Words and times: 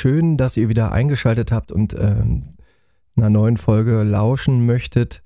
Schön, 0.00 0.38
dass 0.38 0.56
ihr 0.56 0.68
wieder 0.70 0.92
eingeschaltet 0.92 1.52
habt 1.52 1.70
und 1.70 1.94
ähm, 1.94 2.54
einer 3.16 3.28
neuen 3.28 3.58
Folge 3.58 4.02
lauschen 4.02 4.64
möchtet. 4.64 5.22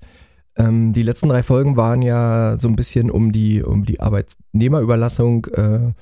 Ähm, 0.57 0.91
die 0.91 1.01
letzten 1.01 1.29
drei 1.29 1.43
Folgen 1.43 1.77
waren 1.77 2.01
ja 2.01 2.57
so 2.57 2.67
ein 2.67 2.75
bisschen 2.75 3.09
um 3.09 3.31
die, 3.31 3.63
um 3.63 3.85
die 3.85 4.01
Arbeitnehmerüberlassung 4.01 5.45
äh, 5.45 5.93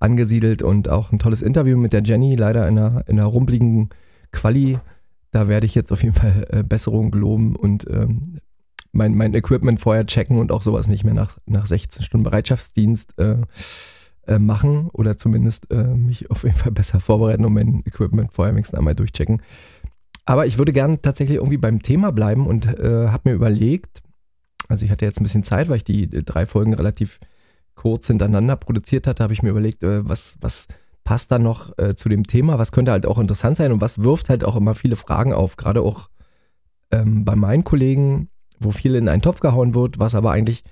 angesiedelt 0.00 0.62
und 0.62 0.88
auch 0.88 1.12
ein 1.12 1.20
tolles 1.20 1.40
Interview 1.40 1.78
mit 1.78 1.92
der 1.92 2.02
Jenny, 2.02 2.34
leider 2.34 2.66
in 2.68 2.78
einer, 2.78 3.04
in 3.06 3.18
einer 3.18 3.28
rumpligen 3.28 3.90
Quali. 4.32 4.78
Da 5.30 5.46
werde 5.46 5.66
ich 5.66 5.76
jetzt 5.76 5.92
auf 5.92 6.02
jeden 6.02 6.14
Fall 6.14 6.46
äh, 6.50 6.62
Besserung 6.64 7.12
geloben 7.12 7.54
und 7.54 7.86
ähm, 7.88 8.38
mein, 8.90 9.14
mein 9.14 9.34
Equipment 9.34 9.80
vorher 9.80 10.06
checken 10.06 10.38
und 10.38 10.50
auch 10.50 10.62
sowas 10.62 10.88
nicht 10.88 11.04
mehr 11.04 11.14
nach, 11.14 11.38
nach 11.46 11.66
16 11.66 12.02
Stunden 12.02 12.24
Bereitschaftsdienst 12.24 13.18
äh, 13.18 13.36
äh, 14.26 14.38
machen 14.38 14.88
oder 14.92 15.16
zumindest 15.16 15.70
äh, 15.70 15.84
mich 15.84 16.30
auf 16.30 16.44
jeden 16.44 16.56
Fall 16.56 16.72
besser 16.72 17.00
vorbereiten 17.00 17.44
und 17.44 17.52
mein 17.52 17.82
Equipment 17.86 18.32
vorher 18.32 18.54
wenigstens 18.54 18.78
einmal 18.78 18.94
durchchecken. 18.94 19.42
Aber 20.24 20.46
ich 20.46 20.58
würde 20.58 20.72
gerne 20.72 21.00
tatsächlich 21.00 21.36
irgendwie 21.36 21.56
beim 21.56 21.82
Thema 21.82 22.10
bleiben 22.10 22.46
und 22.46 22.66
äh, 22.66 23.08
habe 23.08 23.30
mir 23.30 23.34
überlegt, 23.34 24.02
also 24.68 24.84
ich 24.84 24.90
hatte 24.90 25.04
jetzt 25.04 25.20
ein 25.20 25.24
bisschen 25.24 25.44
Zeit, 25.44 25.68
weil 25.68 25.76
ich 25.76 25.84
die 25.84 26.08
drei 26.08 26.46
Folgen 26.46 26.74
relativ 26.74 27.20
kurz 27.76 28.08
hintereinander 28.08 28.56
produziert 28.56 29.06
hatte, 29.06 29.22
habe 29.22 29.32
ich 29.32 29.42
mir 29.42 29.50
überlegt, 29.50 29.82
äh, 29.82 30.08
was, 30.08 30.36
was 30.40 30.66
passt 31.04 31.30
da 31.30 31.38
noch 31.38 31.78
äh, 31.78 31.94
zu 31.94 32.08
dem 32.08 32.26
Thema, 32.26 32.58
was 32.58 32.72
könnte 32.72 32.90
halt 32.90 33.06
auch 33.06 33.18
interessant 33.18 33.56
sein 33.56 33.70
und 33.70 33.80
was 33.80 34.02
wirft 34.02 34.28
halt 34.28 34.42
auch 34.42 34.56
immer 34.56 34.74
viele 34.74 34.96
Fragen 34.96 35.32
auf, 35.32 35.56
gerade 35.56 35.82
auch 35.82 36.08
ähm, 36.90 37.24
bei 37.24 37.36
meinen 37.36 37.62
Kollegen, 37.62 38.28
wo 38.58 38.72
viel 38.72 38.96
in 38.96 39.08
einen 39.08 39.22
Topf 39.22 39.40
gehauen 39.40 39.74
wird, 39.74 40.00
was 40.00 40.16
aber 40.16 40.32
eigentlich 40.32 40.64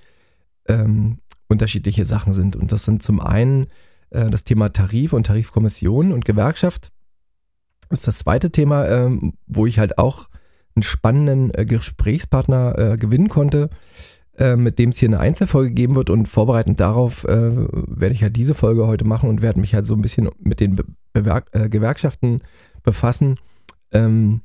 ähm, 0.67 1.19
unterschiedliche 1.55 2.05
Sachen 2.05 2.33
sind. 2.33 2.57
Und 2.57 2.73
das 2.73 2.85
sind 2.85 3.03
zum 3.03 3.21
einen 3.21 3.69
äh, 4.11 4.29
das 4.31 4.45
Thema 4.45 4.73
Tarif 4.73 5.13
und 5.13 5.27
Tarifkommission 5.27 6.13
und 6.13 6.25
Gewerkschaft. 6.25 6.91
Das 7.89 8.01
ist 8.01 8.09
das 8.09 8.19
zweite 8.19 8.51
Thema, 8.51 8.87
äh, 8.87 9.11
wo 9.47 9.67
ich 9.67 9.79
halt 9.79 9.99
auch 9.99 10.29
einen 10.75 10.83
spannenden 10.83 11.55
äh, 11.55 11.65
Gesprächspartner 11.65 12.79
äh, 12.79 12.97
gewinnen 12.97 13.29
konnte, 13.29 13.71
äh, 14.37 14.57
mit 14.57 14.79
dem 14.79 14.91
es 14.91 14.99
hier 14.99 15.09
eine 15.09 15.21
Einzelfolge 15.21 15.71
geben 15.71 15.95
wird. 15.95 16.11
Und 16.11 16.27
vorbereitend 16.27 16.81
darauf 16.81 17.25
äh, 17.25 17.29
werde 17.29 18.15
ich 18.15 18.23
halt 18.23 18.37
diese 18.37 18.55
Folge 18.55 18.87
heute 18.87 19.05
machen 19.05 19.29
und 19.29 19.43
werde 19.43 19.61
mich 19.61 19.75
halt 19.75 19.87
so 19.87 19.95
ein 19.95 20.03
bisschen 20.03 20.29
mit 20.39 20.61
den 20.61 20.77
Be 20.77 20.85
Bewerk 21.13 21.53
Gewerkschaften 21.71 22.39
befassen. 22.83 23.37
Ähm, 23.93 24.41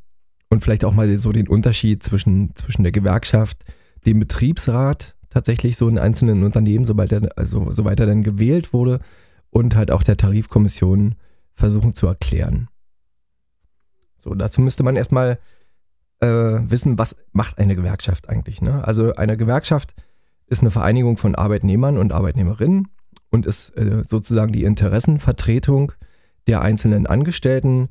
und 0.50 0.64
vielleicht 0.64 0.86
auch 0.86 0.94
mal 0.94 1.18
so 1.18 1.32
den 1.32 1.48
Unterschied 1.48 2.04
zwischen, 2.04 2.56
zwischen 2.56 2.84
der 2.84 2.92
Gewerkschaft, 2.92 3.58
dem 4.06 4.20
Betriebsrat 4.20 5.16
tatsächlich 5.30 5.78
so 5.78 5.88
in 5.88 6.00
einzelnen 6.00 6.44
Unternehmen, 6.44 6.86
sobald 6.86 7.12
er, 7.12 7.38
also 7.38 7.72
soweit 7.72 8.00
er 8.00 8.08
dann 8.08 8.24
gewählt 8.24 8.74
wurde, 8.74 9.00
und 9.52 9.76
halt 9.76 9.92
auch 9.92 10.04
der 10.04 10.18
Tarifkommission 10.18 11.16
versuchen 11.54 11.94
zu 11.94 12.08
erklären. 12.08 12.68
So, 14.18 14.36
dazu 14.36 14.62
müsste 14.62 14.84
man 14.84 14.96
erstmal 14.96 15.40
äh, 16.20 16.28
wissen, 16.28 16.98
was 16.98 17.16
macht 17.32 17.58
eine 17.58 17.76
Gewerkschaft 17.76 18.30
eigentlich. 18.30 18.62
Ne? 18.62 18.86
Also 18.86 19.16
eine 19.16 19.38
Gewerkschaft 19.38 19.96
ist 20.48 20.62
eine 20.62 20.72
Vereinigung 20.72 21.18
von 21.18 21.36
Arbeitnehmern 21.36 21.98
und 21.98 22.12
Arbeitnehmerinnen 22.12 22.90
und 23.30 23.46
ist 23.46 23.70
äh, 23.78 24.04
sozusagen 24.04 24.52
die 24.52 24.64
Interessenvertretung 24.64 25.94
der 26.48 26.62
einzelnen 26.62 27.08
Angestellten 27.08 27.90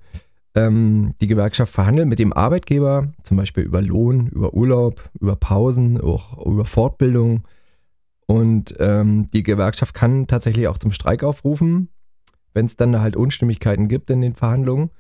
ähm, 0.58 1.14
die 1.20 1.28
Gewerkschaft 1.28 1.72
verhandelt 1.72 2.08
mit 2.08 2.18
dem 2.18 2.32
Arbeitgeber, 2.32 3.12
zum 3.22 3.36
Beispiel 3.36 3.62
über 3.62 3.80
Lohn, 3.80 4.26
über 4.26 4.54
Urlaub, 4.54 5.08
über 5.20 5.36
Pausen, 5.36 6.00
auch 6.00 6.44
über 6.44 6.64
Fortbildung. 6.64 7.46
Und 8.26 8.74
ähm, 8.80 9.28
die 9.32 9.44
Gewerkschaft 9.44 9.94
kann 9.94 10.26
tatsächlich 10.26 10.66
auch 10.66 10.78
zum 10.78 10.90
Streik 10.90 11.22
aufrufen, 11.22 11.90
wenn 12.54 12.66
es 12.66 12.76
dann 12.76 13.00
halt 13.00 13.14
Unstimmigkeiten 13.14 13.88
gibt 13.88 14.10
in 14.10 14.20
den 14.20 14.34
Verhandlungen. 14.34 14.90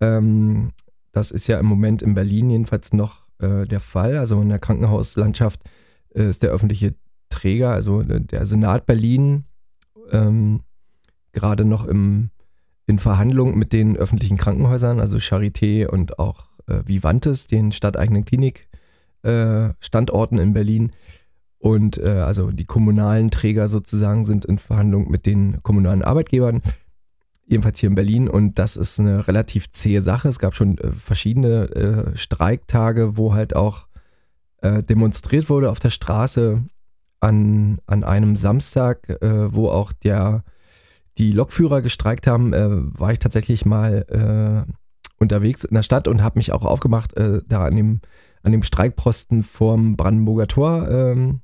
Ähm, 0.00 0.72
das 1.12 1.30
ist 1.30 1.46
ja 1.46 1.58
im 1.58 1.66
Moment 1.66 2.02
in 2.02 2.14
Berlin 2.14 2.50
jedenfalls 2.50 2.92
noch 2.92 3.26
äh, 3.38 3.66
der 3.66 3.80
Fall. 3.80 4.18
Also 4.18 4.40
in 4.42 4.50
der 4.50 4.58
Krankenhauslandschaft 4.58 5.62
äh, 6.14 6.28
ist 6.28 6.42
der 6.42 6.50
öffentliche 6.50 6.94
Träger, 7.30 7.70
also 7.70 8.02
der 8.02 8.44
Senat 8.44 8.86
Berlin, 8.86 9.44
ähm, 10.10 10.60
gerade 11.32 11.64
noch 11.64 11.86
im 11.86 12.30
in 12.90 12.98
Verhandlungen 12.98 13.56
mit 13.56 13.72
den 13.72 13.96
öffentlichen 13.96 14.36
Krankenhäusern, 14.36 15.00
also 15.00 15.16
Charité 15.16 15.86
und 15.86 16.18
auch 16.18 16.44
äh, 16.66 16.82
Vivantes, 16.84 17.46
den 17.46 17.72
stadteigenen 17.72 18.26
Klinikstandorten 18.26 20.38
äh, 20.38 20.42
in 20.42 20.52
Berlin. 20.52 20.90
Und 21.58 21.98
äh, 21.98 22.08
also 22.08 22.50
die 22.50 22.64
kommunalen 22.64 23.30
Träger 23.30 23.68
sozusagen 23.68 24.24
sind 24.24 24.44
in 24.44 24.58
Verhandlungen 24.58 25.10
mit 25.10 25.24
den 25.24 25.62
kommunalen 25.62 26.02
Arbeitgebern, 26.02 26.62
jedenfalls 27.46 27.78
hier 27.78 27.90
in 27.90 27.94
Berlin. 27.94 28.28
Und 28.28 28.58
das 28.58 28.76
ist 28.76 28.98
eine 28.98 29.28
relativ 29.28 29.70
zähe 29.70 30.02
Sache. 30.02 30.28
Es 30.28 30.38
gab 30.38 30.54
schon 30.54 30.78
äh, 30.78 30.92
verschiedene 30.92 31.70
äh, 31.70 32.16
Streiktage, 32.16 33.16
wo 33.16 33.34
halt 33.34 33.54
auch 33.54 33.86
äh, 34.62 34.82
demonstriert 34.82 35.48
wurde 35.48 35.70
auf 35.70 35.80
der 35.80 35.90
Straße 35.90 36.64
an, 37.20 37.78
an 37.86 38.02
einem 38.02 38.34
Samstag, 38.34 39.18
wo 39.20 39.68
auch 39.68 39.92
der 39.92 40.42
die 41.18 41.32
Lokführer 41.32 41.82
gestreikt 41.82 42.26
haben, 42.26 42.52
äh, 42.52 42.68
war 42.70 43.12
ich 43.12 43.18
tatsächlich 43.18 43.66
mal 43.66 44.06
äh, 44.08 44.64
unterwegs 45.18 45.64
in 45.64 45.74
der 45.74 45.82
Stadt 45.82 46.06
und 46.08 46.22
habe 46.22 46.38
mich 46.38 46.52
auch 46.52 46.64
aufgemacht, 46.64 47.14
äh, 47.16 47.42
da 47.46 47.64
an 47.64 47.76
dem, 47.76 48.00
an 48.42 48.52
dem 48.52 48.62
Streikposten 48.62 49.42
vorm 49.42 49.96
Brandenburger 49.96 50.46
Tor. 50.48 50.88
Ähm, 50.88 51.40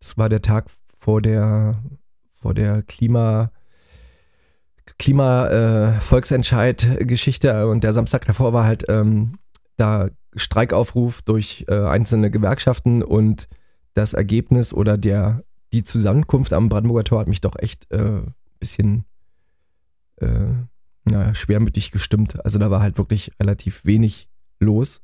das 0.00 0.18
war 0.18 0.28
der 0.28 0.42
Tag 0.42 0.66
vor 0.98 1.22
der, 1.22 1.80
vor 2.40 2.54
der 2.54 2.82
Klima, 2.82 3.52
Klima-Volksentscheid-Geschichte 4.98 7.48
äh, 7.48 7.62
und 7.64 7.84
der 7.84 7.92
Samstag 7.92 8.24
davor 8.26 8.52
war 8.52 8.64
halt 8.64 8.84
ähm, 8.88 9.38
da 9.76 10.08
Streikaufruf 10.36 11.22
durch 11.22 11.64
äh, 11.68 11.74
einzelne 11.74 12.30
Gewerkschaften 12.30 13.02
und 13.02 13.48
das 13.94 14.12
Ergebnis 14.12 14.74
oder 14.74 14.98
der, 14.98 15.42
die 15.72 15.84
Zusammenkunft 15.84 16.52
am 16.52 16.68
Brandenburger 16.68 17.04
Tor 17.04 17.20
hat 17.20 17.28
mich 17.28 17.40
doch 17.40 17.56
echt 17.56 17.90
äh, 17.92 18.22
bisschen 18.64 19.04
äh, 20.16 20.54
naja, 21.04 21.34
schwermütig 21.34 21.90
gestimmt. 21.90 22.42
Also 22.44 22.58
da 22.58 22.70
war 22.70 22.80
halt 22.80 22.96
wirklich 22.96 23.32
relativ 23.38 23.84
wenig 23.84 24.30
los. 24.58 25.02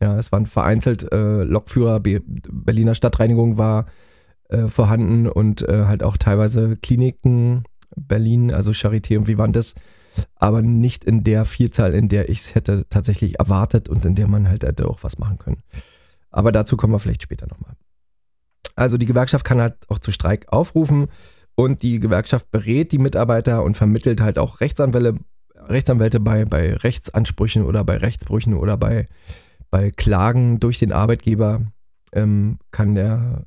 Ja, 0.00 0.18
es 0.18 0.30
waren 0.30 0.44
vereinzelt 0.44 1.10
äh, 1.10 1.42
Lokführer, 1.42 2.00
Be 2.00 2.20
Berliner 2.26 2.94
Stadtreinigung 2.94 3.56
war 3.56 3.86
äh, 4.50 4.66
vorhanden 4.66 5.26
und 5.26 5.62
äh, 5.62 5.86
halt 5.86 6.02
auch 6.02 6.18
teilweise 6.18 6.76
Kliniken 6.76 7.64
Berlin, 7.96 8.52
also 8.52 8.72
Charité 8.72 9.16
und 9.16 9.26
Vivantes, 9.26 9.74
aber 10.36 10.60
nicht 10.60 11.04
in 11.04 11.24
der 11.24 11.46
Vielzahl, 11.46 11.94
in 11.94 12.08
der 12.08 12.28
ich 12.28 12.40
es 12.40 12.54
hätte 12.54 12.86
tatsächlich 12.90 13.38
erwartet 13.38 13.88
und 13.88 14.04
in 14.04 14.14
der 14.14 14.28
man 14.28 14.48
halt 14.48 14.64
hätte 14.64 14.88
auch 14.88 15.02
was 15.02 15.18
machen 15.18 15.38
können. 15.38 15.62
Aber 16.30 16.52
dazu 16.52 16.76
kommen 16.76 16.92
wir 16.92 17.00
vielleicht 17.00 17.22
später 17.22 17.46
nochmal. 17.46 17.74
Also 18.76 18.98
die 18.98 19.06
Gewerkschaft 19.06 19.44
kann 19.44 19.60
halt 19.60 19.74
auch 19.88 19.98
zu 19.98 20.12
Streik 20.12 20.52
aufrufen. 20.52 21.08
Und 21.58 21.82
die 21.82 21.98
Gewerkschaft 21.98 22.52
berät 22.52 22.92
die 22.92 22.98
Mitarbeiter 22.98 23.64
und 23.64 23.76
vermittelt 23.76 24.20
halt 24.20 24.38
auch 24.38 24.60
Rechtsanwälte, 24.60 25.18
Rechtsanwälte 25.56 26.20
bei, 26.20 26.44
bei 26.44 26.72
Rechtsansprüchen 26.72 27.64
oder 27.64 27.82
bei 27.82 27.96
Rechtsbrüchen 27.96 28.54
oder 28.54 28.76
bei, 28.76 29.08
bei 29.68 29.90
Klagen 29.90 30.60
durch 30.60 30.78
den 30.78 30.92
Arbeitgeber. 30.92 31.62
Ähm, 32.12 32.60
kann 32.70 32.94
der 32.94 33.44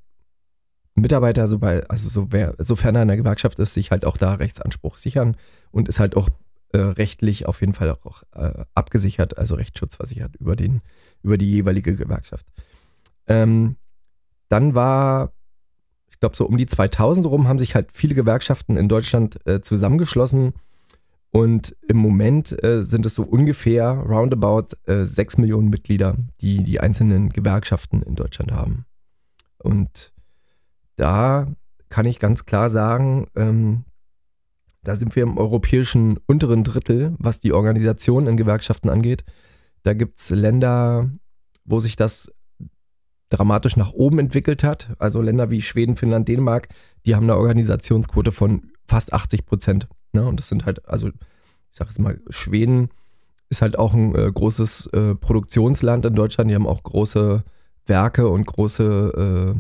Mitarbeiter, 0.94 1.48
sobald, 1.48 1.90
also 1.90 2.10
so 2.10 2.34
wer, 2.34 2.56
sofern 2.58 2.96
er 2.96 3.04
in 3.04 3.08
der 3.08 3.16
Gewerkschaft 3.16 3.58
ist, 3.60 3.76
sich 3.76 3.92
halt 3.92 4.04
auch 4.04 4.18
da 4.18 4.34
Rechtsanspruch 4.34 4.98
sichern 4.98 5.38
und 5.72 5.88
ist 5.88 6.02
halt 6.02 6.18
auch 6.18 6.28
äh, 6.74 6.80
rechtlich 6.80 7.46
auf 7.46 7.62
jeden 7.62 7.74
Fall 7.74 7.92
auch 8.04 8.24
äh, 8.34 8.66
abgesichert, 8.76 9.38
also 9.38 9.56
rechtsschutzversichert 9.56 10.36
über, 10.36 10.58
den, 10.58 10.82
über 11.24 11.38
die 11.38 11.50
jeweilige 11.50 11.96
Gewerkschaft. 11.96 12.46
Ähm, 13.28 13.78
dann 14.50 14.76
war 14.76 15.32
glaube, 16.22 16.38
so 16.38 16.46
um 16.46 16.58
die 16.58 16.68
2000 16.68 17.28
rum 17.28 17.48
haben 17.48 17.60
sich 17.60 17.76
halt 17.76 17.90
viele 17.94 18.16
Gewerkschaften 18.16 18.78
in 18.78 18.88
Deutschland 18.88 19.46
äh, 19.46 19.62
zusammengeschlossen 19.62 20.54
Und 21.32 21.76
im 21.88 21.98
Moment 21.98 22.62
äh, 22.64 22.84
sind 22.84 23.06
es 23.06 23.16
so 23.16 23.24
ungefähr 23.24 23.90
roundabout 23.92 24.76
äh, 24.86 25.06
6 25.06 25.38
Millionen 25.38 25.70
Mitglieder, 25.70 26.18
die 26.42 26.64
die 26.64 26.80
einzelnen 26.80 27.30
Gewerkschaften 27.30 28.02
in 28.02 28.16
Deutschland 28.16 28.52
haben. 28.52 28.86
Und 29.58 30.14
da 30.98 31.48
kann 31.90 32.06
ich 32.06 32.20
ganz 32.20 32.46
klar 32.46 32.70
sagen, 32.70 33.28
ähm, 33.36 33.86
da 34.84 34.96
sind 34.96 35.16
wir 35.16 35.24
im 35.24 35.38
europäischen 35.38 36.18
unteren 36.28 36.64
Drittel, 36.64 37.16
was 37.18 37.40
die 37.40 37.54
Organisation 37.54 38.28
in 38.28 38.38
Gewerkschaften 38.38 38.90
angeht. 38.90 39.24
Da 39.84 39.94
gibt 39.94 40.20
es 40.20 40.30
Länder, 40.32 41.10
wo 41.64 41.80
sich 41.80 41.96
das 41.96 42.32
dramatisch 43.32 43.78
nach 43.78 43.94
oben 43.94 44.20
entwickelt 44.20 44.64
hat. 44.64 44.90
Also 45.00 45.22
Länder 45.22 45.50
wie 45.50 45.62
Schweden, 45.62 45.96
Finnland, 45.96 46.28
Dänemark, 46.28 46.68
die 47.06 47.16
haben 47.16 47.24
eine 47.24 47.38
Organisationsquote 47.38 48.32
von 48.32 48.72
fast 48.88 49.14
80 49.14 49.46
Prozent. 49.46 49.88
Ne? 50.14 50.28
Und 50.28 50.40
das 50.40 50.50
sind 50.50 50.66
halt, 50.66 50.88
also 50.88 51.08
ich 51.08 51.14
sage 51.72 51.90
jetzt 51.90 52.00
mal, 52.00 52.20
Schweden 52.30 52.90
ist 53.50 53.62
halt 53.62 53.80
auch 53.80 53.94
ein 53.94 54.14
äh, 54.16 54.30
großes 54.32 54.88
äh, 54.88 55.16
Produktionsland 55.16 56.06
in 56.06 56.14
Deutschland. 56.14 56.52
Die 56.52 56.56
haben 56.56 56.68
auch 56.68 56.84
große 56.84 57.44
Werke 57.86 58.28
und 58.28 58.46
große, 58.46 59.56
äh, 59.56 59.60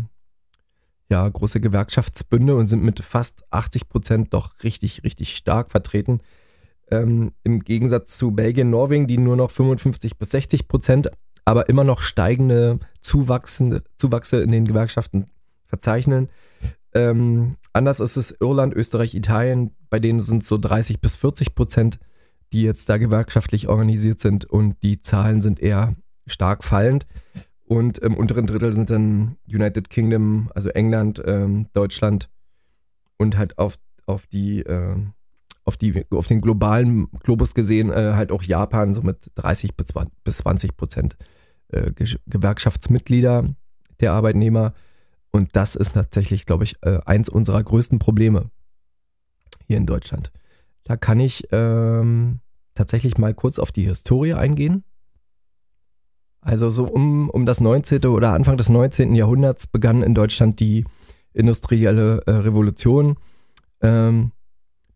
ja, 1.09 1.27
große 1.27 1.61
Gewerkschaftsbünde 1.61 2.55
und 2.55 2.67
sind 2.67 2.83
mit 2.83 3.01
fast 3.01 3.43
80 3.51 3.87
Prozent 3.89 4.33
doch 4.33 4.63
richtig, 4.63 5.03
richtig 5.03 5.35
stark 5.35 5.71
vertreten. 5.71 6.19
Ähm, 6.89 7.31
Im 7.43 7.61
Gegensatz 7.61 8.17
zu 8.17 8.31
Belgien, 8.31 8.69
Norwegen, 8.69 9.07
die 9.07 9.17
nur 9.17 9.37
noch 9.37 9.51
55 9.51 10.17
bis 10.17 10.29
60 10.31 10.67
Prozent, 10.67 11.09
aber 11.45 11.69
immer 11.69 11.83
noch 11.83 12.01
steigende 12.01 12.79
Zuwachsende, 13.01 13.83
Zuwachse 13.97 14.41
in 14.41 14.51
den 14.51 14.65
Gewerkschaften 14.65 15.25
verzeichnen. 15.65 16.29
Ähm, 16.93 17.57
anders 17.73 17.99
ist 17.99 18.17
es 18.17 18.35
Irland, 18.39 18.73
Österreich, 18.73 19.15
Italien, 19.15 19.71
bei 19.89 19.99
denen 19.99 20.19
sind 20.19 20.43
so 20.43 20.57
30 20.57 20.99
bis 20.99 21.15
40 21.15 21.55
Prozent, 21.55 21.99
die 22.53 22.63
jetzt 22.63 22.89
da 22.89 22.97
gewerkschaftlich 22.97 23.67
organisiert 23.69 24.19
sind 24.19 24.45
und 24.45 24.81
die 24.83 25.01
Zahlen 25.01 25.41
sind 25.41 25.59
eher 25.59 25.95
stark 26.27 26.63
fallend. 26.63 27.07
Und 27.65 27.99
im 27.99 28.17
unteren 28.17 28.47
Drittel 28.47 28.73
sind 28.73 28.89
dann 28.89 29.37
United 29.47 29.89
Kingdom, 29.89 30.51
also 30.53 30.69
England, 30.69 31.21
ähm, 31.25 31.67
Deutschland 31.71 32.29
und 33.17 33.37
halt 33.37 33.57
auf, 33.57 33.79
auf 34.05 34.27
die, 34.27 34.59
äh, 34.59 34.97
auf 35.71 35.77
die, 35.77 36.05
auf 36.11 36.27
den 36.27 36.41
globalen 36.41 37.09
Globus 37.23 37.53
gesehen, 37.53 37.91
äh, 37.91 38.13
halt 38.13 38.31
auch 38.31 38.43
Japan, 38.43 38.93
so 38.93 39.01
mit 39.01 39.31
30 39.35 39.71
bis 40.23 40.37
20 40.37 40.75
Prozent 40.75 41.15
äh, 41.69 41.91
Gewerkschaftsmitglieder 42.27 43.45
der 44.01 44.11
Arbeitnehmer. 44.11 44.73
Und 45.31 45.55
das 45.55 45.75
ist 45.75 45.93
tatsächlich, 45.93 46.45
glaube 46.45 46.65
ich, 46.65 46.75
äh, 46.81 46.99
eins 47.05 47.29
unserer 47.29 47.63
größten 47.63 47.99
Probleme 47.99 48.51
hier 49.65 49.77
in 49.77 49.85
Deutschland. 49.85 50.31
Da 50.83 50.97
kann 50.97 51.21
ich 51.21 51.47
ähm, 51.53 52.39
tatsächlich 52.75 53.17
mal 53.17 53.33
kurz 53.33 53.57
auf 53.57 53.71
die 53.71 53.85
Historie 53.85 54.33
eingehen. 54.33 54.83
Also 56.41 56.69
so 56.69 56.85
um, 56.85 57.29
um 57.29 57.45
das 57.45 57.61
19. 57.61 58.05
oder 58.07 58.33
Anfang 58.33 58.57
des 58.57 58.67
19. 58.67 59.15
Jahrhunderts 59.15 59.67
begann 59.67 60.03
in 60.03 60.15
Deutschland 60.15 60.59
die 60.59 60.83
industrielle 61.33 62.23
äh, 62.25 62.31
Revolution. 62.31 63.15
Ähm, 63.81 64.31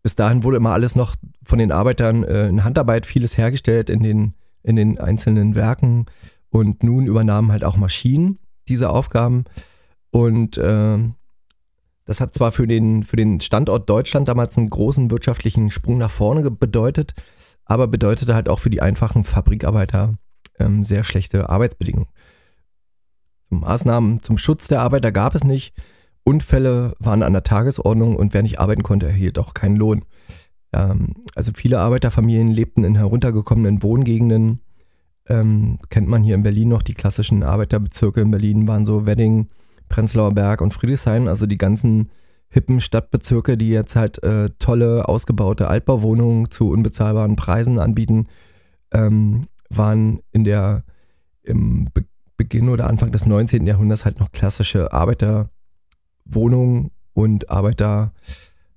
bis 0.06 0.14
dahin 0.14 0.44
wurde 0.44 0.58
immer 0.58 0.70
alles 0.70 0.94
noch 0.94 1.16
von 1.42 1.58
den 1.58 1.72
Arbeitern 1.72 2.22
äh, 2.22 2.46
in 2.46 2.62
Handarbeit 2.62 3.06
vieles 3.06 3.36
hergestellt 3.36 3.90
in 3.90 4.04
den, 4.04 4.34
in 4.62 4.76
den 4.76 5.00
einzelnen 5.00 5.56
Werken. 5.56 6.06
Und 6.48 6.84
nun 6.84 7.06
übernahmen 7.08 7.50
halt 7.50 7.64
auch 7.64 7.76
Maschinen 7.76 8.38
diese 8.68 8.90
Aufgaben. 8.90 9.46
Und 10.12 10.58
äh, 10.58 10.98
das 12.04 12.20
hat 12.20 12.34
zwar 12.34 12.52
für 12.52 12.68
den, 12.68 13.02
für 13.02 13.16
den 13.16 13.40
Standort 13.40 13.90
Deutschland 13.90 14.28
damals 14.28 14.56
einen 14.56 14.70
großen 14.70 15.10
wirtschaftlichen 15.10 15.72
Sprung 15.72 15.98
nach 15.98 16.12
vorne 16.12 16.48
bedeutet, 16.52 17.14
aber 17.64 17.88
bedeutete 17.88 18.32
halt 18.32 18.48
auch 18.48 18.60
für 18.60 18.70
die 18.70 18.82
einfachen 18.82 19.24
Fabrikarbeiter 19.24 20.14
ähm, 20.60 20.84
sehr 20.84 21.02
schlechte 21.02 21.48
Arbeitsbedingungen. 21.48 22.06
Maßnahmen 23.48 24.22
zum 24.22 24.38
Schutz 24.38 24.68
der 24.68 24.82
Arbeiter 24.82 25.10
gab 25.10 25.34
es 25.34 25.42
nicht. 25.42 25.74
Unfälle 26.26 26.94
waren 26.98 27.22
an 27.22 27.34
der 27.34 27.44
Tagesordnung 27.44 28.16
und 28.16 28.34
wer 28.34 28.42
nicht 28.42 28.58
arbeiten 28.58 28.82
konnte, 28.82 29.06
erhielt 29.06 29.38
auch 29.38 29.54
keinen 29.54 29.76
Lohn. 29.76 30.04
Ähm, 30.72 31.14
also 31.36 31.52
viele 31.54 31.78
Arbeiterfamilien 31.78 32.50
lebten 32.50 32.82
in 32.82 32.96
heruntergekommenen 32.96 33.80
Wohngegenden. 33.84 34.60
Ähm, 35.28 35.78
kennt 35.88 36.08
man 36.08 36.24
hier 36.24 36.34
in 36.34 36.42
Berlin 36.42 36.68
noch 36.68 36.82
die 36.82 36.94
klassischen 36.94 37.44
Arbeiterbezirke 37.44 38.20
in 38.20 38.32
Berlin, 38.32 38.66
waren 38.66 38.84
so 38.84 39.06
Wedding, 39.06 39.50
Prenzlauer 39.88 40.34
Berg 40.34 40.62
und 40.62 40.74
Friedrichshain, 40.74 41.28
also 41.28 41.46
die 41.46 41.58
ganzen 41.58 42.10
hippen 42.48 42.80
Stadtbezirke, 42.80 43.56
die 43.56 43.68
jetzt 43.68 43.94
halt 43.94 44.20
äh, 44.24 44.50
tolle, 44.58 45.08
ausgebaute 45.08 45.68
Altbauwohnungen 45.68 46.50
zu 46.50 46.70
unbezahlbaren 46.70 47.36
Preisen 47.36 47.78
anbieten, 47.78 48.26
ähm, 48.92 49.46
waren 49.70 50.20
in 50.32 50.42
der 50.42 50.82
im 51.42 51.88
Be 51.94 52.04
Beginn 52.38 52.68
oder 52.68 52.86
Anfang 52.86 53.12
des 53.12 53.24
19. 53.24 53.66
Jahrhunderts 53.66 54.04
halt 54.04 54.20
noch 54.20 54.30
klassische 54.30 54.92
Arbeiterwohnungen 56.26 56.90
und 57.14 57.50
Arbeiter, 57.50 58.12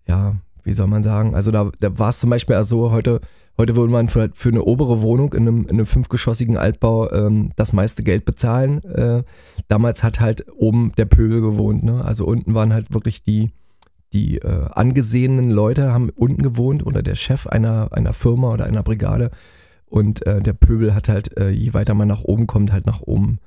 ja, 0.07 0.35
wie 0.63 0.73
soll 0.73 0.87
man 0.87 1.03
sagen, 1.03 1.35
also 1.35 1.51
da, 1.51 1.71
da 1.79 1.97
war 1.97 2.09
es 2.09 2.19
zum 2.19 2.29
Beispiel 2.29 2.61
so, 2.63 2.91
heute 2.91 3.21
Heute 3.57 3.75
würde 3.75 3.91
man 3.91 4.07
für, 4.07 4.29
für 4.35 4.47
eine 4.47 4.63
obere 4.63 5.01
Wohnung 5.01 5.33
in 5.33 5.41
einem, 5.41 5.63
in 5.63 5.71
einem 5.71 5.85
fünfgeschossigen 5.85 6.55
Altbau 6.55 7.11
ähm, 7.11 7.51
das 7.57 7.73
meiste 7.73 8.03
Geld 8.03 8.23
bezahlen. 8.23 8.81
Äh, 8.85 9.23
damals 9.67 10.01
hat 10.01 10.21
halt 10.21 10.45
oben 10.55 10.93
der 10.97 11.03
Pöbel 11.03 11.41
gewohnt. 11.41 11.83
Ne? 11.83 12.01
Also 12.05 12.23
unten 12.23 12.53
waren 12.53 12.71
halt 12.71 12.93
wirklich 12.93 13.21
die, 13.21 13.51
die 14.13 14.37
äh, 14.37 14.69
angesehenen 14.71 15.51
Leute 15.51 15.91
haben 15.91 16.09
unten 16.09 16.41
gewohnt 16.41 16.85
oder 16.85 17.03
der 17.03 17.15
Chef 17.15 17.47
einer, 17.47 17.89
einer 17.91 18.13
Firma 18.13 18.53
oder 18.53 18.63
einer 18.63 18.81
Brigade. 18.81 19.29
Und 19.87 20.25
äh, 20.25 20.39
der 20.41 20.53
Pöbel 20.53 20.95
hat 20.95 21.09
halt, 21.09 21.37
äh, 21.37 21.49
je 21.49 21.73
weiter 21.73 21.95
man 21.95 22.07
nach 22.07 22.23
oben 22.23 22.47
kommt, 22.47 22.71
halt 22.71 22.85
nach 22.85 23.01
oben 23.01 23.39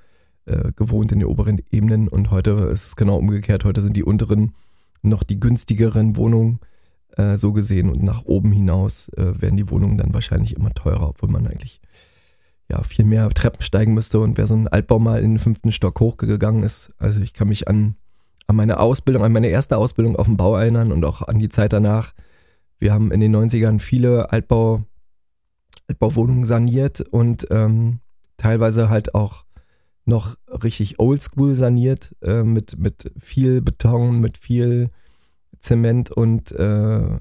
äh, 0.47 0.73
gewohnt 0.75 1.13
in 1.13 1.21
den 1.21 1.29
oberen 1.29 1.61
Ebenen. 1.71 2.09
Und 2.09 2.31
heute 2.31 2.51
ist 2.73 2.87
es 2.87 2.97
genau 2.97 3.17
umgekehrt. 3.17 3.65
Heute 3.65 3.83
sind 3.83 3.97
die 3.97 4.05
unteren 4.05 4.55
noch 5.03 5.23
die 5.23 5.41
günstigeren 5.41 6.17
Wohnungen 6.17 6.61
äh, 7.17 7.37
so 7.37 7.53
gesehen. 7.53 7.91
Und 7.91 8.03
nach 8.03 8.25
oben 8.25 8.53
hinaus 8.53 9.09
äh, 9.11 9.41
werden 9.41 9.57
die 9.57 9.71
Wohnungen 9.71 9.99
dann 9.99 10.15
wahrscheinlich 10.15 10.57
immer 10.57 10.73
teurer, 10.75 11.09
obwohl 11.09 11.29
man 11.29 11.47
eigentlich 11.47 11.81
ja 12.71 12.83
viel 12.83 13.05
mehr 13.05 13.29
Treppen 13.31 13.63
steigen 13.63 13.95
müsste. 13.95 14.21
Und 14.21 14.39
wer 14.39 14.47
so 14.47 14.55
ein 14.55 14.69
Altbau 14.69 14.99
mal 14.99 15.23
in 15.23 15.33
den 15.33 15.39
fünften 15.39 15.73
Stock 15.73 16.01
hochgegangen 16.01 16.63
ist, 16.63 16.93
also 16.99 17.21
ich 17.21 17.35
kann 17.35 17.49
mich 17.49 17.69
an, 17.69 17.97
an 18.47 18.57
meine 18.57 18.81
Ausbildung, 18.81 19.25
an 19.25 19.33
meine 19.33 19.49
erste 19.49 19.77
Ausbildung 19.77 20.17
auf 20.17 20.27
dem 20.27 20.37
Bau 20.37 20.57
erinnern 20.57 20.93
und 20.93 21.05
auch 21.05 21.23
an 21.23 21.39
die 21.39 21.49
Zeit 21.49 21.73
danach. 21.73 22.15
Wir 22.79 22.93
haben 22.93 23.13
in 23.13 23.21
den 23.21 23.35
90ern 23.35 23.79
viele 23.79 24.33
Altbau, 24.33 24.85
Altbauwohnungen 25.89 26.45
saniert 26.45 27.01
und 27.01 27.47
ähm, 27.51 28.01
teilweise 28.39 28.89
halt 28.89 29.15
auch 29.15 29.45
noch 30.05 30.37
richtig 30.49 30.99
oldschool 30.99 31.55
saniert, 31.55 32.15
äh, 32.23 32.43
mit, 32.43 32.79
mit 32.79 33.13
viel 33.19 33.61
Beton, 33.61 34.21
mit 34.21 34.39
viel 34.39 34.91
Zement 35.61 36.11
und 36.11 36.53
äh, 36.53 37.19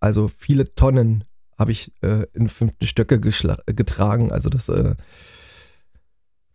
also 0.00 0.28
viele 0.28 0.74
Tonnen 0.74 1.24
habe 1.58 1.72
ich 1.72 1.92
äh, 2.02 2.24
in 2.32 2.48
fünften 2.48 2.86
Stöcke 2.86 3.20
getragen. 3.20 4.32
Also 4.32 4.48
das 4.48 4.70
äh, 4.70 4.94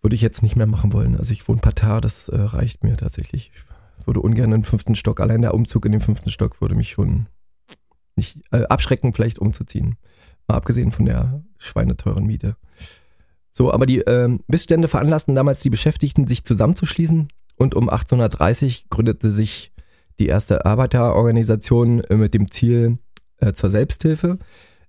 würde 0.01 0.15
ich 0.15 0.21
jetzt 0.21 0.41
nicht 0.41 0.55
mehr 0.55 0.65
machen 0.65 0.93
wollen. 0.93 1.15
Also 1.15 1.31
ich 1.31 1.47
wohne 1.47 1.62
Parterre, 1.62 2.01
das 2.01 2.27
äh, 2.29 2.35
reicht 2.35 2.83
mir 2.83 2.97
tatsächlich. 2.97 3.51
Ich 4.00 4.07
würde 4.07 4.21
ungern 4.21 4.45
in 4.45 4.62
den 4.62 4.63
fünften 4.63 4.95
Stock. 4.95 5.19
Allein 5.19 5.43
der 5.43 5.53
Umzug 5.53 5.85
in 5.85 5.91
den 5.91 6.01
fünften 6.01 6.31
Stock 6.31 6.59
würde 6.59 6.74
mich 6.74 6.89
schon 6.89 7.27
nicht 8.15 8.41
äh, 8.51 8.63
abschrecken, 8.63 9.13
vielleicht 9.13 9.38
umzuziehen. 9.38 9.95
Mal 10.47 10.57
abgesehen 10.57 10.91
von 10.91 11.05
der 11.05 11.43
schweineteuren 11.59 12.25
Miete. 12.25 12.55
So, 13.57 13.71
aber 13.71 13.85
die 13.85 14.01
äh, 14.01 14.38
Missstände 14.47 14.89
veranlassten 14.89 15.33
damals 15.33 15.62
die 15.62 15.69
Beschäftigten, 15.69 16.27
sich 16.27 16.43
zusammenzuschließen 16.43 17.29
und 17.55 17.74
um 17.74 17.88
1830 17.88 18.89
gründete 18.89 19.29
sich 19.29 19.71
die 20.19 20.27
erste 20.27 20.65
Arbeiterorganisation 20.65 22.03
äh, 22.03 22.15
mit 22.15 22.33
dem 22.33 22.51
Ziel 22.51 22.97
äh, 23.38 23.53
zur 23.53 23.69
Selbsthilfe. 23.69 24.39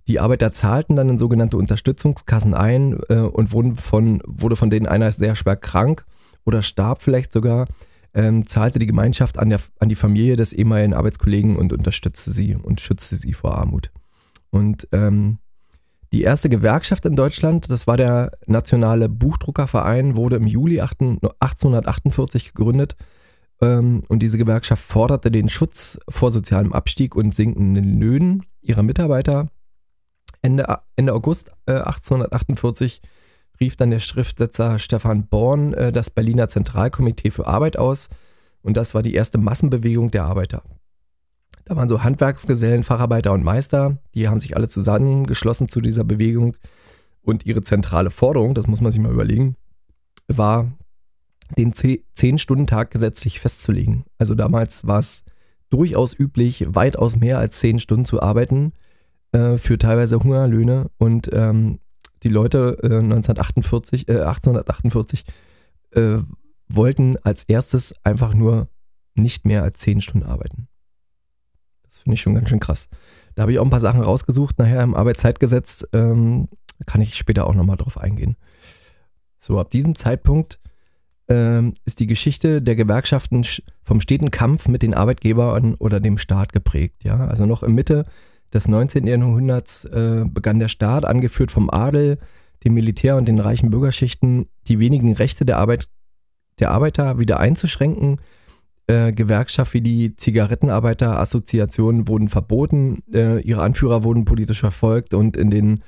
Die 0.09 0.19
Arbeiter 0.19 0.53
zahlten 0.53 0.97
dann 0.97 1.09
in 1.11 1.19
sogenannte 1.19 1.57
Unterstützungskassen 1.57 2.55
ein 2.55 2.99
äh, 3.09 3.19
und 3.19 3.53
wurden 3.53 3.77
von, 3.77 4.21
wurde 4.27 4.57
von 4.57 4.69
denen 4.69 4.87
einer 4.87 5.13
sehr 5.13 5.37
schwer 5.37 5.57
krank 5.57 6.05
oder 6.45 6.61
starb 6.63 7.03
vielleicht 7.03 7.33
sogar, 7.33 7.67
ähm, 8.15 8.49
zahlte 8.49 8.81
die 8.81 8.87
Gemeinschaft 8.87 9.39
an, 9.39 9.49
der, 9.49 9.61
an 9.79 9.89
die 9.89 9.95
Familie 9.95 10.35
des 10.35 10.53
ehemaligen 10.53 10.95
Arbeitskollegen 10.95 11.55
und 11.55 11.73
unterstützte 11.73 12.33
sie 12.33 12.57
und 12.57 12.81
schützte 12.81 13.15
sie 13.15 13.33
vor 13.33 13.57
Armut. 13.57 13.93
Und 14.51 14.89
ähm, 14.91 15.39
die 16.17 16.23
erste 16.23 16.49
Gewerkschaft 16.49 17.05
in 17.05 17.15
Deutschland, 17.15 17.71
das 17.71 17.87
war 17.87 17.99
der 17.99 18.33
Nationale 18.47 19.11
Buchdruckerverein, 19.11 20.17
wurde 20.17 20.37
im 20.37 20.47
Juli 20.47 20.81
1848 20.81 22.55
gegründet 22.55 22.97
ähm, 23.61 24.01
und 24.09 24.21
diese 24.21 24.39
Gewerkschaft 24.39 24.83
forderte 24.83 25.31
den 25.31 25.51
Schutz 25.51 25.99
vor 26.09 26.33
sozialem 26.33 26.73
Abstieg 26.73 27.15
und 27.17 27.35
sinkenden 27.35 28.01
Löhnen 28.01 28.45
ihrer 28.63 28.83
Mitarbeiter. 28.83 29.49
Ende, 30.41 30.79
Ende 30.97 31.13
August 31.13 31.51
äh, 31.67 31.73
1848 31.73 33.03
rief 33.61 33.77
dann 33.77 33.91
der 33.91 34.01
Schriftsetzer 34.01 34.79
Stefan 34.79 35.27
Born 35.27 35.75
äh, 35.75 35.93
das 35.93 36.09
Berliner 36.09 36.49
Zentralkomitee 36.49 37.31
für 37.31 37.47
Arbeit 37.47 37.79
aus 37.79 38.09
und 38.63 38.79
das 38.79 38.95
war 38.95 39.03
die 39.03 39.15
erste 39.15 39.37
Massenbewegung 39.37 40.11
der 40.11 40.25
Arbeiter. 40.25 40.63
Da 41.67 41.75
waren 41.75 41.89
so 41.89 42.05
Handwerksgesellen, 42.05 42.85
Facharbeiter 42.85 43.33
und 43.33 43.43
Meister, 43.43 43.99
die 44.15 44.29
haben 44.29 44.39
sich 44.39 44.57
alle 44.57 44.69
zusammengeschlossen 44.69 45.69
zu 45.69 45.81
dieser 45.81 46.05
Bewegung. 46.05 46.57
Und 47.23 47.45
ihre 47.45 47.61
zentrale 47.61 48.11
Forderung, 48.11 48.55
das 48.55 48.69
muss 48.69 48.81
man 48.81 48.93
sich 48.93 49.01
mal 49.01 49.13
überlegen, 49.13 49.57
war, 50.29 50.71
den 51.59 51.73
10-Stunden-Tag 51.75 52.93
gesetzlich 52.93 53.41
festzulegen. 53.41 54.05
Also 54.17 54.37
damals 54.37 54.87
war 54.87 55.01
es 55.01 55.25
durchaus 55.69 56.17
üblich, 56.17 56.65
weitaus 56.69 57.17
mehr 57.17 57.41
als 57.41 57.59
10 57.59 57.81
Stunden 57.81 58.05
zu 58.05 58.23
arbeiten 58.23 58.73
äh, 59.33 59.57
für 59.57 59.77
teilweise 59.77 60.21
Hungerlöhne. 60.21 60.89
Und 60.99 61.29
ähm, 61.33 61.81
die 62.23 62.29
Leute 62.29 62.79
äh, 62.85 62.99
1948, 62.99 64.09
äh, 64.09 64.21
1848 64.21 65.25
äh, 65.93 66.19
wollten 66.69 67.17
als 67.25 67.43
erstes 67.43 67.93
einfach 68.05 68.35
nur 68.35 68.69
nicht 69.17 69.45
mehr 69.45 69.65
als 69.65 69.81
10 69.81 70.01
Stunden 70.01 70.27
arbeiten. 70.29 70.69
Finde 72.07 72.15
ich 72.15 72.21
schon 72.21 72.37
ganz 72.37 72.49
schön 72.49 72.61
krass. 72.61 72.89
Da 73.35 73.43
habe 73.43 73.51
ich 73.51 73.59
auch 73.59 73.65
ein 73.65 73.71
paar 73.71 73.81
Sachen 73.81 74.01
rausgesucht, 74.01 74.61
nachher 74.61 74.81
im 74.85 74.95
Arbeitszeitgesetz. 74.95 75.85
Ähm, 75.93 76.47
kann 76.87 77.01
ich 77.01 77.17
später 77.17 77.49
auch 77.49 77.55
nochmal 77.57 77.77
drauf 77.77 77.99
eingehen. 77.99 78.37
So, 79.41 79.59
ab 79.59 79.73
diesem 79.73 79.97
Zeitpunkt 79.97 80.61
ähm, 81.27 81.75
ist 81.85 81.99
die 81.99 82.07
Geschichte 82.07 82.63
der 82.63 82.77
Gewerkschaften 82.77 83.45
vom 83.83 84.01
steten 84.01 84.31
Kampf 84.31 84.69
mit 84.69 84.83
den 84.83 84.95
Arbeitgebern 84.95 85.75
oder 85.75 85.99
dem 85.99 86.17
Staat 86.17 86.53
geprägt. 86.53 87.03
Ja? 87.03 87.27
Also 87.27 87.45
noch 87.45 87.65
in 87.65 87.75
Mitte 87.75 88.07
des 88.55 88.69
19. 88.69 89.05
Jahrhunderts 89.09 89.85
äh, 89.87 90.27
begann 90.29 90.61
der 90.61 90.69
Staat, 90.69 91.05
angeführt 91.05 91.51
vom 91.51 91.71
Adel, 91.71 92.19
dem 92.63 92.75
Militär 92.75 93.17
und 93.17 93.27
den 93.27 93.41
reichen 93.41 93.71
Bürgerschichten, 93.71 94.47
die 94.69 94.79
wenigen 94.79 95.13
Rechte 95.13 95.45
der, 95.45 95.59
Arbeit, 95.59 95.89
der 96.61 96.71
Arbeiter 96.71 97.19
wieder 97.19 97.41
einzuschränken. 97.41 98.21
Äh, 98.89 99.13
Gewerkschaft 99.13 99.75
wie 99.75 99.81
die 99.81 100.15
Zigarettenarbeiterassoziationen 100.15 102.07
wurden 102.07 102.29
verboten, 102.29 103.03
äh, 103.13 103.41
ihre 103.41 103.63
Anführer 103.63 104.05
wurden 104.05 104.25
politisch 104.25 104.61
verfolgt 104.61 105.13
und 105.13 105.37
in 105.37 105.51
den 105.51 105.83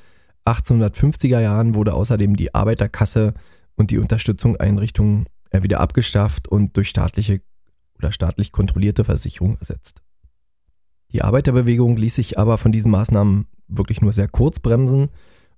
1850er 0.45 1.41
Jahren 1.41 1.75
wurde 1.77 1.95
außerdem 1.95 2.35
die 2.35 2.55
Arbeiterkasse 2.55 3.35
und 3.77 3.93
die 3.93 3.99
Unterstützung 3.99 4.57
Einrichtungen 4.57 5.27
äh, 5.51 5.63
wieder 5.63 5.79
abgeschafft 5.79 6.49
und 6.49 6.77
durch 6.77 6.89
staatliche 6.89 7.41
oder 7.99 8.11
staatlich 8.11 8.51
kontrollierte 8.51 9.05
Versicherungen 9.05 9.59
ersetzt. 9.59 10.03
Die 11.13 11.23
Arbeiterbewegung 11.23 11.97
ließ 11.97 12.17
sich 12.17 12.39
aber 12.39 12.59
von 12.59 12.73
diesen 12.73 12.91
Maßnahmen 12.91 13.47
wirklich 13.69 14.01
nur 14.01 14.13
sehr 14.13 14.29
kurz 14.29 14.59
bremsen 14.59 15.11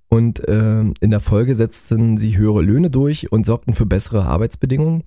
und 0.09 0.47
äh, 0.47 0.81
in 0.81 1.09
der 1.09 1.19
Folge 1.21 1.55
setzten 1.55 2.17
sie 2.17 2.37
höhere 2.37 2.61
Löhne 2.61 2.91
durch 2.91 3.31
und 3.31 3.45
sorgten 3.45 3.73
für 3.73 3.85
bessere 3.85 4.25
Arbeitsbedingungen. 4.25 5.05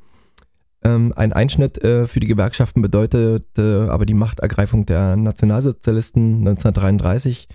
Ähm, 0.84 1.12
ein 1.16 1.32
Einschnitt 1.32 1.82
äh, 1.82 2.06
für 2.06 2.20
die 2.20 2.26
Gewerkschaften 2.26 2.82
bedeutete 2.82 3.88
aber 3.90 4.06
die 4.06 4.14
Machtergreifung 4.14 4.86
der 4.86 5.16
Nationalsozialisten 5.16 6.38
1933 6.38 7.48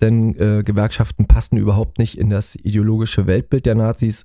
denn 0.00 0.36
äh, 0.38 0.62
Gewerkschaften 0.62 1.26
passten 1.26 1.56
überhaupt 1.56 1.98
nicht 1.98 2.18
in 2.18 2.30
das 2.30 2.56
ideologische 2.56 3.26
Weltbild 3.26 3.66
der 3.66 3.74
Nazis. 3.74 4.24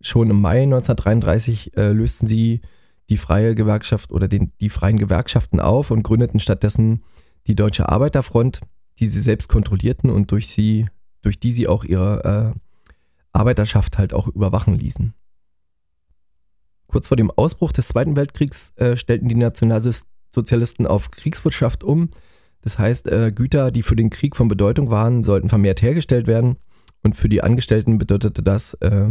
Schon 0.00 0.30
im 0.30 0.40
Mai 0.40 0.62
1933 0.62 1.76
äh, 1.76 1.92
lösten 1.92 2.26
sie 2.26 2.60
die 3.08 3.16
freie 3.16 3.54
Gewerkschaft 3.54 4.12
oder 4.12 4.28
den, 4.28 4.52
die 4.60 4.70
freien 4.70 4.98
Gewerkschaften 4.98 5.60
auf 5.60 5.90
und 5.90 6.02
gründeten 6.02 6.38
stattdessen 6.38 7.02
die 7.46 7.56
Deutsche 7.56 7.88
Arbeiterfront, 7.88 8.60
die 8.98 9.08
sie 9.08 9.20
selbst 9.20 9.48
kontrollierten 9.48 10.10
und 10.10 10.30
durch 10.30 10.48
sie, 10.48 10.86
durch 11.22 11.40
die 11.40 11.52
sie 11.52 11.66
auch 11.66 11.84
ihre 11.84 12.54
äh, 12.54 12.58
Arbeiterschaft 13.32 13.98
halt 13.98 14.12
auch 14.12 14.28
überwachen 14.28 14.78
ließen. 14.78 15.14
Kurz 16.88 17.08
vor 17.08 17.16
dem 17.16 17.30
Ausbruch 17.30 17.72
des 17.72 17.88
Zweiten 17.88 18.16
Weltkriegs 18.16 18.72
äh, 18.76 18.96
stellten 18.96 19.28
die 19.28 19.34
Nationalsozialisten 19.34 20.86
auf 20.86 21.10
Kriegswirtschaft 21.10 21.84
um 21.84 22.10
das 22.62 22.78
heißt, 22.78 23.08
äh, 23.08 23.32
Güter, 23.32 23.70
die 23.70 23.82
für 23.82 23.96
den 23.96 24.10
Krieg 24.10 24.36
von 24.36 24.48
Bedeutung 24.48 24.90
waren, 24.90 25.22
sollten 25.22 25.48
vermehrt 25.48 25.82
hergestellt 25.82 26.26
werden. 26.26 26.56
Und 27.02 27.16
für 27.16 27.28
die 27.28 27.42
Angestellten 27.42 27.98
bedeutete 27.98 28.42
das, 28.42 28.74
äh, 28.74 29.10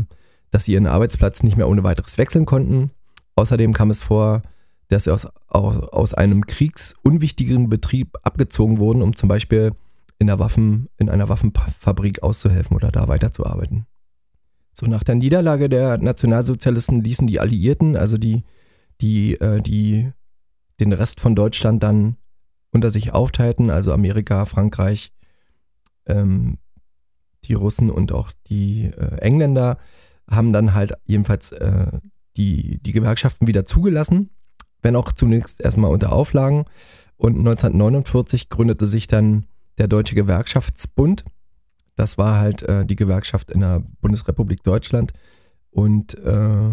dass 0.52 0.66
sie 0.66 0.74
ihren 0.74 0.88
Arbeitsplatz 0.88 1.44
nicht 1.44 1.58
mehr 1.58 1.70
ohne 1.70 1.84
weiteres 1.84 2.18
wechseln 2.18 2.46
konnten. 2.46 2.92
Außerdem 3.36 3.74
kam 3.74 3.90
es 3.90 4.02
vor, 4.02 4.42
dass 4.90 5.06
sie 5.06 5.14
aus, 5.14 5.28
aus 5.48 6.14
einem 6.14 6.46
kriegsunwichtigeren 6.46 7.70
Betrieb 7.70 8.18
abgezogen 8.24 8.78
wurden, 8.78 9.02
um 9.02 9.16
zum 9.16 9.30
Beispiel 9.30 9.74
in, 10.20 10.28
Waffen, 10.28 10.90
in 10.98 11.10
einer 11.10 11.30
Waffenfabrik 11.30 12.24
auszuhelfen 12.24 12.76
oder 12.76 12.92
da 12.92 13.08
weiterzuarbeiten. 13.08 13.86
So, 14.80 14.86
nach 14.86 15.04
der 15.04 15.16
Niederlage 15.16 15.70
der 15.70 15.98
Nationalsozialisten 15.98 17.04
ließen 17.04 17.26
die 17.26 17.40
Alliierten, 17.40 17.98
also 17.98 18.20
die, 18.20 18.44
die, 19.02 19.34
äh, 19.34 19.60
die 19.60 20.12
den 20.80 20.94
Rest 20.94 21.20
von 21.20 21.36
Deutschland 21.36 21.82
dann 21.82 22.18
unter 22.72 22.92
sich 22.92 23.12
aufteilten, 23.12 23.72
also 23.72 23.92
Amerika, 23.92 24.46
Frankreich, 24.46 25.12
ähm, 26.06 26.60
die 27.46 27.56
Russen 27.56 27.90
und 27.90 28.12
auch 28.12 28.32
die 28.50 28.86
äh, 28.86 29.18
Engländer, 29.18 29.80
haben 30.30 30.54
dann 30.54 30.76
halt 30.76 30.94
jedenfalls 31.06 31.54
äh, 31.54 31.88
die, 32.36 32.80
die 32.84 32.92
Gewerkschaften 32.92 33.48
wieder 33.48 33.66
zugelassen, 33.66 34.30
wenn 34.84 34.96
auch 34.96 35.12
zunächst 35.12 35.60
erstmal 35.60 35.92
unter 35.92 36.12
Auflagen. 36.12 36.66
Und 37.16 37.40
1949 37.40 38.50
gründete 38.50 38.86
sich 38.86 39.08
dann 39.08 39.48
der 39.80 39.88
Deutsche 39.88 40.14
Gewerkschaftsbund. 40.14 41.26
Das 41.98 42.18
war 42.18 42.40
halt 42.40 42.62
äh, 42.62 42.86
die 42.86 42.96
Gewerkschaft 42.96 43.52
in 43.52 43.60
der 43.62 43.84
Bundesrepublik 44.02 44.64
Deutschland. 44.64 45.14
Und 45.72 46.18
äh, 46.20 46.70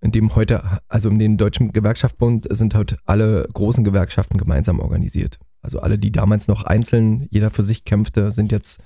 in 0.00 0.12
dem 0.12 0.34
heute, 0.34 0.80
also 0.88 1.08
in 1.08 1.18
dem 1.18 1.36
Deutschen 1.36 1.72
Gewerkschaftsbund 1.72 2.48
sind 2.50 2.74
halt 2.74 2.96
alle 3.04 3.48
großen 3.52 3.84
Gewerkschaften 3.84 4.36
gemeinsam 4.36 4.80
organisiert. 4.80 5.38
Also 5.62 5.78
alle, 5.80 5.98
die 5.98 6.10
damals 6.10 6.48
noch 6.48 6.64
einzeln, 6.64 7.26
jeder 7.30 7.50
für 7.50 7.62
sich 7.62 7.84
kämpfte, 7.84 8.32
sind 8.32 8.50
jetzt, 8.50 8.80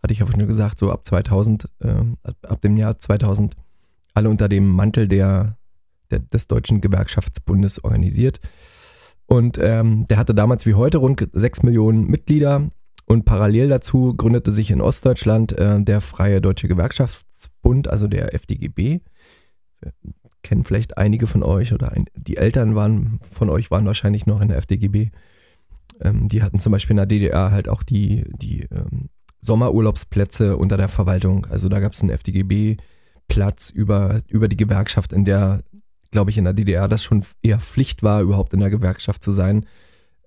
hatte 0.00 0.12
ich 0.12 0.20
ja 0.20 0.26
schon 0.26 0.46
gesagt, 0.46 0.78
so 0.78 0.92
ab 0.92 1.04
2000, 1.04 1.68
äh, 1.80 1.94
ab 2.42 2.60
dem 2.62 2.76
Jahr 2.76 2.98
2000, 2.98 3.56
alle 4.14 4.30
unter 4.30 4.48
dem 4.48 4.70
Mantel 4.70 5.08
der, 5.08 5.56
der 6.12 6.20
des 6.20 6.46
Deutschen 6.46 6.80
Gewerkschaftsbundes 6.80 7.82
organisiert. 7.82 8.40
Und 9.26 9.58
ähm, 9.60 10.06
der 10.06 10.18
hatte 10.18 10.36
damals 10.36 10.66
wie 10.66 10.74
heute 10.74 10.98
rund 10.98 11.28
6 11.32 11.64
Millionen 11.64 12.06
Mitglieder 12.06 12.70
und 13.06 13.24
parallel 13.24 13.68
dazu 13.68 14.12
gründete 14.16 14.50
sich 14.50 14.70
in 14.70 14.80
Ostdeutschland 14.80 15.52
äh, 15.52 15.80
der 15.80 16.00
Freie 16.00 16.40
Deutsche 16.40 16.68
Gewerkschaftsbund, 16.68 17.88
also 17.88 18.08
der 18.08 18.34
FDGB 18.34 19.00
kennen 20.46 20.64
vielleicht 20.64 20.96
einige 20.96 21.26
von 21.26 21.42
euch 21.42 21.72
oder 21.72 21.92
ein, 21.92 22.06
die 22.14 22.36
Eltern 22.36 22.76
waren 22.76 23.18
von 23.32 23.50
euch 23.50 23.70
waren 23.72 23.84
wahrscheinlich 23.84 24.26
noch 24.26 24.40
in 24.40 24.48
der 24.48 24.58
FDGB. 24.58 25.10
Ähm, 26.00 26.28
die 26.28 26.42
hatten 26.42 26.60
zum 26.60 26.72
Beispiel 26.72 26.92
in 26.92 26.98
der 26.98 27.06
DDR 27.06 27.50
halt 27.50 27.68
auch 27.68 27.82
die, 27.82 28.24
die 28.40 28.62
ähm, 28.70 29.08
Sommerurlaubsplätze 29.40 30.56
unter 30.56 30.76
der 30.76 30.88
Verwaltung. 30.88 31.46
Also 31.46 31.68
da 31.68 31.80
gab 31.80 31.94
es 31.94 32.00
einen 32.00 32.10
FDGB-Platz 32.10 33.70
über, 33.70 34.20
über 34.28 34.46
die 34.46 34.56
Gewerkschaft, 34.56 35.12
in 35.12 35.24
der, 35.24 35.64
glaube 36.12 36.30
ich, 36.30 36.38
in 36.38 36.44
der 36.44 36.54
DDR 36.54 36.86
das 36.86 37.02
schon 37.02 37.24
eher 37.42 37.60
Pflicht 37.60 38.04
war, 38.04 38.22
überhaupt 38.22 38.54
in 38.54 38.60
der 38.60 38.70
Gewerkschaft 38.70 39.24
zu 39.24 39.32
sein. 39.32 39.66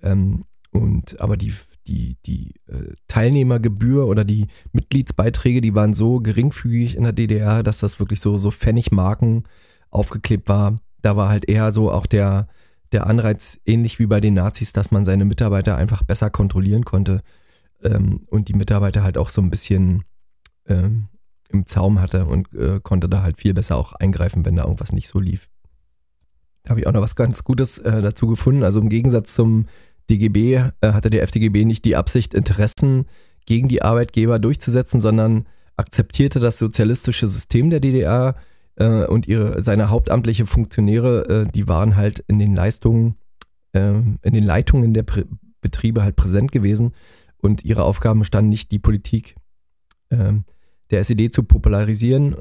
Ähm, 0.02 0.44
und 0.72 1.20
aber 1.22 1.38
die, 1.38 1.54
die, 1.90 2.18
die 2.26 2.54
äh, 2.68 2.94
Teilnehmergebühr 3.08 4.06
oder 4.08 4.24
die 4.24 4.48
Mitgliedsbeiträge, 4.72 5.62
die 5.62 5.76
waren 5.76 5.94
so 5.94 6.20
geringfügig 6.20 6.96
in 6.96 7.04
der 7.04 7.14
DDR, 7.14 7.64
dass 7.64 7.80
das 7.80 8.00
wirklich 8.00 8.22
so, 8.22 8.38
so 8.38 8.52
Pfennigmarken 8.52 9.44
aufgeklebt 9.90 10.48
war. 10.48 10.76
Da 11.02 11.18
war 11.18 11.30
halt 11.30 11.50
eher 11.50 11.72
so 11.72 11.92
auch 11.92 12.06
der, 12.06 12.48
der 12.92 13.08
Anreiz, 13.08 13.60
ähnlich 13.66 14.00
wie 14.00 14.06
bei 14.06 14.22
den 14.22 14.36
Nazis, 14.36 14.72
dass 14.74 14.92
man 14.92 15.06
seine 15.06 15.26
Mitarbeiter 15.26 15.76
einfach 15.76 16.04
besser 16.04 16.30
kontrollieren 16.30 16.86
konnte 16.86 17.22
ähm, 17.84 18.22
und 18.28 18.48
die 18.48 18.54
Mitarbeiter 18.54 19.04
halt 19.04 19.18
auch 19.18 19.30
so 19.30 19.42
ein 19.42 19.50
bisschen 19.50 20.04
ähm, 20.68 21.08
im 21.50 21.66
Zaum 21.66 22.00
hatte 22.00 22.26
und 22.26 22.54
äh, 22.54 22.80
konnte 22.82 23.10
da 23.10 23.24
halt 23.24 23.40
viel 23.40 23.54
besser 23.54 23.76
auch 23.76 23.94
eingreifen, 23.94 24.46
wenn 24.46 24.56
da 24.56 24.64
irgendwas 24.64 24.92
nicht 24.92 25.08
so 25.08 25.20
lief. 25.20 25.50
Da 26.64 26.72
habe 26.72 26.82
ich 26.82 26.88
auch 26.88 26.92
noch 26.92 27.02
was 27.02 27.16
ganz 27.16 27.44
Gutes 27.44 27.80
äh, 27.80 28.02
dazu 28.02 28.28
gefunden. 28.28 28.64
Also 28.64 28.80
im 28.80 28.90
Gegensatz 28.90 29.34
zum 29.34 29.66
DGB 30.10 30.56
äh, 30.56 30.72
hatte 30.82 31.10
der 31.10 31.24
FDGB 31.24 31.66
nicht 31.66 31.86
die 31.86 31.96
Absicht, 31.96 32.34
Interessen 32.34 33.06
gegen 33.46 33.68
die 33.68 33.82
Arbeitgeber 33.82 34.40
durchzusetzen, 34.40 35.00
sondern 35.00 35.48
akzeptierte 35.78 36.40
das 36.40 36.58
sozialistische 36.58 37.28
System 37.28 37.70
der 37.70 37.80
DDR 37.80 38.36
äh, 38.76 39.06
und 39.06 39.28
ihre, 39.28 39.62
seine 39.62 39.90
hauptamtliche 39.90 40.46
Funktionäre, 40.46 41.46
äh, 41.48 41.52
die 41.52 41.68
waren 41.68 41.96
halt 41.96 42.20
in 42.28 42.40
den 42.40 42.54
Leistungen, 42.54 43.16
äh, 43.74 43.94
in 44.22 44.34
den 44.34 44.44
Leitungen 44.44 44.94
der 44.94 45.04
Prä 45.04 45.24
Betriebe 45.62 46.04
halt 46.04 46.16
präsent 46.16 46.54
gewesen 46.54 46.94
und 47.38 47.66
ihre 47.66 47.84
Aufgaben 47.84 48.24
standen 48.24 48.50
nicht, 48.50 48.72
die 48.72 48.80
Politik 48.80 49.36
ähm, 50.10 50.46
der 50.90 51.02
SED 51.02 51.34
zu 51.34 51.44
popularisieren 51.44 52.38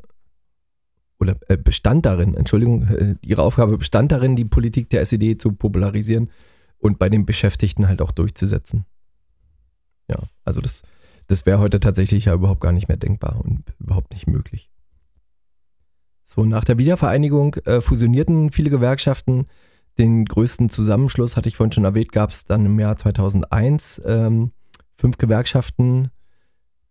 oder 1.19 1.37
äh, 1.49 1.57
bestand 1.57 2.07
darin, 2.07 2.35
Entschuldigung, 2.35 2.87
äh, 2.87 3.17
ihre 3.23 3.43
Aufgabe 3.43 3.77
bestand 3.77 4.13
darin, 4.13 4.37
die 4.37 4.45
Politik 4.45 4.89
der 4.91 5.01
SED 5.01 5.41
zu 5.41 5.51
popularisieren 5.51 6.31
und 6.79 6.99
bei 6.99 7.09
den 7.09 7.27
Beschäftigten 7.27 7.89
halt 7.89 8.03
auch 8.03 8.13
durchzusetzen. 8.13 8.85
Ja, 10.09 10.19
also 10.45 10.61
das, 10.61 10.83
das 11.27 11.45
wäre 11.47 11.59
heute 11.59 11.81
tatsächlich 11.81 12.27
ja 12.27 12.35
überhaupt 12.35 12.61
gar 12.61 12.73
nicht 12.73 12.89
mehr 12.89 12.97
denkbar 12.97 13.41
und 13.45 13.65
überhaupt 13.79 14.13
nicht 14.13 14.27
möglich. 14.27 14.71
So, 16.25 16.45
nach 16.45 16.65
der 16.65 16.79
Wiedervereinigung 16.79 17.55
äh, 17.65 17.81
fusionierten 17.81 18.51
viele 18.51 18.71
Gewerkschaften. 18.71 19.47
den 19.97 20.27
größten 20.27 20.71
Zusammenschluss, 20.71 21.37
hatte 21.37 21.49
ich 21.49 21.57
vorhin 21.57 21.73
schon 21.73 21.85
erwähnt, 21.85 22.13
gab 22.13 22.31
es 22.31 22.45
dann 22.45 22.67
im 22.67 22.79
Jahr 22.79 22.97
2001 22.97 24.03
ähm, 24.05 24.53
fünf 24.97 25.19
Gewerkschaften, 25.19 26.11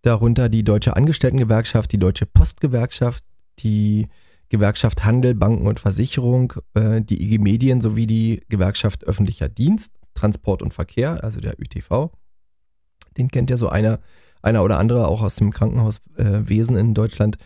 darunter 0.01 0.49
die 0.49 0.63
Deutsche 0.63 0.95
Angestelltengewerkschaft, 0.95 1.91
die 1.91 1.99
Deutsche 1.99 2.25
Postgewerkschaft, 2.25 3.23
die 3.59 4.07
Gewerkschaft 4.49 5.03
Handel, 5.03 5.35
Banken 5.35 5.67
und 5.67 5.79
Versicherung, 5.79 6.53
äh, 6.73 7.01
die 7.01 7.21
IG 7.21 7.37
Medien 7.39 7.81
sowie 7.81 8.07
die 8.07 8.43
Gewerkschaft 8.49 9.05
Öffentlicher 9.05 9.49
Dienst, 9.49 9.93
Transport 10.13 10.61
und 10.61 10.73
Verkehr, 10.73 11.23
also 11.23 11.39
der 11.39 11.59
ÜTV. 11.59 12.11
Den 13.17 13.29
kennt 13.29 13.49
ja 13.49 13.57
so 13.57 13.69
einer, 13.69 13.99
einer 14.41 14.63
oder 14.63 14.79
andere 14.79 15.07
auch 15.07 15.21
aus 15.21 15.35
dem 15.35 15.51
Krankenhauswesen 15.51 16.75
äh, 16.75 16.79
in 16.79 16.93
Deutschland. 16.93 17.37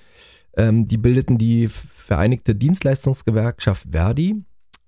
Ähm, 0.55 0.86
die 0.86 0.98
bildeten 0.98 1.38
die 1.38 1.67
Vereinigte 1.67 2.55
Dienstleistungsgewerkschaft 2.55 3.88
Verdi. 3.91 4.43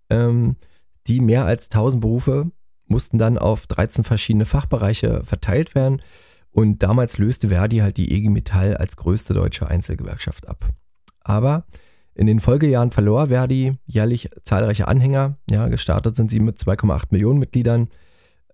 Ähm, 0.09 0.57
die 1.07 1.19
mehr 1.19 1.45
als 1.45 1.65
1000 1.65 2.01
Berufe 2.01 2.51
mussten 2.85 3.17
dann 3.17 3.37
auf 3.37 3.67
13 3.67 4.03
verschiedene 4.03 4.45
Fachbereiche 4.45 5.23
verteilt 5.23 5.73
werden. 5.75 6.01
Und 6.51 6.83
damals 6.83 7.17
löste 7.17 7.49
Verdi 7.49 7.77
halt 7.77 7.97
die 7.97 8.11
EG 8.11 8.29
Metall 8.29 8.77
als 8.77 8.95
größte 8.95 9.33
deutsche 9.33 9.67
Einzelgewerkschaft 9.67 10.47
ab. 10.47 10.69
Aber 11.21 11.65
in 12.15 12.27
den 12.27 12.39
Folgejahren 12.39 12.91
verlor 12.91 13.27
Verdi 13.27 13.77
jährlich 13.85 14.29
zahlreiche 14.43 14.87
Anhänger. 14.87 15.37
Ja, 15.49 15.67
gestartet 15.67 16.15
sind 16.15 16.29
sie 16.29 16.39
mit 16.39 16.59
2,8 16.59 17.07
Millionen 17.09 17.39
Mitgliedern. 17.39 17.89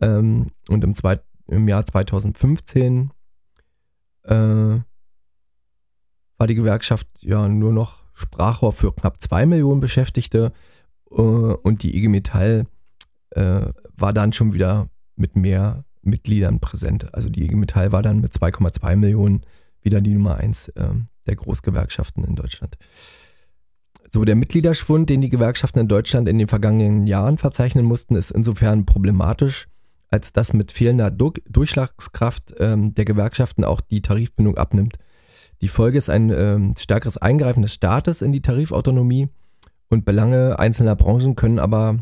Ähm, 0.02 0.48
und 0.70 0.84
im, 0.84 0.96
zweit, 0.96 1.24
im 1.48 1.68
Jahr 1.68 1.86
2015 1.86 3.12
äh, 4.24 4.34
war 4.34 4.84
die 6.48 6.56
Gewerkschaft 6.56 7.08
ja 7.20 7.48
nur 7.48 7.74
noch 7.74 8.04
Sprachrohr 8.14 8.72
für 8.72 8.94
knapp 8.94 9.22
2 9.22 9.46
Millionen 9.46 9.82
Beschäftigte. 9.82 10.54
Äh, 11.12 11.16
und 11.16 11.84
die 11.84 11.98
IG 11.98 12.08
Metall 12.08 12.66
äh, 13.32 13.68
war 13.98 14.14
dann 14.14 14.34
schon 14.34 14.54
wieder 14.54 14.90
mit 15.16 15.36
mehr 15.36 15.84
Mitgliedern 16.02 16.60
präsent. 16.60 17.14
Also 17.14 17.30
die 17.30 17.44
IG 17.44 17.56
Metall 17.56 17.92
war 17.92 18.02
dann 18.02 18.22
mit 18.22 18.34
2,2 18.34 18.96
Millionen 18.96 19.42
wieder 19.82 20.02
die 20.02 20.14
Nummer 20.14 20.38
1 20.38 20.70
äh, 20.70 20.90
der 21.26 21.36
Großgewerkschaften 21.36 22.24
in 22.24 22.36
Deutschland. 22.36 22.78
So, 24.12 24.26
der 24.26 24.36
Mitgliederschwund, 24.36 25.10
den 25.10 25.22
die 25.22 25.30
Gewerkschaften 25.30 25.80
in 25.80 25.88
Deutschland 25.88 26.28
in 26.28 26.40
den 26.40 26.48
vergangenen 26.48 27.06
Jahren 27.06 27.38
verzeichnen 27.38 27.86
mussten, 27.86 28.16
ist 28.16 28.32
insofern 28.32 28.86
problematisch, 28.86 29.68
als 30.10 30.34
dass 30.34 30.54
mit 30.54 30.72
fehlender 30.72 31.12
du 31.12 31.32
Durchschlagskraft 31.48 32.56
ähm, 32.60 32.96
der 32.96 33.06
Gewerkschaften 33.06 33.64
auch 33.64 33.82
die 33.82 34.02
Tarifbindung 34.02 34.58
abnimmt. 34.58 34.98
Die 35.62 35.68
Folge 35.68 35.98
ist 35.98 36.10
ein 36.10 36.32
ähm, 36.32 36.74
stärkeres 36.78 37.18
Eingreifen 37.18 37.62
des 37.62 37.74
Staates 37.74 38.22
in 38.22 38.32
die 38.32 38.42
Tarifautonomie 38.42 39.30
und 39.90 40.06
Belange 40.06 40.58
einzelner 40.58 40.96
Branchen 40.96 41.36
können 41.36 41.60
aber 41.60 41.98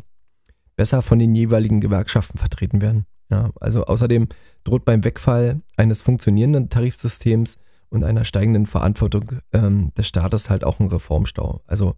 besser 0.76 1.02
von 1.02 1.20
den 1.20 1.36
jeweiligen 1.36 1.82
Gewerkschaften 1.82 2.38
vertreten 2.38 2.82
werden. 2.82 3.06
Ja, 3.30 3.52
also 3.60 3.86
außerdem 3.86 4.30
droht 4.64 4.86
beim 4.86 5.04
Wegfall 5.04 5.62
eines 5.76 6.02
funktionierenden 6.02 6.70
Tarifsystems 6.70 7.58
und 7.89 8.03
einer 8.03 8.25
steigenden 8.25 8.65
Verantwortung 8.65 9.39
ähm, 9.53 9.91
des 9.98 10.08
Staates 10.08 10.50
halt 10.50 10.63
auch 10.63 10.79
ein 10.79 10.88
Reformstau. 10.88 11.62
Also 11.67 11.96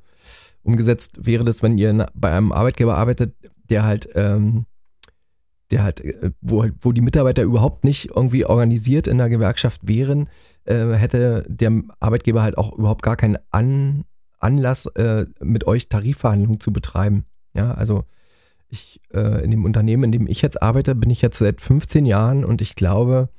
umgesetzt 0.64 1.26
wäre 1.26 1.44
das, 1.44 1.64
wenn 1.64 1.78
ihr 1.78 2.08
bei 2.14 2.32
einem 2.32 2.52
Arbeitgeber 2.52 2.98
arbeitet, 2.98 3.36
der 3.70 3.84
halt, 3.84 4.10
ähm, 4.16 4.66
der 5.72 5.84
halt, 5.84 6.02
äh, 6.02 6.32
wo, 6.42 6.66
wo 6.80 6.92
die 6.92 7.02
Mitarbeiter 7.02 7.44
überhaupt 7.44 7.84
nicht 7.84 8.12
irgendwie 8.16 8.46
organisiert 8.46 9.08
in 9.08 9.18
der 9.18 9.30
Gewerkschaft 9.30 9.88
wären, 9.88 10.30
äh, 10.66 10.94
hätte 10.94 11.46
der 11.48 11.72
Arbeitgeber 12.00 12.42
halt 12.42 12.58
auch 12.58 12.78
überhaupt 12.78 13.04
gar 13.04 13.16
keinen 13.16 13.38
An, 13.52 14.06
Anlass, 14.40 14.86
äh, 14.88 15.26
mit 15.42 15.66
euch 15.68 15.90
Tarifverhandlungen 15.90 16.60
zu 16.60 16.72
betreiben. 16.72 17.26
Ja, 17.54 17.72
also 17.74 18.06
ich, 18.70 19.02
äh, 19.14 19.44
in 19.44 19.52
dem 19.52 19.66
Unternehmen, 19.66 20.06
in 20.06 20.12
dem 20.12 20.28
ich 20.28 20.42
jetzt 20.42 20.62
arbeite, 20.62 20.96
bin 20.96 21.10
ich 21.10 21.22
jetzt 21.22 21.40
seit 21.40 21.62
15 21.62 22.06
Jahren 22.06 22.46
und 22.46 22.62
ich 22.62 22.76
glaube, 22.76 23.30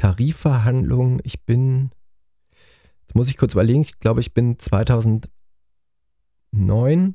Tarifverhandlungen, 0.00 1.20
ich 1.24 1.44
bin, 1.44 1.90
jetzt 3.02 3.14
muss 3.14 3.28
ich 3.28 3.36
kurz 3.36 3.52
überlegen, 3.52 3.82
ich 3.82 4.00
glaube, 4.00 4.20
ich 4.20 4.32
bin 4.32 4.58
2009 4.58 7.14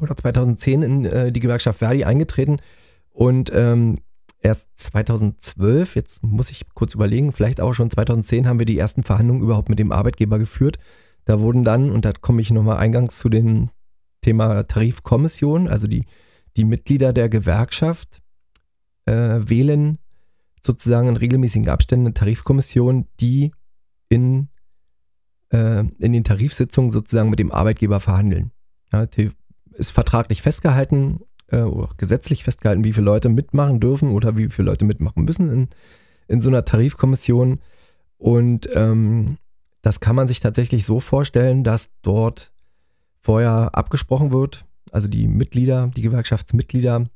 oder 0.00 0.16
2010 0.16 0.82
in 0.82 1.04
äh, 1.04 1.30
die 1.30 1.40
Gewerkschaft 1.40 1.80
Verdi 1.80 2.04
eingetreten 2.04 2.60
und 3.10 3.52
ähm, 3.54 3.96
erst 4.40 4.66
2012, 4.76 5.94
jetzt 5.94 6.22
muss 6.22 6.50
ich 6.50 6.64
kurz 6.74 6.94
überlegen, 6.94 7.32
vielleicht 7.32 7.60
auch 7.60 7.74
schon 7.74 7.90
2010 7.90 8.48
haben 8.48 8.58
wir 8.58 8.66
die 8.66 8.78
ersten 8.78 9.02
Verhandlungen 9.02 9.42
überhaupt 9.42 9.68
mit 9.68 9.78
dem 9.78 9.92
Arbeitgeber 9.92 10.38
geführt. 10.38 10.78
Da 11.24 11.40
wurden 11.40 11.62
dann, 11.62 11.90
und 11.90 12.04
da 12.04 12.12
komme 12.12 12.40
ich 12.40 12.50
nochmal 12.50 12.78
eingangs 12.78 13.18
zu 13.18 13.28
dem 13.28 13.70
Thema 14.22 14.66
Tarifkommission, 14.66 15.68
also 15.68 15.86
die 15.86 16.06
die 16.56 16.64
Mitglieder 16.64 17.12
der 17.12 17.28
Gewerkschaft 17.28 18.20
äh, 19.06 19.12
wählen 19.12 19.98
sozusagen 20.64 21.08
in 21.08 21.16
regelmäßigen 21.16 21.68
Abständen 21.68 22.06
eine 22.06 22.14
Tarifkommission, 22.14 23.06
die 23.20 23.52
in, 24.08 24.48
äh, 25.50 25.84
in 25.98 26.12
den 26.12 26.24
Tarifsitzungen 26.24 26.90
sozusagen 26.90 27.30
mit 27.30 27.38
dem 27.38 27.52
Arbeitgeber 27.52 28.00
verhandeln. 28.00 28.52
Ja, 28.92 29.06
ist 29.72 29.90
vertraglich 29.90 30.42
festgehalten, 30.42 31.20
äh, 31.48 31.64
gesetzlich 31.96 32.44
festgehalten, 32.44 32.84
wie 32.84 32.92
viele 32.92 33.06
Leute 33.06 33.28
mitmachen 33.28 33.80
dürfen 33.80 34.10
oder 34.10 34.36
wie 34.36 34.48
viele 34.48 34.66
Leute 34.66 34.84
mitmachen 34.84 35.24
müssen 35.24 35.50
in, 35.50 35.68
in 36.28 36.40
so 36.40 36.48
einer 36.48 36.64
Tarifkommission. 36.64 37.60
Und 38.18 38.68
ähm, 38.74 39.38
das 39.82 39.98
kann 39.98 40.14
man 40.14 40.28
sich 40.28 40.40
tatsächlich 40.40 40.84
so 40.84 41.00
vorstellen, 41.00 41.64
dass 41.64 41.90
dort 42.02 42.52
vorher 43.20 43.70
abgesprochen 43.74 44.32
wird, 44.32 44.64
also 44.92 45.08
die 45.08 45.26
Mitglieder, 45.26 45.90
die 45.96 46.02
Gewerkschaftsmitglieder 46.02 47.06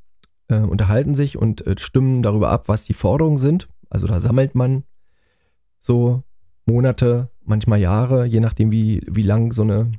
äh, 0.47 0.59
unterhalten 0.59 1.15
sich 1.15 1.37
und 1.37 1.65
äh, 1.65 1.75
stimmen 1.77 2.23
darüber 2.23 2.49
ab, 2.49 2.67
was 2.67 2.83
die 2.83 2.93
Forderungen 2.93 3.37
sind. 3.37 3.67
Also 3.89 4.07
da 4.07 4.19
sammelt 4.19 4.55
man 4.55 4.83
so 5.79 6.23
Monate, 6.65 7.29
manchmal 7.43 7.79
Jahre, 7.79 8.25
je 8.25 8.39
nachdem, 8.39 8.71
wie, 8.71 9.01
wie 9.09 9.21
lang 9.21 9.51
so, 9.51 9.61
eine, 9.61 9.91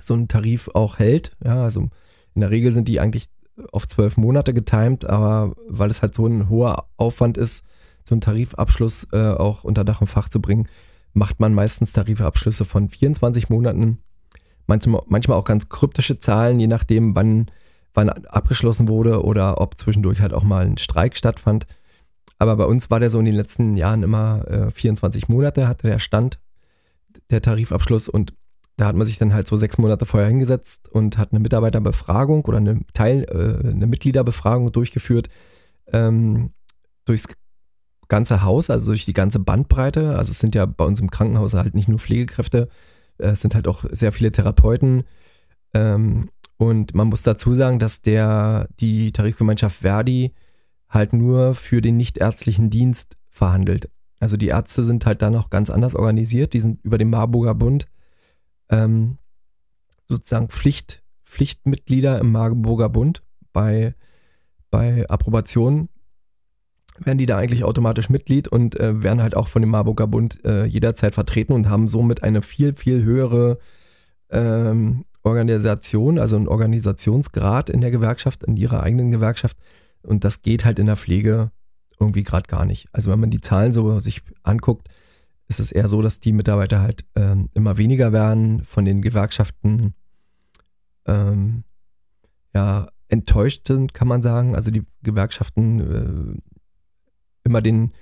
so 0.00 0.14
ein 0.14 0.28
Tarif 0.28 0.70
auch 0.72 0.98
hält. 0.98 1.36
Ja, 1.44 1.62
also 1.62 1.88
in 2.34 2.40
der 2.40 2.50
Regel 2.50 2.72
sind 2.72 2.88
die 2.88 3.00
eigentlich 3.00 3.28
auf 3.72 3.86
zwölf 3.86 4.16
Monate 4.16 4.54
getimt, 4.54 5.04
aber 5.04 5.54
weil 5.68 5.90
es 5.90 6.02
halt 6.02 6.14
so 6.14 6.26
ein 6.26 6.48
hoher 6.48 6.86
Aufwand 6.96 7.38
ist, 7.38 7.64
so 8.02 8.14
einen 8.14 8.20
Tarifabschluss 8.20 9.08
äh, 9.12 9.32
auch 9.32 9.64
unter 9.64 9.84
Dach 9.84 10.00
und 10.00 10.08
Fach 10.08 10.28
zu 10.28 10.40
bringen, 10.40 10.68
macht 11.12 11.38
man 11.38 11.54
meistens 11.54 11.92
Tarifabschlüsse 11.92 12.64
von 12.64 12.88
24 12.88 13.48
Monaten 13.48 13.98
manchmal, 14.66 15.02
manchmal 15.06 15.38
auch 15.38 15.44
ganz 15.44 15.68
kryptische 15.68 16.18
Zahlen, 16.18 16.58
je 16.58 16.66
nachdem, 16.66 17.14
wann, 17.14 17.50
wann 17.94 18.08
abgeschlossen 18.08 18.88
wurde 18.88 19.24
oder 19.24 19.60
ob 19.60 19.78
zwischendurch 19.78 20.20
halt 20.20 20.32
auch 20.32 20.42
mal 20.42 20.66
ein 20.66 20.78
Streik 20.78 21.16
stattfand. 21.16 21.66
Aber 22.38 22.56
bei 22.56 22.64
uns 22.64 22.90
war 22.90 23.00
der 23.00 23.10
so 23.10 23.18
in 23.18 23.24
den 23.24 23.36
letzten 23.36 23.76
Jahren 23.76 24.02
immer 24.02 24.46
äh, 24.48 24.70
24 24.70 25.28
Monate, 25.28 25.68
hatte 25.68 25.86
der 25.86 26.00
Stand, 26.00 26.40
der 27.30 27.40
Tarifabschluss 27.40 28.08
und 28.08 28.34
da 28.76 28.86
hat 28.86 28.96
man 28.96 29.06
sich 29.06 29.18
dann 29.18 29.32
halt 29.32 29.46
so 29.46 29.56
sechs 29.56 29.78
Monate 29.78 30.04
vorher 30.04 30.28
hingesetzt 30.28 30.88
und 30.88 31.16
hat 31.16 31.32
eine 31.32 31.38
Mitarbeiterbefragung 31.38 32.44
oder 32.44 32.58
eine 32.58 32.80
Teil, 32.92 33.24
äh, 33.30 33.68
eine 33.68 33.86
Mitgliederbefragung 33.86 34.72
durchgeführt 34.72 35.28
ähm, 35.92 36.50
durchs 37.04 37.28
ganze 38.08 38.42
Haus, 38.42 38.70
also 38.70 38.90
durch 38.90 39.04
die 39.04 39.12
ganze 39.12 39.38
Bandbreite. 39.38 40.16
Also 40.16 40.32
es 40.32 40.40
sind 40.40 40.54
ja 40.54 40.66
bei 40.66 40.84
uns 40.84 41.00
im 41.00 41.10
Krankenhaus 41.10 41.54
halt 41.54 41.74
nicht 41.74 41.88
nur 41.88 42.00
Pflegekräfte, 42.00 42.68
äh, 43.18 43.28
es 43.28 43.40
sind 43.40 43.54
halt 43.54 43.68
auch 43.68 43.84
sehr 43.90 44.12
viele 44.12 44.32
Therapeuten. 44.32 45.04
Ähm, 45.72 46.30
und 46.56 46.94
man 46.94 47.08
muss 47.08 47.22
dazu 47.22 47.54
sagen, 47.54 47.78
dass 47.78 48.02
der, 48.02 48.68
die 48.80 49.12
Tarifgemeinschaft 49.12 49.80
Verdi 49.80 50.32
halt 50.88 51.12
nur 51.12 51.54
für 51.54 51.80
den 51.80 51.96
nichtärztlichen 51.96 52.70
Dienst 52.70 53.16
verhandelt. 53.28 53.90
Also 54.20 54.36
die 54.36 54.48
Ärzte 54.48 54.82
sind 54.82 55.04
halt 55.06 55.22
da 55.22 55.30
noch 55.30 55.50
ganz 55.50 55.68
anders 55.70 55.96
organisiert. 55.96 56.52
Die 56.52 56.60
sind 56.60 56.82
über 56.84 56.98
den 56.98 57.10
Marburger 57.10 57.54
Bund 57.54 57.86
ähm, 58.70 59.18
sozusagen 60.08 60.48
Pflicht, 60.48 61.02
Pflichtmitglieder 61.24 62.18
im 62.20 62.32
Marburger 62.32 62.88
Bund. 62.88 63.22
Bei, 63.52 63.94
bei 64.70 65.08
Approbation 65.08 65.88
werden 66.98 67.18
die 67.18 67.26
da 67.26 67.38
eigentlich 67.38 67.64
automatisch 67.64 68.08
Mitglied 68.08 68.46
und 68.46 68.78
äh, 68.78 69.02
werden 69.02 69.20
halt 69.20 69.36
auch 69.36 69.48
von 69.48 69.62
dem 69.62 69.70
Marburger 69.70 70.06
Bund 70.06 70.44
äh, 70.44 70.64
jederzeit 70.64 71.14
vertreten 71.14 71.52
und 71.52 71.68
haben 71.68 71.88
somit 71.88 72.22
eine 72.22 72.40
viel, 72.40 72.76
viel 72.76 73.02
höhere 73.02 73.58
ähm, 74.30 75.04
Organisation, 75.24 76.18
also 76.18 76.36
einen 76.36 76.48
Organisationsgrad 76.48 77.70
in 77.70 77.80
der 77.80 77.90
Gewerkschaft, 77.90 78.44
in 78.44 78.56
ihrer 78.56 78.82
eigenen 78.82 79.10
Gewerkschaft. 79.10 79.56
Und 80.02 80.22
das 80.22 80.42
geht 80.42 80.64
halt 80.64 80.78
in 80.78 80.86
der 80.86 80.96
Pflege 80.96 81.50
irgendwie 81.98 82.22
gerade 82.22 82.46
gar 82.46 82.64
nicht. 82.66 82.88
Also 82.92 83.10
wenn 83.10 83.20
man 83.20 83.30
die 83.30 83.40
Zahlen 83.40 83.72
so 83.72 83.98
sich 84.00 84.22
anguckt, 84.42 84.88
ist 85.48 85.60
es 85.60 85.72
eher 85.72 85.88
so, 85.88 86.02
dass 86.02 86.20
die 86.20 86.32
Mitarbeiter 86.32 86.80
halt 86.80 87.04
ähm, 87.14 87.48
immer 87.54 87.76
weniger 87.76 88.12
werden, 88.12 88.64
von 88.64 88.84
den 88.84 89.02
Gewerkschaften 89.02 89.94
ähm, 91.06 91.64
ja, 92.54 92.88
enttäuscht 93.08 93.66
sind, 93.66 93.94
kann 93.94 94.08
man 94.08 94.22
sagen. 94.22 94.54
Also 94.54 94.70
die 94.70 94.84
Gewerkschaften 95.02 95.80
äh, 95.80 96.40
immer 97.44 97.60
den 97.60 97.92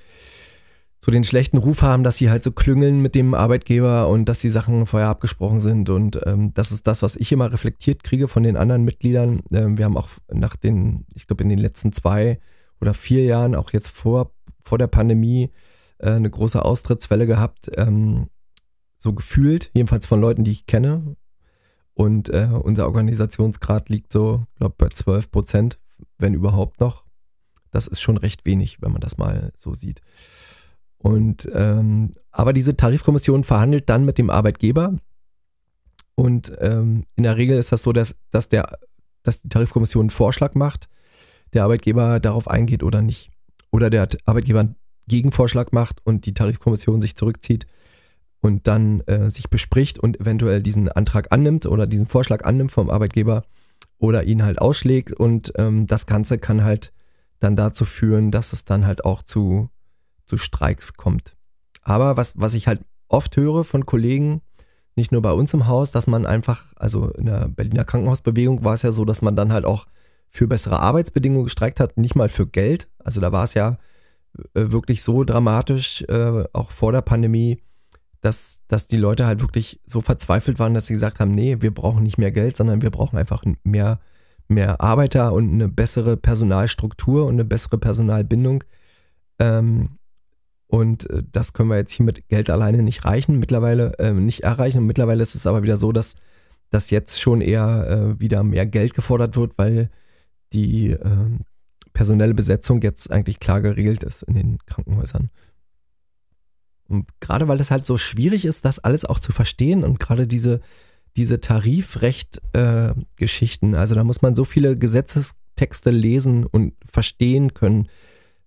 so 1.04 1.10
den 1.10 1.24
schlechten 1.24 1.56
Ruf 1.56 1.82
haben, 1.82 2.04
dass 2.04 2.18
sie 2.18 2.30
halt 2.30 2.44
so 2.44 2.52
klüngeln 2.52 3.02
mit 3.02 3.16
dem 3.16 3.34
Arbeitgeber 3.34 4.06
und 4.06 4.26
dass 4.26 4.38
die 4.38 4.50
Sachen 4.50 4.86
vorher 4.86 5.08
abgesprochen 5.08 5.58
sind. 5.58 5.90
Und 5.90 6.20
ähm, 6.26 6.54
das 6.54 6.70
ist 6.70 6.86
das, 6.86 7.02
was 7.02 7.16
ich 7.16 7.32
immer 7.32 7.52
reflektiert 7.52 8.04
kriege 8.04 8.28
von 8.28 8.44
den 8.44 8.56
anderen 8.56 8.84
Mitgliedern. 8.84 9.40
Ähm, 9.52 9.78
wir 9.78 9.84
haben 9.84 9.96
auch 9.96 10.10
nach 10.32 10.54
den, 10.54 11.04
ich 11.12 11.26
glaube, 11.26 11.42
in 11.42 11.48
den 11.48 11.58
letzten 11.58 11.92
zwei 11.92 12.38
oder 12.80 12.94
vier 12.94 13.24
Jahren, 13.24 13.56
auch 13.56 13.72
jetzt 13.72 13.88
vor, 13.88 14.30
vor 14.62 14.78
der 14.78 14.86
Pandemie, 14.86 15.50
äh, 15.98 16.10
eine 16.10 16.30
große 16.30 16.64
Austrittswelle 16.64 17.26
gehabt. 17.26 17.68
Ähm, 17.76 18.28
so 18.96 19.12
gefühlt, 19.12 19.72
jedenfalls 19.74 20.06
von 20.06 20.20
Leuten, 20.20 20.44
die 20.44 20.52
ich 20.52 20.66
kenne. 20.66 21.16
Und 21.94 22.28
äh, 22.28 22.48
unser 22.52 22.86
Organisationsgrad 22.86 23.88
liegt 23.88 24.12
so, 24.12 24.46
glaube 24.56 24.76
bei 24.78 24.88
12 24.88 25.32
Prozent, 25.32 25.80
wenn 26.18 26.32
überhaupt 26.32 26.78
noch. 26.78 27.02
Das 27.72 27.88
ist 27.88 28.00
schon 28.00 28.18
recht 28.18 28.44
wenig, 28.44 28.80
wenn 28.82 28.92
man 28.92 29.00
das 29.00 29.18
mal 29.18 29.52
so 29.56 29.74
sieht. 29.74 30.00
Und 31.02 31.48
ähm, 31.52 32.12
aber 32.30 32.52
diese 32.52 32.76
Tarifkommission 32.76 33.44
verhandelt 33.44 33.88
dann 33.88 34.04
mit 34.04 34.18
dem 34.18 34.30
Arbeitgeber. 34.30 34.96
Und 36.14 36.52
ähm, 36.60 37.04
in 37.16 37.24
der 37.24 37.36
Regel 37.36 37.58
ist 37.58 37.72
das 37.72 37.82
so, 37.82 37.92
dass, 37.92 38.14
dass, 38.30 38.48
der, 38.48 38.78
dass 39.22 39.42
die 39.42 39.48
Tarifkommission 39.48 40.02
einen 40.02 40.10
Vorschlag 40.10 40.54
macht, 40.54 40.88
der 41.52 41.64
Arbeitgeber 41.64 42.20
darauf 42.20 42.48
eingeht 42.48 42.82
oder 42.82 43.02
nicht. 43.02 43.30
Oder 43.70 43.90
der 43.90 44.08
Arbeitgeber 44.26 44.60
einen 44.60 44.76
Gegenvorschlag 45.08 45.72
macht 45.72 46.00
und 46.04 46.26
die 46.26 46.34
Tarifkommission 46.34 47.00
sich 47.00 47.16
zurückzieht 47.16 47.66
und 48.40 48.68
dann 48.68 49.00
äh, 49.02 49.30
sich 49.30 49.50
bespricht 49.50 49.98
und 49.98 50.20
eventuell 50.20 50.62
diesen 50.62 50.88
Antrag 50.88 51.32
annimmt 51.32 51.66
oder 51.66 51.86
diesen 51.86 52.06
Vorschlag 52.06 52.44
annimmt 52.44 52.72
vom 52.72 52.90
Arbeitgeber 52.90 53.44
oder 53.98 54.24
ihn 54.24 54.44
halt 54.44 54.60
ausschlägt. 54.60 55.12
Und 55.12 55.52
ähm, 55.56 55.86
das 55.86 56.06
Ganze 56.06 56.38
kann 56.38 56.62
halt 56.62 56.92
dann 57.40 57.56
dazu 57.56 57.84
führen, 57.84 58.30
dass 58.30 58.52
es 58.52 58.64
dann 58.64 58.86
halt 58.86 59.04
auch 59.04 59.22
zu 59.22 59.70
zu 60.32 60.38
Streiks 60.38 60.94
kommt. 60.94 61.36
Aber 61.82 62.16
was, 62.16 62.40
was 62.40 62.54
ich 62.54 62.66
halt 62.66 62.80
oft 63.08 63.36
höre 63.36 63.64
von 63.64 63.84
Kollegen, 63.84 64.40
nicht 64.96 65.12
nur 65.12 65.20
bei 65.20 65.32
uns 65.32 65.52
im 65.52 65.66
Haus, 65.66 65.90
dass 65.90 66.06
man 66.06 66.24
einfach, 66.24 66.72
also 66.76 67.10
in 67.10 67.26
der 67.26 67.48
Berliner 67.48 67.84
Krankenhausbewegung 67.84 68.64
war 68.64 68.72
es 68.72 68.80
ja 68.80 68.92
so, 68.92 69.04
dass 69.04 69.20
man 69.20 69.36
dann 69.36 69.52
halt 69.52 69.66
auch 69.66 69.86
für 70.30 70.46
bessere 70.46 70.80
Arbeitsbedingungen 70.80 71.44
gestreikt 71.44 71.80
hat, 71.80 71.98
nicht 71.98 72.14
mal 72.14 72.30
für 72.30 72.46
Geld. 72.46 72.88
Also 72.98 73.20
da 73.20 73.30
war 73.30 73.44
es 73.44 73.52
ja 73.52 73.76
äh, 74.54 74.72
wirklich 74.72 75.02
so 75.02 75.22
dramatisch, 75.22 76.00
äh, 76.08 76.44
auch 76.54 76.70
vor 76.70 76.92
der 76.92 77.02
Pandemie, 77.02 77.62
dass, 78.22 78.62
dass 78.68 78.86
die 78.86 78.96
Leute 78.96 79.26
halt 79.26 79.42
wirklich 79.42 79.82
so 79.84 80.00
verzweifelt 80.00 80.58
waren, 80.58 80.72
dass 80.72 80.86
sie 80.86 80.94
gesagt 80.94 81.20
haben, 81.20 81.32
nee, 81.32 81.58
wir 81.60 81.74
brauchen 81.74 82.04
nicht 82.04 82.16
mehr 82.16 82.32
Geld, 82.32 82.56
sondern 82.56 82.80
wir 82.80 82.90
brauchen 82.90 83.18
einfach 83.18 83.44
mehr, 83.64 84.00
mehr 84.48 84.80
Arbeiter 84.80 85.34
und 85.34 85.52
eine 85.52 85.68
bessere 85.68 86.16
Personalstruktur 86.16 87.26
und 87.26 87.34
eine 87.34 87.44
bessere 87.44 87.76
Personalbindung. 87.76 88.64
Ähm, 89.38 89.98
und 90.72 91.08
äh, 91.10 91.22
das 91.30 91.52
können 91.52 91.68
wir 91.68 91.76
jetzt 91.76 91.92
hier 91.92 92.06
mit 92.06 92.26
Geld 92.28 92.48
alleine 92.48 92.82
nicht 92.82 93.04
reichen, 93.04 93.38
mittlerweile 93.38 93.92
äh, 93.98 94.14
nicht 94.14 94.42
erreichen. 94.42 94.78
Und 94.78 94.86
mittlerweile 94.86 95.22
ist 95.22 95.34
es 95.34 95.46
aber 95.46 95.62
wieder 95.62 95.76
so, 95.76 95.92
dass, 95.92 96.14
dass 96.70 96.88
jetzt 96.88 97.20
schon 97.20 97.42
eher 97.42 98.14
äh, 98.16 98.18
wieder 98.18 98.42
mehr 98.42 98.64
Geld 98.64 98.94
gefordert 98.94 99.36
wird, 99.36 99.58
weil 99.58 99.90
die 100.54 100.92
äh, 100.92 101.26
personelle 101.92 102.32
Besetzung 102.32 102.80
jetzt 102.80 103.10
eigentlich 103.10 103.38
klar 103.38 103.60
geregelt 103.60 104.02
ist 104.02 104.22
in 104.22 104.32
den 104.32 104.56
Krankenhäusern. 104.64 105.28
Und 106.88 107.06
gerade 107.20 107.48
weil 107.48 107.60
es 107.60 107.70
halt 107.70 107.84
so 107.84 107.98
schwierig 107.98 108.46
ist, 108.46 108.64
das 108.64 108.78
alles 108.78 109.04
auch 109.04 109.18
zu 109.18 109.30
verstehen 109.30 109.84
und 109.84 110.00
gerade 110.00 110.26
diese, 110.26 110.62
diese 111.18 111.38
Tarifrecht-Geschichten, 111.38 113.74
äh, 113.74 113.76
also 113.76 113.94
da 113.94 114.04
muss 114.04 114.22
man 114.22 114.34
so 114.34 114.46
viele 114.46 114.74
Gesetzestexte 114.74 115.90
lesen 115.90 116.46
und 116.46 116.72
verstehen 116.90 117.52
können, 117.52 117.90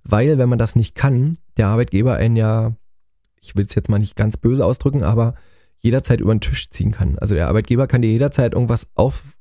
weil 0.03 0.39
wenn 0.39 0.49
man 0.49 0.57
das 0.57 0.75
nicht 0.75 0.95
kann, 0.95 1.37
der 1.57 1.67
Arbeitgeber 1.67 2.15
einen 2.15 2.35
ja, 2.35 2.75
ich 3.41 3.55
will 3.55 3.65
es 3.65 3.75
jetzt 3.75 3.89
mal 3.89 3.99
nicht 3.99 4.15
ganz 4.15 4.37
böse 4.37 4.65
ausdrücken, 4.65 5.03
aber 5.03 5.35
jederzeit 5.77 6.19
über 6.19 6.33
den 6.33 6.41
Tisch 6.41 6.69
ziehen 6.69 6.91
kann. 6.91 7.17
Also 7.19 7.35
der 7.35 7.47
Arbeitgeber 7.47 7.87
kann 7.87 8.01
dir 8.01 8.11
jederzeit 8.11 8.53
irgendwas 8.53 8.87
auf, 8.95 9.35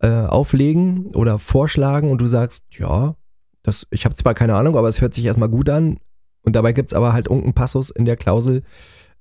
äh, 0.00 0.08
auflegen 0.08 1.06
oder 1.14 1.38
vorschlagen 1.38 2.10
und 2.10 2.20
du 2.20 2.26
sagst, 2.26 2.64
ja, 2.70 3.14
das, 3.62 3.86
ich 3.90 4.04
habe 4.04 4.16
zwar 4.16 4.34
keine 4.34 4.56
Ahnung, 4.56 4.76
aber 4.76 4.88
es 4.88 5.00
hört 5.00 5.14
sich 5.14 5.24
erstmal 5.24 5.48
gut 5.48 5.70
an. 5.70 5.98
Und 6.42 6.56
dabei 6.56 6.72
gibt 6.72 6.90
es 6.90 6.96
aber 6.96 7.12
halt 7.12 7.26
irgendeinen 7.26 7.54
Passus 7.54 7.90
in 7.90 8.04
der 8.04 8.16
Klausel, 8.16 8.64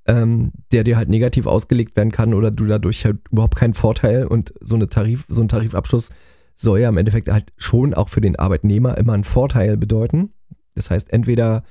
ähm, 0.07 0.51
der 0.71 0.83
dir 0.83 0.97
halt 0.97 1.09
negativ 1.09 1.45
ausgelegt 1.45 1.95
werden 1.95 2.11
kann 2.11 2.33
oder 2.33 2.49
du 2.49 2.65
dadurch 2.65 3.05
halt 3.05 3.19
überhaupt 3.31 3.55
keinen 3.55 3.75
Vorteil 3.75 4.25
und 4.25 4.53
so 4.59 4.73
eine 4.73 4.89
Tarif, 4.89 5.25
so 5.29 5.41
ein 5.41 5.47
Tarifabschluss 5.47 6.09
soll 6.55 6.79
ja 6.79 6.89
im 6.89 6.97
Endeffekt 6.97 7.29
halt 7.29 7.53
schon 7.57 7.93
auch 7.93 8.09
für 8.09 8.21
den 8.21 8.35
Arbeitnehmer 8.35 8.97
immer 8.97 9.13
einen 9.13 9.23
Vorteil 9.23 9.77
bedeuten. 9.77 10.31
Das 10.73 10.89
heißt, 10.89 11.11
entweder 11.11 11.63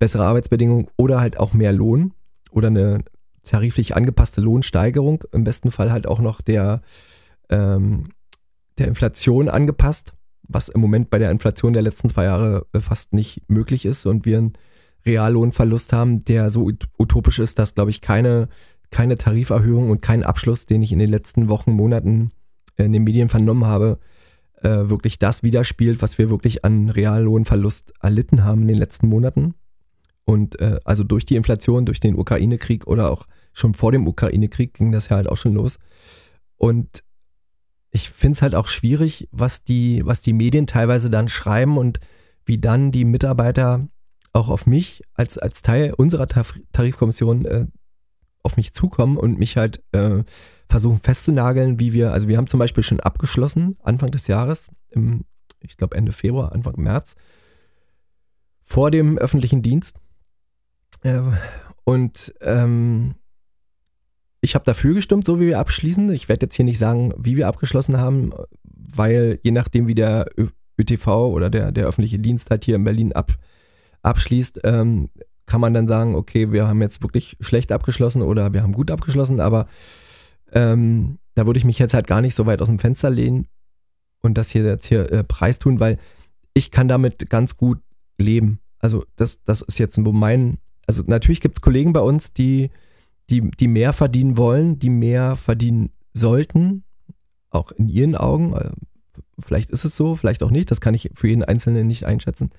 bessere 0.00 0.24
Arbeitsbedingungen 0.24 0.88
oder 0.96 1.20
halt 1.20 1.38
auch 1.38 1.52
mehr 1.52 1.72
Lohn 1.72 2.12
oder 2.50 2.66
eine 2.66 3.04
tariflich 3.44 3.94
angepasste 3.94 4.40
Lohnsteigerung, 4.40 5.22
im 5.30 5.44
besten 5.44 5.70
Fall 5.70 5.92
halt 5.92 6.08
auch 6.08 6.18
noch 6.18 6.40
der, 6.40 6.80
ähm, 7.48 8.08
der 8.78 8.88
Inflation 8.88 9.48
angepasst, 9.48 10.14
was 10.42 10.68
im 10.68 10.80
Moment 10.80 11.10
bei 11.10 11.18
der 11.18 11.30
Inflation 11.30 11.72
der 11.72 11.82
letzten 11.82 12.08
zwei 12.08 12.24
Jahre 12.24 12.66
äh, 12.72 12.80
fast 12.80 13.12
nicht 13.12 13.42
möglich 13.48 13.84
ist 13.84 14.06
und 14.06 14.24
wir 14.24 14.38
einen 14.38 14.52
Reallohnverlust 15.06 15.92
haben, 15.92 16.24
der 16.24 16.50
so 16.50 16.70
utopisch 16.98 17.38
ist, 17.38 17.58
dass, 17.58 17.74
glaube 17.74 17.90
ich, 17.90 18.00
keine, 18.00 18.48
keine 18.90 19.16
Tariferhöhung 19.16 19.90
und 19.90 20.02
kein 20.02 20.24
Abschluss, 20.24 20.66
den 20.66 20.82
ich 20.82 20.92
in 20.92 20.98
den 20.98 21.10
letzten 21.10 21.48
Wochen, 21.48 21.72
Monaten 21.72 22.32
in 22.76 22.92
den 22.92 23.04
Medien 23.04 23.28
vernommen 23.28 23.66
habe, 23.66 23.98
äh, 24.62 24.88
wirklich 24.88 25.18
das 25.18 25.42
widerspielt, 25.42 26.02
was 26.02 26.18
wir 26.18 26.30
wirklich 26.30 26.64
an 26.64 26.90
Reallohnverlust 26.90 27.92
erlitten 28.00 28.44
haben 28.44 28.62
in 28.62 28.68
den 28.68 28.78
letzten 28.78 29.08
Monaten. 29.08 29.54
Und 30.30 30.60
äh, 30.60 30.78
also 30.84 31.02
durch 31.02 31.26
die 31.26 31.34
Inflation, 31.34 31.86
durch 31.86 31.98
den 31.98 32.16
Ukraine-Krieg 32.16 32.86
oder 32.86 33.10
auch 33.10 33.26
schon 33.52 33.74
vor 33.74 33.90
dem 33.90 34.06
Ukraine-Krieg 34.06 34.74
ging 34.74 34.92
das 34.92 35.08
ja 35.08 35.16
halt 35.16 35.26
auch 35.26 35.36
schon 35.36 35.54
los. 35.54 35.80
Und 36.56 37.02
ich 37.90 38.10
finde 38.10 38.36
es 38.36 38.42
halt 38.42 38.54
auch 38.54 38.68
schwierig, 38.68 39.28
was 39.32 39.64
die, 39.64 40.06
was 40.06 40.20
die 40.20 40.32
Medien 40.32 40.68
teilweise 40.68 41.10
dann 41.10 41.26
schreiben 41.26 41.78
und 41.78 41.98
wie 42.44 42.58
dann 42.58 42.92
die 42.92 43.04
Mitarbeiter 43.04 43.88
auch 44.32 44.48
auf 44.48 44.66
mich 44.66 45.02
als, 45.14 45.36
als 45.36 45.62
Teil 45.62 45.94
unserer 45.94 46.28
Tarifkommission 46.28 47.44
äh, 47.46 47.66
auf 48.44 48.56
mich 48.56 48.72
zukommen 48.72 49.16
und 49.16 49.36
mich 49.36 49.56
halt 49.56 49.82
äh, 49.90 50.22
versuchen 50.68 51.00
festzunageln, 51.00 51.80
wie 51.80 51.92
wir, 51.92 52.12
also 52.12 52.28
wir 52.28 52.36
haben 52.36 52.46
zum 52.46 52.60
Beispiel 52.60 52.84
schon 52.84 53.00
abgeschlossen, 53.00 53.78
Anfang 53.82 54.12
des 54.12 54.28
Jahres, 54.28 54.70
im, 54.90 55.24
ich 55.58 55.76
glaube 55.76 55.96
Ende 55.96 56.12
Februar, 56.12 56.52
Anfang 56.52 56.74
März, 56.76 57.16
vor 58.62 58.92
dem 58.92 59.18
öffentlichen 59.18 59.62
Dienst. 59.62 59.96
Äh, 61.02 61.20
und 61.84 62.34
ähm, 62.40 63.14
ich 64.40 64.54
habe 64.54 64.64
dafür 64.64 64.94
gestimmt, 64.94 65.26
so 65.26 65.40
wie 65.40 65.46
wir 65.46 65.58
abschließen. 65.58 66.10
Ich 66.12 66.28
werde 66.28 66.46
jetzt 66.46 66.54
hier 66.54 66.64
nicht 66.64 66.78
sagen, 66.78 67.12
wie 67.18 67.36
wir 67.36 67.48
abgeschlossen 67.48 67.98
haben, 67.98 68.32
weil 68.62 69.38
je 69.42 69.50
nachdem, 69.50 69.86
wie 69.86 69.94
der 69.94 70.26
ÖTV 70.78 71.06
oder 71.06 71.50
der, 71.50 71.72
der 71.72 71.86
öffentliche 71.86 72.18
Dienst 72.18 72.50
halt 72.50 72.64
hier 72.64 72.76
in 72.76 72.84
Berlin 72.84 73.12
ab, 73.12 73.32
abschließt, 74.02 74.60
ähm, 74.64 75.10
kann 75.46 75.60
man 75.60 75.74
dann 75.74 75.88
sagen, 75.88 76.14
okay, 76.14 76.52
wir 76.52 76.66
haben 76.66 76.80
jetzt 76.80 77.02
wirklich 77.02 77.36
schlecht 77.40 77.72
abgeschlossen 77.72 78.22
oder 78.22 78.52
wir 78.52 78.62
haben 78.62 78.72
gut 78.72 78.90
abgeschlossen, 78.90 79.40
aber 79.40 79.66
ähm, 80.52 81.18
da 81.34 81.46
würde 81.46 81.58
ich 81.58 81.64
mich 81.64 81.78
jetzt 81.78 81.94
halt 81.94 82.06
gar 82.06 82.20
nicht 82.20 82.34
so 82.34 82.46
weit 82.46 82.62
aus 82.62 82.68
dem 82.68 82.78
Fenster 82.78 83.10
lehnen 83.10 83.48
und 84.22 84.38
das 84.38 84.50
hier 84.50 84.64
jetzt 84.64 84.86
hier 84.86 85.10
äh, 85.10 85.24
preistun, 85.24 85.80
weil 85.80 85.98
ich 86.54 86.70
kann 86.70 86.88
damit 86.88 87.28
ganz 87.30 87.56
gut 87.56 87.80
leben. 88.18 88.60
Also 88.78 89.04
das, 89.16 89.42
das 89.42 89.60
ist 89.60 89.78
jetzt 89.78 89.98
mein, 89.98 90.58
also 90.90 91.04
natürlich 91.06 91.40
gibt 91.40 91.58
es 91.58 91.60
Kollegen 91.60 91.92
bei 91.92 92.00
uns, 92.00 92.32
die, 92.32 92.70
die, 93.30 93.48
die 93.48 93.68
mehr 93.68 93.92
verdienen 93.92 94.36
wollen, 94.36 94.80
die 94.80 94.90
mehr 94.90 95.36
verdienen 95.36 95.90
sollten, 96.12 96.82
auch 97.50 97.70
in 97.70 97.88
ihren 97.88 98.16
Augen. 98.16 98.54
Äh, 98.54 98.70
vielleicht 99.38 99.70
ist 99.70 99.84
es 99.84 99.94
so, 99.94 100.16
vielleicht 100.16 100.42
auch 100.42 100.50
nicht, 100.50 100.68
das 100.72 100.80
kann 100.80 100.94
ich 100.94 101.12
für 101.14 101.28
jeden 101.28 101.44
Einzelnen 101.44 101.86
nicht 101.86 102.06
einschätzen. 102.06 102.50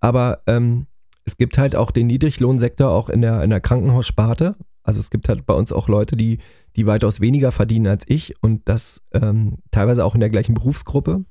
Aber 0.00 0.40
ähm, 0.48 0.88
es 1.24 1.36
gibt 1.36 1.58
halt 1.58 1.76
auch 1.76 1.92
den 1.92 2.08
Niedriglohnsektor 2.08 2.90
auch 2.90 3.08
in 3.08 3.20
der, 3.20 3.44
in 3.44 3.50
der 3.50 3.60
Krankenhaussparte. 3.60 4.56
Also 4.82 4.98
es 4.98 5.10
gibt 5.10 5.28
halt 5.28 5.46
bei 5.46 5.54
uns 5.54 5.70
auch 5.70 5.86
Leute, 5.86 6.16
die 6.16 6.38
die 6.74 6.86
weitaus 6.86 7.20
weniger 7.20 7.52
verdienen 7.52 7.86
als 7.86 8.02
ich 8.08 8.34
und 8.42 8.68
das 8.68 9.00
ähm, 9.12 9.58
teilweise 9.70 10.04
auch 10.04 10.14
in 10.14 10.20
der 10.20 10.30
gleichen 10.30 10.54
Berufsgruppe. 10.54 11.24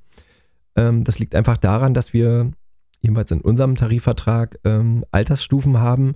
Ähm, 0.77 1.03
das 1.03 1.19
liegt 1.19 1.35
einfach 1.35 1.57
daran, 1.57 1.93
dass 1.93 2.13
wir 2.13 2.53
jedenfalls 3.01 3.31
in 3.31 3.41
unserem 3.41 3.75
Tarifvertrag 3.75 4.59
ähm, 4.63 5.05
Altersstufen 5.11 5.79
haben 5.79 6.15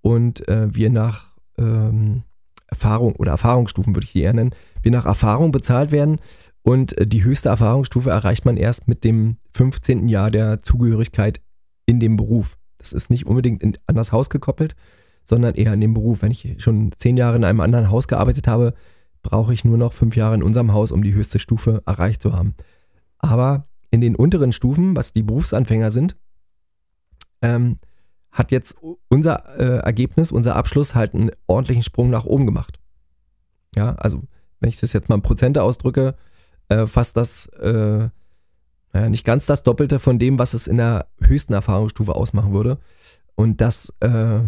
und 0.00 0.46
äh, 0.48 0.74
wir 0.74 0.90
nach 0.90 1.36
ähm, 1.56 2.22
Erfahrung 2.66 3.16
oder 3.16 3.32
Erfahrungsstufen 3.32 3.94
würde 3.94 4.04
ich 4.04 4.12
die 4.12 4.22
eher 4.22 4.34
nennen, 4.34 4.54
wir 4.82 4.92
nach 4.92 5.06
Erfahrung 5.06 5.52
bezahlt 5.52 5.90
werden 5.90 6.18
und 6.62 6.96
äh, 6.98 7.06
die 7.06 7.24
höchste 7.24 7.48
Erfahrungsstufe 7.48 8.10
erreicht 8.10 8.44
man 8.44 8.56
erst 8.56 8.88
mit 8.88 9.04
dem 9.04 9.36
15. 9.56 10.08
Jahr 10.08 10.30
der 10.30 10.62
Zugehörigkeit 10.62 11.40
in 11.86 12.00
dem 12.00 12.16
Beruf. 12.16 12.58
Das 12.76 12.92
ist 12.92 13.10
nicht 13.10 13.26
unbedingt 13.26 13.62
in, 13.62 13.76
an 13.86 13.96
das 13.96 14.12
Haus 14.12 14.30
gekoppelt, 14.30 14.76
sondern 15.24 15.54
eher 15.54 15.72
in 15.72 15.80
dem 15.80 15.94
Beruf. 15.94 16.22
Wenn 16.22 16.30
ich 16.30 16.56
schon 16.58 16.92
zehn 16.96 17.16
Jahre 17.16 17.36
in 17.36 17.44
einem 17.44 17.60
anderen 17.60 17.90
Haus 17.90 18.08
gearbeitet 18.08 18.46
habe, 18.46 18.74
brauche 19.22 19.52
ich 19.52 19.64
nur 19.64 19.78
noch 19.78 19.92
fünf 19.92 20.16
Jahre 20.16 20.34
in 20.34 20.42
unserem 20.42 20.72
Haus, 20.72 20.92
um 20.92 21.02
die 21.02 21.14
höchste 21.14 21.38
Stufe 21.38 21.82
erreicht 21.86 22.22
zu 22.22 22.32
haben. 22.32 22.54
Aber 23.18 23.67
in 23.90 24.00
den 24.00 24.16
unteren 24.16 24.52
Stufen, 24.52 24.96
was 24.96 25.12
die 25.12 25.22
Berufsanfänger 25.22 25.90
sind, 25.90 26.16
ähm, 27.42 27.78
hat 28.30 28.50
jetzt 28.50 28.76
unser 29.08 29.58
äh, 29.58 29.78
Ergebnis, 29.78 30.30
unser 30.30 30.56
Abschluss 30.56 30.94
halt 30.94 31.14
einen 31.14 31.30
ordentlichen 31.46 31.82
Sprung 31.82 32.10
nach 32.10 32.24
oben 32.24 32.46
gemacht. 32.46 32.78
Ja, 33.74 33.94
also 33.96 34.22
wenn 34.60 34.68
ich 34.68 34.80
das 34.80 34.92
jetzt 34.92 35.08
mal 35.08 35.16
in 35.16 35.22
Prozente 35.22 35.62
ausdrücke, 35.62 36.14
äh, 36.68 36.86
fast 36.86 37.16
das, 37.16 37.46
äh, 37.46 38.08
naja, 38.92 39.08
nicht 39.08 39.24
ganz 39.24 39.46
das 39.46 39.62
Doppelte 39.62 39.98
von 39.98 40.18
dem, 40.18 40.38
was 40.38 40.54
es 40.54 40.66
in 40.66 40.76
der 40.76 41.06
höchsten 41.20 41.52
Erfahrungsstufe 41.52 42.14
ausmachen 42.14 42.52
würde. 42.52 42.78
Und 43.34 43.60
das 43.60 43.92
äh, 44.00 44.40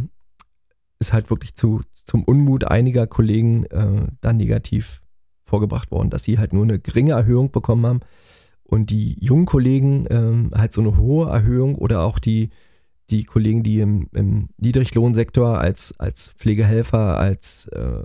ist 0.98 1.12
halt 1.12 1.30
wirklich 1.30 1.54
zu, 1.54 1.82
zum 2.04 2.24
Unmut 2.24 2.64
einiger 2.64 3.06
Kollegen 3.06 3.64
äh, 3.66 4.06
dann 4.20 4.36
negativ 4.36 5.00
vorgebracht 5.44 5.90
worden, 5.90 6.10
dass 6.10 6.24
sie 6.24 6.38
halt 6.38 6.52
nur 6.52 6.64
eine 6.64 6.78
geringe 6.78 7.12
Erhöhung 7.12 7.50
bekommen 7.50 7.86
haben 7.86 8.00
und 8.70 8.90
die 8.90 9.16
jungen 9.20 9.46
Kollegen 9.46 10.06
ähm, 10.10 10.52
halt 10.54 10.72
so 10.72 10.80
eine 10.80 10.96
hohe 10.96 11.28
Erhöhung 11.28 11.74
oder 11.74 12.02
auch 12.02 12.20
die, 12.20 12.50
die 13.10 13.24
Kollegen, 13.24 13.64
die 13.64 13.80
im, 13.80 14.08
im 14.12 14.48
Niedriglohnsektor 14.58 15.58
als, 15.58 15.92
als 15.98 16.30
Pflegehelfer, 16.36 17.18
als 17.18 17.66
äh, 17.66 18.04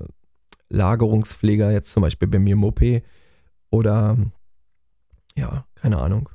Lagerungspfleger, 0.69 1.71
jetzt 1.71 1.91
zum 1.91 2.01
Beispiel 2.01 2.27
bei 2.27 2.39
mir 2.39 2.55
Mope 2.55 3.03
oder 3.69 4.17
ja, 5.37 5.67
keine 5.75 5.99
Ahnung, 5.99 6.29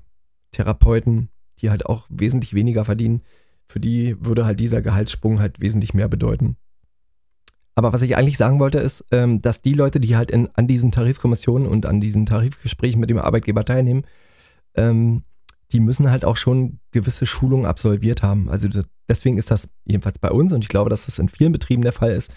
Therapeuten, 0.53 1.31
die 1.59 1.71
halt 1.71 1.87
auch 1.87 2.07
wesentlich 2.09 2.55
weniger 2.55 2.85
verdienen, 2.85 3.23
für 3.67 3.81
die 3.81 4.15
würde 4.25 4.45
halt 4.45 4.61
dieser 4.61 4.81
Gehaltssprung 4.81 5.41
halt 5.41 5.61
wesentlich 5.61 5.93
mehr 5.93 6.09
bedeuten. 6.09 6.57
Aber 7.75 7.93
was 7.93 8.03
ich 8.03 8.17
eigentlich 8.17 8.39
sagen 8.39 8.61
wollte, 8.61 8.79
ist, 8.79 9.05
ähm, 9.11 9.41
dass 9.43 9.63
die 9.63 9.73
Leute, 9.73 10.01
die 10.01 10.17
halt 10.17 10.31
in, 10.31 10.49
an 10.55 10.67
diesen 10.67 10.91
Tarifkommissionen 10.91 11.69
und 11.69 11.87
an 11.87 12.01
diesen 12.01 12.27
Tarifgesprächen 12.27 13.01
mit 13.01 13.11
dem 13.11 13.19
Arbeitgeber 13.19 13.65
teilnehmen, 13.65 14.05
ähm, 14.75 15.23
die 15.73 15.81
müssen 15.81 16.11
halt 16.11 16.25
auch 16.25 16.37
schon 16.37 16.81
gewisse 16.91 17.27
Schulungen 17.27 17.67
absolviert 17.67 18.23
haben. 18.23 18.51
Also 18.51 18.69
deswegen 19.09 19.39
ist 19.39 19.51
das 19.51 19.73
jedenfalls 19.85 20.19
bei 20.19 20.31
uns 20.31 20.53
und 20.53 20.65
ich 20.65 20.69
glaube, 20.69 20.91
dass 20.91 21.07
das 21.07 21.19
in 21.19 21.29
vielen 21.29 21.53
Betrieben 21.53 21.83
der 21.83 21.93
Fall 21.93 22.11
ist. 22.13 22.33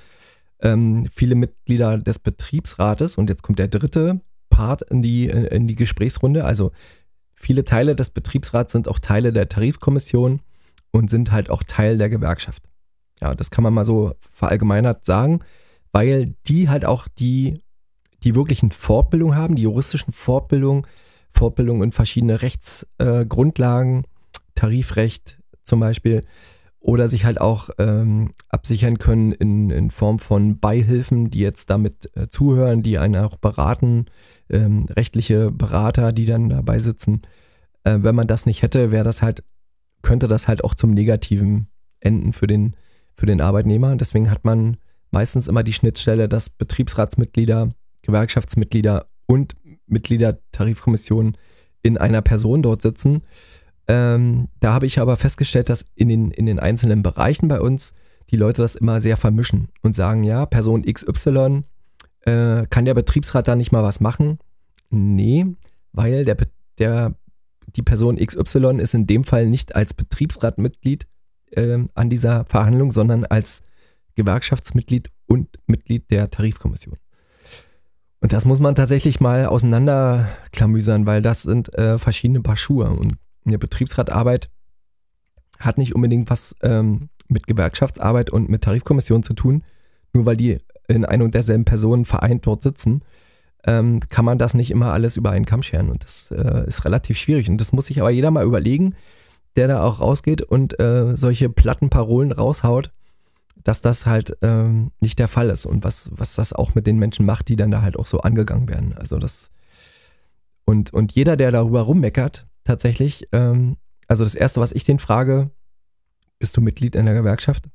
Ähm, 0.62 1.08
viele 1.12 1.36
Mitglieder 1.36 1.98
des 1.98 2.20
Betriebsrates 2.20 3.18
und 3.18 3.30
jetzt 3.30 3.42
kommt 3.42 3.60
der 3.60 3.68
dritte 3.68 4.22
Part 4.50 4.84
in 4.84 5.02
die, 5.02 5.28
in 5.28 5.68
die 5.68 5.76
Gesprächsrunde. 5.76 6.46
Also 6.46 6.72
viele 7.34 7.64
Teile 7.64 7.96
des 7.96 8.12
Betriebsrats 8.12 8.72
sind 8.72 8.88
auch 8.88 9.00
Teile 9.00 9.34
der 9.34 9.50
Tarifkommission 9.50 10.42
und 10.92 11.10
sind 11.10 11.32
halt 11.32 11.50
auch 11.50 11.64
Teil 11.64 11.98
der 11.98 12.10
Gewerkschaft. 12.10 12.64
Ja, 13.22 13.36
das 13.36 13.52
kann 13.52 13.64
man 13.64 13.74
mal 13.74 13.86
so 13.86 14.14
verallgemeinert 14.32 15.06
sagen, 15.06 15.42
weil 15.92 16.36
die 16.48 16.70
halt 16.70 16.86
auch 16.86 17.08
die, 17.08 17.62
die 18.24 18.36
wirklichen 18.36 18.72
Fortbildung 18.72 19.36
haben, 19.36 19.56
die 19.56 19.64
juristischen 19.64 20.14
Fortbildungen, 20.14 20.86
Fortbildung 21.32 21.84
in 21.84 21.92
verschiedene 21.92 22.42
Rechtsgrundlagen, 22.42 24.04
äh, 24.04 24.08
Tarifrecht 24.56 25.40
zum 25.64 25.80
Beispiel, 25.80 26.22
oder 26.84 27.08
sich 27.08 27.24
halt 27.24 27.40
auch 27.40 27.70
ähm, 27.78 28.34
absichern 28.50 29.00
können 29.00 29.32
in, 29.32 29.70
in 29.70 29.90
Form 29.90 30.20
von 30.20 30.60
Beihilfen, 30.60 31.30
die 31.30 31.40
jetzt 31.40 31.70
damit 31.70 32.12
äh, 32.16 32.28
zuhören, 32.28 32.84
die 32.84 32.98
einen 32.98 33.16
auch 33.16 33.38
beraten, 33.38 34.08
ähm, 34.50 34.86
rechtliche 34.90 35.50
Berater, 35.50 36.12
die 36.12 36.26
dann 36.26 36.50
dabei 36.50 36.80
sitzen. 36.80 37.22
Äh, 37.86 38.00
wenn 38.02 38.16
man 38.16 38.28
das 38.28 38.46
nicht 38.46 38.64
hätte, 38.64 38.92
wäre 38.92 39.06
das 39.06 39.22
halt, 39.22 39.44
könnte 40.02 40.28
das 40.28 40.50
halt 40.50 40.64
auch 40.66 40.74
zum 40.74 40.92
Negativen 40.94 41.68
enden 42.02 42.34
für 42.34 42.48
den, 42.48 42.76
für 43.24 43.28
den 43.28 43.40
Arbeitnehmer. 43.40 43.96
Deswegen 43.96 44.30
hat 44.30 44.44
man 44.44 44.76
meistens 45.10 45.48
immer 45.48 45.64
die 45.64 45.72
Schnittstelle, 45.72 46.28
dass 46.28 46.50
Betriebsratsmitglieder, 46.50 47.70
Gewerkschaftsmitglieder 48.02 49.06
und 49.28 49.56
Mitglieder 49.88 50.40
Tarifkommission 50.52 51.38
in 51.84 51.98
einer 51.98 52.22
Person 52.22 52.62
dort 52.62 52.82
sitzen. 52.82 53.22
Ähm, 53.88 54.50
da 54.60 54.74
habe 54.74 54.88
ich 54.88 55.00
aber 55.00 55.16
festgestellt, 55.16 55.70
dass 55.70 55.86
in 55.96 56.10
den, 56.10 56.32
in 56.32 56.46
den 56.46 56.60
einzelnen 56.60 57.02
Bereichen 57.02 57.48
bei 57.48 57.62
uns 57.62 57.94
die 58.30 58.36
Leute 58.36 58.62
das 58.62 58.76
immer 58.76 59.00
sehr 59.00 59.16
vermischen 59.16 59.70
und 59.84 59.96
sagen, 59.96 60.26
ja, 60.26 60.46
Person 60.46 60.84
XY, 60.84 61.64
äh, 62.26 62.66
kann 62.70 62.84
der 62.84 62.94
Betriebsrat 62.94 63.48
da 63.48 63.56
nicht 63.56 63.72
mal 63.72 63.84
was 63.84 64.02
machen? 64.02 64.38
Nee, 64.90 65.46
weil 65.94 66.26
der, 66.26 66.36
der, 66.78 67.16
die 67.74 67.84
Person 67.84 68.18
XY 68.18 68.82
ist 68.82 68.94
in 68.94 69.08
dem 69.08 69.24
Fall 69.24 69.48
nicht 69.48 69.78
als 69.78 69.94
Betriebsratmitglied 69.94 71.08
äh, 71.58 71.80
an 71.94 72.10
dieser 72.10 72.46
Verhandlung, 72.46 72.92
sondern 72.92 73.26
als 73.26 73.62
Gewerkschaftsmitglied 74.16 75.10
und 75.26 75.48
Mitglied 75.68 76.10
der 76.12 76.30
Tarifkommission. 76.30 76.98
Und 78.24 78.32
das 78.32 78.46
muss 78.46 78.60
man 78.60 78.76
tatsächlich 78.76 79.20
mal 79.20 79.48
auseinanderklamüsern, 79.48 81.06
weil 81.06 81.22
das 81.22 81.42
sind 81.42 81.74
äh, 81.78 82.00
verschiedene 82.00 82.42
Paar 82.42 82.56
Schuhe. 82.56 82.90
Und 82.90 83.16
eine 83.46 83.60
Betriebsratarbeit 83.60 84.50
hat 85.60 85.78
nicht 85.78 85.94
unbedingt 85.94 86.30
was 86.30 86.56
ähm, 86.62 87.10
mit 87.28 87.48
Gewerkschaftsarbeit 87.48 88.30
und 88.30 88.48
mit 88.48 88.64
Tarifkommission 88.64 89.24
zu 89.24 89.34
tun. 89.34 89.64
Nur 90.14 90.26
weil 90.26 90.38
die 90.38 90.60
in 90.88 91.04
ein 91.04 91.22
und 91.22 91.36
derselben 91.36 91.66
Person 91.66 92.06
vereint 92.06 92.46
dort 92.46 92.62
sitzen, 92.62 93.02
ähm, 93.66 94.00
kann 94.10 94.26
man 94.26 94.38
das 94.38 94.54
nicht 94.54 94.72
immer 94.72 94.94
alles 94.94 95.18
über 95.18 95.32
einen 95.32 95.46
Kamm 95.46 95.64
scheren. 95.64 95.90
Und 95.90 96.04
das 96.04 96.32
äh, 96.32 96.66
ist 96.66 96.86
relativ 96.86 97.18
schwierig. 97.18 97.50
Und 97.50 97.58
das 97.60 97.74
muss 97.74 97.88
sich 97.88 98.00
aber 98.00 98.10
jeder 98.10 98.32
mal 98.32 98.46
überlegen, 98.46 98.96
der 99.56 99.68
da 99.68 99.84
auch 99.84 100.00
rausgeht 100.00 100.42
und 100.42 100.80
äh, 100.80 101.16
solche 101.16 101.50
platten 101.50 101.90
Parolen 101.90 102.32
raushaut 102.32 102.92
dass 103.64 103.80
das 103.80 104.06
halt 104.06 104.38
ähm, 104.42 104.92
nicht 105.00 105.20
der 105.20 105.30
Fall 105.30 105.50
ist 105.50 105.66
und 105.66 105.86
was, 105.86 106.10
was 106.12 106.36
das 106.36 106.52
auch 106.52 106.76
mit 106.76 106.86
den 106.86 106.98
Menschen 106.98 107.26
macht, 107.26 107.48
die 107.48 107.56
dann 107.56 107.72
da 107.72 107.82
halt 107.82 107.98
auch 107.98 108.06
so 108.06 108.20
angegangen 108.20 108.68
werden. 108.68 108.94
Also 108.94 109.20
das 109.20 109.52
und, 110.66 110.94
und 110.94 111.14
jeder, 111.14 111.36
der 111.36 111.52
darüber 111.52 111.82
rummeckert, 111.82 112.48
tatsächlich, 112.64 113.28
ähm, 113.32 113.78
also 114.08 114.24
das 114.24 114.36
Erste, 114.36 114.62
was 114.62 114.72
ich 114.72 114.84
den 114.84 115.00
frage, 115.00 115.52
bist 116.40 116.56
du 116.56 116.62
Mitglied 116.62 116.96
in 116.96 117.06
der 117.06 117.16
Gewerkschaft? 117.16 117.70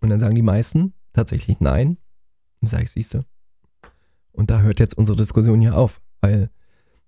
Und 0.00 0.10
dann 0.10 0.20
sagen 0.20 0.34
die 0.34 0.42
meisten 0.42 0.94
tatsächlich 1.12 1.60
nein. 1.60 1.98
Dann 2.60 2.68
sage 2.68 2.84
ich, 2.84 2.90
siehst 2.90 3.14
du. 3.14 3.24
Und 4.32 4.50
da 4.50 4.60
hört 4.60 4.80
jetzt 4.80 4.96
unsere 4.96 5.16
Diskussion 5.16 5.60
hier 5.60 5.76
auf, 5.76 6.00
weil 6.20 6.50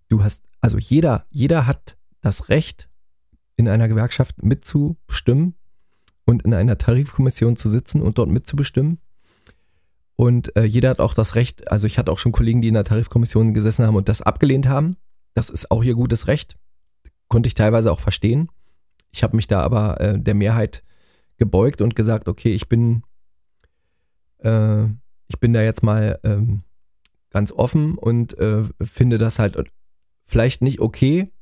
du 0.09 0.23
hast, 0.23 0.43
also 0.61 0.79
jeder, 0.79 1.27
jeder 1.31 1.67
hat 1.67 1.97
das 2.21 2.49
Recht, 2.49 2.89
in 3.57 3.69
einer 3.69 3.89
Gewerkschaft 3.89 4.43
mitzubestimmen, 4.43 5.55
und 6.25 6.43
in 6.43 6.55
einer 6.55 6.79
Tarifkommission 6.79 7.57
zu 7.57 7.69
sitzen 7.69 8.01
und 8.01 8.19
dort 8.19 8.31
mitzubestimmen. 8.31 8.99
Und 10.17 10.57
äh, 10.57 10.65
jeder 10.65 10.91
hat 10.91 11.01
auch 11.01 11.15
das 11.15 11.35
Recht, 11.35 11.71
also 11.71 11.87
ich 11.87 11.99
hatte 11.99 12.13
auch 12.13 12.19
schon 12.19 12.33
Kollegen, 12.33 12.63
die 12.63 12.69
in 12.69 12.75
der 12.75 12.85
Tarifkommission 12.85 13.53
gesessen 13.53 13.85
haben 13.85 13.97
und 13.97 14.09
das 14.09 14.23
abgelehnt 14.23 14.69
haben. 14.69 14.97
Das 15.35 15.51
ist 15.51 15.71
auch 15.71 15.83
ihr 15.83 15.95
gutes 15.95 16.29
Recht. 16.29 16.57
Konnte 17.29 17.49
ich 17.49 17.55
teilweise 17.55 17.91
auch 17.91 18.01
verstehen. 18.01 18.49
Ich 19.11 19.23
habe 19.23 19.37
mich 19.37 19.49
da 19.49 19.61
aber 19.63 20.01
äh, 20.01 20.19
der 20.19 20.35
Mehrheit 20.35 20.83
gebeugt 21.37 21.81
und 21.81 21.97
gesagt, 21.97 22.29
okay, 22.29 22.55
ich 22.55 22.69
bin, 22.69 23.03
äh, 24.39 24.85
ich 25.27 25.41
bin 25.41 25.53
da 25.53 25.63
jetzt 25.63 25.83
mal 25.83 26.21
ähm, 26.23 26.63
ganz 27.31 27.51
offen 27.51 27.99
und 27.99 28.39
äh, 28.39 28.63
finde 28.83 29.19
das 29.19 29.41
halt 29.41 29.57
vielleicht 30.27 30.63
nicht 30.63 30.81
okay, 30.81 31.33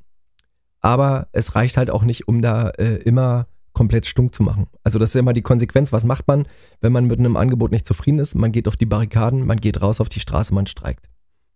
aber 0.83 1.29
es 1.31 1.55
reicht 1.55 1.77
halt 1.77 1.89
auch 1.89 2.03
nicht, 2.03 2.27
um 2.27 2.43
da 2.43 2.69
äh, 2.71 2.97
immer 2.97 3.47
komplett 3.71 4.05
stunk 4.05 4.35
zu 4.35 4.43
machen. 4.43 4.67
Also 4.83 4.99
das 4.99 5.09
ist 5.09 5.15
immer 5.15 5.33
die 5.33 5.41
Konsequenz. 5.41 5.91
Was 5.91 6.03
macht 6.03 6.27
man, 6.27 6.45
wenn 6.81 6.91
man 6.91 7.05
mit 7.05 7.17
einem 7.17 7.37
Angebot 7.37 7.71
nicht 7.71 7.87
zufrieden 7.87 8.19
ist? 8.19 8.35
Man 8.35 8.51
geht 8.51 8.67
auf 8.67 8.75
die 8.75 8.85
Barrikaden, 8.85 9.47
man 9.47 9.57
geht 9.57 9.81
raus 9.81 9.99
auf 9.99 10.09
die 10.09 10.19
Straße, 10.19 10.53
man 10.53 10.67
streikt. 10.67 11.09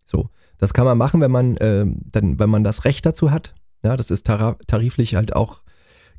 So, 0.05 0.29
das 0.57 0.73
kann 0.73 0.85
man 0.85 0.97
machen, 0.97 1.21
wenn 1.21 1.29
man 1.29 1.57
äh, 1.57 1.85
dann, 1.85 2.39
wenn 2.39 2.49
man 2.49 2.63
das 2.63 2.85
Recht 2.85 3.05
dazu 3.05 3.29
hat. 3.29 3.53
Ja, 3.83 3.97
das 3.97 4.09
ist 4.09 4.25
tariflich 4.25 5.15
halt 5.15 5.35
auch 5.35 5.61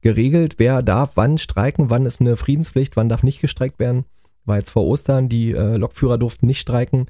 geregelt. 0.02 0.56
Wer 0.58 0.82
darf 0.82 1.16
wann 1.16 1.38
streiken? 1.38 1.90
Wann 1.90 2.06
ist 2.06 2.20
eine 2.20 2.36
Friedenspflicht? 2.36 2.94
Wann 2.96 3.08
darf 3.08 3.22
nicht 3.22 3.40
gestreikt 3.40 3.78
werden? 3.78 4.04
War 4.44 4.58
jetzt 4.58 4.70
vor 4.70 4.86
Ostern. 4.86 5.28
Die 5.28 5.52
äh, 5.52 5.76
Lokführer 5.76 6.18
durften 6.18 6.46
nicht 6.46 6.60
streiken. 6.60 7.06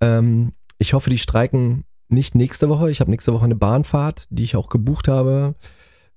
Ähm, 0.00 0.52
ich 0.78 0.94
hoffe, 0.94 1.10
die 1.10 1.18
streiken 1.18 1.84
nicht 2.08 2.34
nächste 2.34 2.68
Woche. 2.68 2.90
Ich 2.90 3.00
habe 3.00 3.10
nächste 3.10 3.32
Woche 3.32 3.44
eine 3.44 3.56
Bahnfahrt, 3.56 4.26
die 4.30 4.44
ich 4.44 4.56
auch 4.56 4.68
gebucht 4.68 5.08
habe 5.08 5.54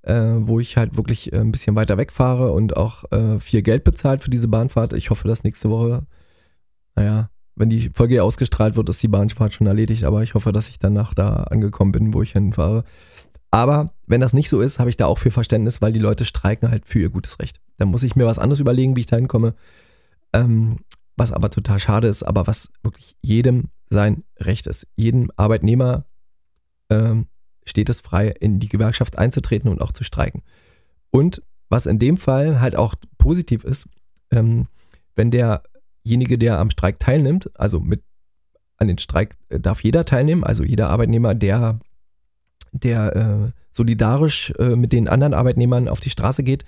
äh, 0.03 0.13
wo 0.13 0.59
ich 0.59 0.77
halt 0.77 0.97
wirklich 0.97 1.33
äh, 1.33 1.37
ein 1.37 1.51
bisschen 1.51 1.75
weiter 1.75 1.97
wegfahre 1.97 2.51
und 2.51 2.77
auch 2.77 3.11
äh, 3.11 3.39
viel 3.39 3.61
Geld 3.61 3.83
bezahlt 3.83 4.23
für 4.23 4.29
diese 4.29 4.47
Bahnfahrt. 4.47 4.93
Ich 4.93 5.09
hoffe, 5.09 5.27
dass 5.27 5.43
nächste 5.43 5.69
Woche, 5.69 6.05
naja, 6.95 7.29
wenn 7.55 7.69
die 7.69 7.91
Folge 7.93 8.23
ausgestrahlt 8.23 8.75
wird, 8.75 8.89
ist 8.89 9.03
die 9.03 9.09
Bahnfahrt 9.09 9.53
schon 9.53 9.67
erledigt, 9.67 10.05
aber 10.05 10.23
ich 10.23 10.33
hoffe, 10.33 10.53
dass 10.53 10.69
ich 10.69 10.79
danach 10.79 11.13
da 11.13 11.43
angekommen 11.43 11.91
bin, 11.91 12.13
wo 12.13 12.21
ich 12.21 12.31
hinfahre. 12.31 12.85
Aber 13.51 13.93
wenn 14.05 14.21
das 14.21 14.33
nicht 14.33 14.47
so 14.47 14.61
ist, 14.61 14.79
habe 14.79 14.89
ich 14.89 14.97
da 14.97 15.07
auch 15.07 15.17
viel 15.17 15.31
Verständnis, 15.31 15.81
weil 15.81 15.91
die 15.91 15.99
Leute 15.99 16.23
streiken 16.23 16.69
halt 16.69 16.85
für 16.85 16.99
ihr 16.99 17.09
gutes 17.09 17.39
Recht. 17.39 17.59
Dann 17.77 17.89
muss 17.89 18.03
ich 18.03 18.15
mir 18.15 18.25
was 18.25 18.39
anderes 18.39 18.59
überlegen, 18.59 18.95
wie 18.95 19.01
ich 19.01 19.07
da 19.07 19.17
hinkomme. 19.17 19.55
Ähm, 20.31 20.77
was 21.19 21.31
aber 21.31 21.49
total 21.49 21.79
schade 21.79 22.07
ist, 22.07 22.23
aber 22.23 22.47
was 22.47 22.69
wirklich 22.81 23.15
jedem 23.21 23.69
sein 23.89 24.23
Recht 24.39 24.67
ist. 24.67 24.87
Jedem 24.95 25.31
Arbeitnehmer 25.35 26.05
ähm, 26.89 27.27
steht 27.65 27.89
es 27.89 28.01
frei, 28.01 28.29
in 28.29 28.59
die 28.59 28.69
Gewerkschaft 28.69 29.17
einzutreten 29.17 29.69
und 29.69 29.81
auch 29.81 29.91
zu 29.91 30.03
streiken. 30.03 30.43
Und 31.11 31.41
was 31.69 31.85
in 31.85 31.99
dem 31.99 32.17
Fall 32.17 32.59
halt 32.61 32.75
auch 32.75 32.95
positiv 33.17 33.63
ist, 33.63 33.87
ähm, 34.31 34.67
wenn 35.15 35.31
derjenige, 35.31 36.37
der 36.37 36.59
am 36.59 36.69
Streik 36.69 36.99
teilnimmt, 36.99 37.51
also 37.59 37.79
mit 37.79 38.03
an 38.77 38.87
den 38.87 38.97
Streik 38.97 39.35
äh, 39.49 39.59
darf 39.59 39.83
jeder 39.83 40.05
teilnehmen, 40.05 40.43
also 40.43 40.63
jeder 40.63 40.89
Arbeitnehmer, 40.89 41.35
der, 41.35 41.79
der 42.71 43.15
äh, 43.15 43.51
solidarisch 43.71 44.51
äh, 44.57 44.75
mit 44.75 44.93
den 44.93 45.07
anderen 45.07 45.33
Arbeitnehmern 45.33 45.87
auf 45.87 45.99
die 45.99 46.09
Straße 46.09 46.43
geht, 46.43 46.65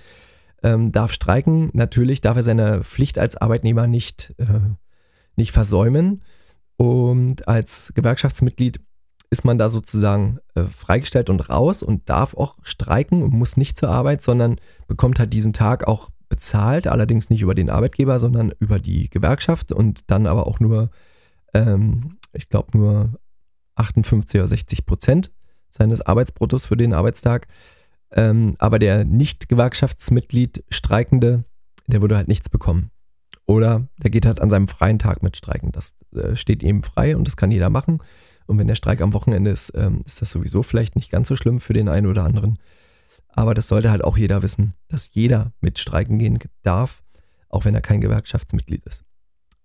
ähm, 0.64 0.92
darf 0.92 1.12
streiken. 1.12 1.70
Natürlich 1.74 2.22
darf 2.22 2.38
er 2.38 2.44
seine 2.44 2.84
Pflicht 2.84 3.18
als 3.18 3.38
Arbeitnehmer 3.38 3.88
nicht, 3.88 4.34
äh, 4.38 4.60
nicht 5.36 5.52
versäumen. 5.52 6.22
Und 6.78 7.48
als 7.48 7.92
Gewerkschaftsmitglied 7.96 8.80
ist 9.30 9.46
man 9.46 9.58
da 9.58 9.70
sozusagen 9.70 10.40
äh, 10.56 10.64
freigestellt 10.64 11.30
und 11.30 11.50
raus 11.50 11.84
und 11.84 12.10
darf 12.10 12.36
auch 12.36 12.58
streiken 12.64 13.24
und 13.24 13.34
muss 13.34 13.56
nicht 13.58 13.78
zur 13.78 13.90
Arbeit, 13.90 14.22
sondern 14.22 14.58
bekommt 14.88 15.20
halt 15.20 15.34
diesen 15.34 15.54
Tag 15.54 15.88
auch 15.88 16.10
bezahlt, 16.28 16.88
allerdings 16.88 17.30
nicht 17.30 17.42
über 17.42 17.56
den 17.56 17.70
Arbeitgeber, 17.70 18.20
sondern 18.20 18.54
über 18.60 18.80
die 18.80 19.10
Gewerkschaft 19.10 19.72
und 19.72 20.10
dann 20.12 20.28
aber 20.28 20.48
auch 20.48 20.60
nur, 20.60 20.90
ähm, 21.54 22.18
ich 22.34 22.50
glaube, 22.50 22.78
nur 22.78 23.20
58 23.76 24.40
oder 24.40 24.48
60 24.48 24.86
Prozent 24.86 25.32
seines 25.70 26.02
Arbeitsbruttos 26.02 26.66
für 26.66 26.78
den 26.78 26.94
Arbeitstag. 26.94 27.48
Ähm, 28.14 28.56
aber 28.60 28.80
der 28.80 29.06
Nicht-Gewerkschaftsmitglied 29.06 30.64
Streikende, 30.70 31.46
der 31.88 32.02
würde 32.02 32.18
halt 32.18 32.28
nichts 32.28 32.50
bekommen. 32.50 32.92
Oder 33.46 33.88
der 33.98 34.12
geht 34.12 34.26
halt 34.26 34.40
an 34.40 34.50
seinem 34.50 34.68
freien 34.68 35.00
Tag 35.00 35.24
mit 35.24 35.36
Streiken. 35.38 35.72
Das 35.72 35.96
äh, 36.16 36.36
steht 36.36 36.64
ihm 36.64 36.84
frei 36.84 37.16
und 37.16 37.28
das 37.28 37.38
kann 37.38 37.52
jeder 37.52 37.70
machen. 37.70 38.00
Und 38.48 38.58
wenn 38.58 38.68
der 38.68 38.76
Streik 38.76 39.02
am 39.02 39.14
Wochenende 39.14 39.52
ist, 39.52 39.72
ähm, 39.76 40.02
ist 40.06 40.22
das 40.22 40.32
sowieso 40.32 40.64
vielleicht 40.64 40.96
nicht 40.96 41.12
ganz 41.12 41.28
so 41.28 41.36
schlimm 41.36 41.60
für 41.60 41.74
den 41.74 41.90
einen 41.90 42.08
oder 42.08 42.24
anderen. 42.24 42.60
Aber 43.30 43.54
das 43.54 43.68
sollte 43.68 43.92
halt 43.92 44.04
auch 44.04 44.18
jeder 44.18 44.42
wissen, 44.42 44.74
dass 44.88 45.14
jeder 45.14 45.54
mit 45.62 45.80
Streiken 45.80 46.20
gehen 46.20 46.40
darf, 46.64 47.04
auch 47.50 47.66
wenn 47.66 47.76
er 47.76 47.82
kein 47.82 48.02
Gewerkschaftsmitglied 48.02 48.86
ist. 48.86 49.04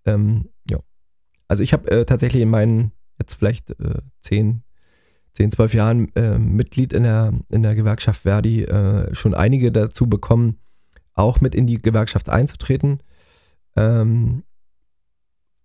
Ähm, 0.05 0.49
ja. 0.69 0.79
Also 1.47 1.63
ich 1.63 1.73
habe 1.73 1.89
äh, 1.91 2.05
tatsächlich 2.05 2.43
in 2.43 2.49
meinen 2.49 2.91
jetzt 3.19 3.33
vielleicht 3.35 3.71
äh, 3.79 4.01
zehn, 4.21 4.63
zehn, 5.37 5.51
zwölf 5.51 5.75
Jahren 5.75 6.13
äh, 6.15 6.39
Mitglied 6.39 6.93
in 6.93 7.03
der, 7.03 7.31
in 7.49 7.61
der 7.61 7.75
Gewerkschaft 7.75 8.23
Verdi 8.23 8.63
äh, 8.63 9.13
schon 9.13 9.35
einige 9.35 9.71
dazu 9.71 10.07
bekommen, 10.07 10.57
auch 11.13 11.41
mit 11.41 11.53
in 11.53 11.67
die 11.67 11.77
Gewerkschaft 11.77 12.27
einzutreten. 12.27 13.01
Ähm, 13.75 14.43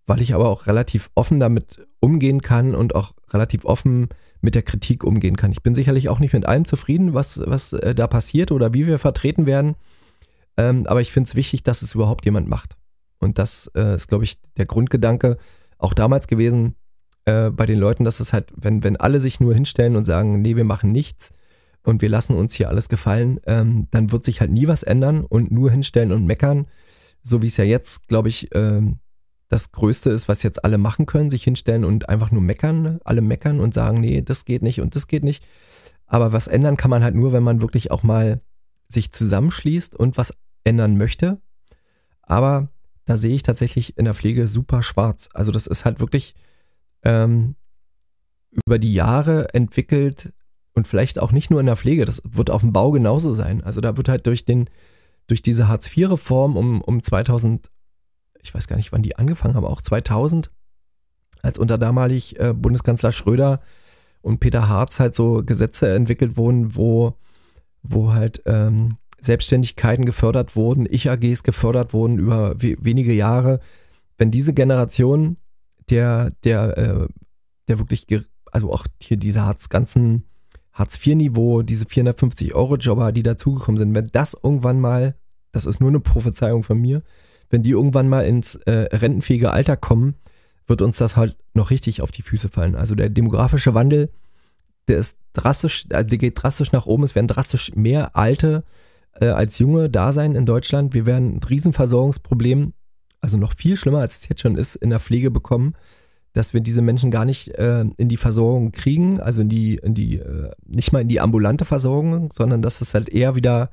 weil 0.04 0.20
ich 0.20 0.34
aber 0.34 0.50
auch 0.50 0.66
relativ 0.66 1.10
offen 1.14 1.40
damit 1.40 1.86
umgehen 2.00 2.42
kann 2.42 2.74
und 2.74 2.94
auch 2.94 3.14
relativ 3.30 3.64
offen 3.64 4.08
mit 4.42 4.54
der 4.54 4.62
Kritik 4.62 5.04
umgehen 5.04 5.36
kann. 5.36 5.52
Ich 5.52 5.62
bin 5.62 5.74
sicherlich 5.74 6.10
auch 6.10 6.18
nicht 6.18 6.34
mit 6.34 6.44
allem 6.44 6.66
zufrieden, 6.66 7.14
was, 7.14 7.40
was 7.42 7.72
äh, 7.72 7.94
da 7.94 8.06
passiert 8.06 8.52
oder 8.52 8.74
wie 8.74 8.86
wir 8.86 8.98
vertreten 8.98 9.46
werden. 9.46 9.76
Ähm, 10.58 10.86
aber 10.86 11.00
ich 11.00 11.12
finde 11.12 11.28
es 11.28 11.34
wichtig, 11.34 11.62
dass 11.62 11.80
es 11.80 11.94
überhaupt 11.94 12.26
jemand 12.26 12.46
macht. 12.46 12.76
Und 13.18 13.38
das 13.38 13.70
äh, 13.74 13.94
ist, 13.94 14.08
glaube 14.08 14.24
ich, 14.24 14.38
der 14.58 14.66
Grundgedanke 14.66 15.38
auch 15.78 15.94
damals 15.94 16.26
gewesen 16.26 16.74
äh, 17.24 17.50
bei 17.50 17.66
den 17.66 17.78
Leuten, 17.78 18.04
dass 18.04 18.20
es 18.20 18.32
halt, 18.32 18.52
wenn, 18.56 18.82
wenn 18.84 18.96
alle 18.96 19.20
sich 19.20 19.40
nur 19.40 19.54
hinstellen 19.54 19.96
und 19.96 20.04
sagen, 20.04 20.42
nee, 20.42 20.56
wir 20.56 20.64
machen 20.64 20.92
nichts 20.92 21.32
und 21.84 22.02
wir 22.02 22.08
lassen 22.08 22.36
uns 22.36 22.54
hier 22.54 22.68
alles 22.68 22.88
gefallen, 22.88 23.40
ähm, 23.46 23.88
dann 23.90 24.12
wird 24.12 24.24
sich 24.24 24.40
halt 24.40 24.50
nie 24.50 24.66
was 24.66 24.82
ändern 24.82 25.24
und 25.24 25.50
nur 25.50 25.70
hinstellen 25.70 26.12
und 26.12 26.26
meckern, 26.26 26.66
so 27.22 27.42
wie 27.42 27.46
es 27.46 27.56
ja 27.56 27.64
jetzt, 27.64 28.08
glaube 28.08 28.28
ich, 28.28 28.48
ähm, 28.54 28.98
das 29.48 29.70
Größte 29.70 30.10
ist, 30.10 30.28
was 30.28 30.42
jetzt 30.42 30.64
alle 30.64 30.78
machen 30.78 31.04
können, 31.04 31.30
sich 31.30 31.44
hinstellen 31.44 31.84
und 31.84 32.08
einfach 32.08 32.30
nur 32.30 32.40
meckern, 32.40 32.98
alle 33.04 33.20
meckern 33.20 33.60
und 33.60 33.74
sagen, 33.74 34.00
nee, 34.00 34.22
das 34.22 34.44
geht 34.46 34.62
nicht 34.62 34.80
und 34.80 34.96
das 34.96 35.06
geht 35.06 35.24
nicht. 35.24 35.44
Aber 36.06 36.32
was 36.32 36.46
ändern 36.46 36.76
kann 36.76 36.90
man 36.90 37.04
halt 37.04 37.14
nur, 37.14 37.32
wenn 37.32 37.42
man 37.42 37.60
wirklich 37.60 37.90
auch 37.90 38.02
mal 38.02 38.40
sich 38.88 39.12
zusammenschließt 39.12 39.94
und 39.94 40.16
was 40.16 40.34
ändern 40.64 40.96
möchte. 40.96 41.40
Aber 42.22 42.68
da 43.04 43.16
sehe 43.16 43.34
ich 43.34 43.42
tatsächlich 43.42 43.98
in 43.98 44.06
der 44.06 44.14
Pflege 44.14 44.48
super 44.48 44.82
schwarz. 44.82 45.28
Also 45.34 45.52
das 45.52 45.66
ist 45.66 45.84
halt 45.84 46.00
wirklich 46.00 46.34
ähm, 47.04 47.56
über 48.66 48.78
die 48.78 48.92
Jahre 48.92 49.54
entwickelt 49.54 50.32
und 50.74 50.86
vielleicht 50.86 51.18
auch 51.18 51.32
nicht 51.32 51.50
nur 51.50 51.60
in 51.60 51.66
der 51.66 51.76
Pflege, 51.76 52.04
das 52.04 52.22
wird 52.24 52.50
auf 52.50 52.62
dem 52.62 52.72
Bau 52.72 52.90
genauso 52.90 53.30
sein. 53.30 53.62
Also 53.62 53.80
da 53.80 53.96
wird 53.96 54.08
halt 54.08 54.26
durch 54.26 54.44
den, 54.44 54.68
durch 55.26 55.42
diese 55.42 55.68
Hartz-IV-Reform 55.68 56.56
um, 56.56 56.80
um 56.80 57.02
2000 57.02 57.70
ich 58.42 58.54
weiß 58.54 58.66
gar 58.66 58.76
nicht, 58.76 58.92
wann 58.92 59.02
die 59.02 59.16
angefangen 59.16 59.54
haben, 59.54 59.64
auch 59.64 59.80
2000, 59.80 60.50
als 61.42 61.58
unter 61.58 61.78
damalig 61.78 62.38
äh, 62.38 62.52
Bundeskanzler 62.52 63.12
Schröder 63.12 63.60
und 64.20 64.40
Peter 64.40 64.68
Harz 64.68 65.00
halt 65.00 65.14
so 65.14 65.42
Gesetze 65.44 65.92
entwickelt 65.94 66.36
wurden, 66.36 66.76
wo, 66.76 67.14
wo 67.82 68.12
halt 68.12 68.42
ähm, 68.46 68.98
Selbstständigkeiten 69.20 70.04
gefördert 70.04 70.56
wurden, 70.56 70.86
Ich-AGs 70.88 71.42
gefördert 71.42 71.92
wurden 71.92 72.18
über 72.18 72.60
we 72.60 72.76
wenige 72.80 73.12
Jahre. 73.12 73.60
Wenn 74.18 74.30
diese 74.30 74.52
Generation 74.52 75.36
der, 75.90 76.30
der, 76.44 76.78
äh, 76.78 77.08
der 77.68 77.78
wirklich, 77.78 78.06
also 78.50 78.72
auch 78.72 78.86
hier 79.00 79.16
diese 79.16 79.42
Hartz 79.42 79.68
ganzen 79.68 80.24
Hartz-IV-Niveau, 80.72 81.62
diese 81.62 81.84
450-Euro-Jobber, 81.84 83.12
die 83.12 83.22
dazugekommen 83.22 83.76
sind, 83.76 83.94
wenn 83.94 84.06
das 84.08 84.36
irgendwann 84.42 84.80
mal, 84.80 85.14
das 85.52 85.66
ist 85.66 85.80
nur 85.80 85.90
eine 85.90 86.00
Prophezeiung 86.00 86.62
von 86.62 86.80
mir, 86.80 87.02
wenn 87.50 87.62
die 87.62 87.70
irgendwann 87.70 88.08
mal 88.08 88.24
ins 88.24 88.54
äh, 88.54 88.88
rentenfähige 88.96 89.52
Alter 89.52 89.76
kommen, 89.76 90.14
wird 90.66 90.80
uns 90.80 90.96
das 90.96 91.16
halt 91.16 91.36
noch 91.52 91.70
richtig 91.70 92.00
auf 92.00 92.10
die 92.10 92.22
Füße 92.22 92.48
fallen. 92.48 92.74
Also 92.74 92.94
der 92.94 93.10
demografische 93.10 93.74
Wandel, 93.74 94.10
der 94.88 94.98
ist 94.98 95.18
drastisch, 95.34 95.84
also 95.92 96.08
der 96.08 96.18
geht 96.18 96.42
drastisch 96.42 96.72
nach 96.72 96.86
oben. 96.86 97.02
Es 97.02 97.14
werden 97.14 97.28
drastisch 97.28 97.74
mehr 97.74 98.16
Alte 98.16 98.64
äh, 99.20 99.26
als 99.26 99.58
Junge 99.58 99.90
da 99.90 100.12
sein 100.12 100.34
in 100.34 100.46
Deutschland. 100.46 100.94
Wir 100.94 101.04
werden 101.04 101.36
ein 101.36 101.42
Riesenversorgungsproblem, 101.42 102.72
also 103.22 103.38
noch 103.38 103.54
viel 103.56 103.76
schlimmer 103.76 104.00
als 104.00 104.20
es 104.20 104.28
jetzt 104.28 104.42
schon 104.42 104.56
ist, 104.56 104.76
in 104.76 104.90
der 104.90 105.00
Pflege 105.00 105.30
bekommen, 105.30 105.74
dass 106.34 106.52
wir 106.52 106.60
diese 106.60 106.82
Menschen 106.82 107.10
gar 107.10 107.24
nicht 107.24 107.48
äh, 107.48 107.84
in 107.96 108.08
die 108.08 108.16
Versorgung 108.16 108.72
kriegen, 108.72 109.20
also 109.20 109.40
in 109.40 109.48
die, 109.48 109.76
in 109.76 109.94
die, 109.94 110.18
äh, 110.18 110.50
nicht 110.66 110.92
mal 110.92 111.00
in 111.00 111.08
die 111.08 111.20
ambulante 111.20 111.64
Versorgung, 111.64 112.30
sondern 112.32 112.62
dass 112.62 112.80
es 112.80 112.94
halt 112.94 113.08
eher 113.08 113.34
wieder 113.34 113.70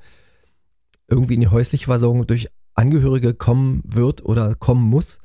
irgendwie 1.08 1.34
in 1.34 1.42
die 1.42 1.48
häusliche 1.48 1.86
Versorgung 1.86 2.28
durch 2.28 2.48
Angehörige 2.76 3.34
kommen 3.34 3.82
wird 3.84 4.24
oder 4.24 4.56
kommen 4.56 4.84
muss, 4.84 5.20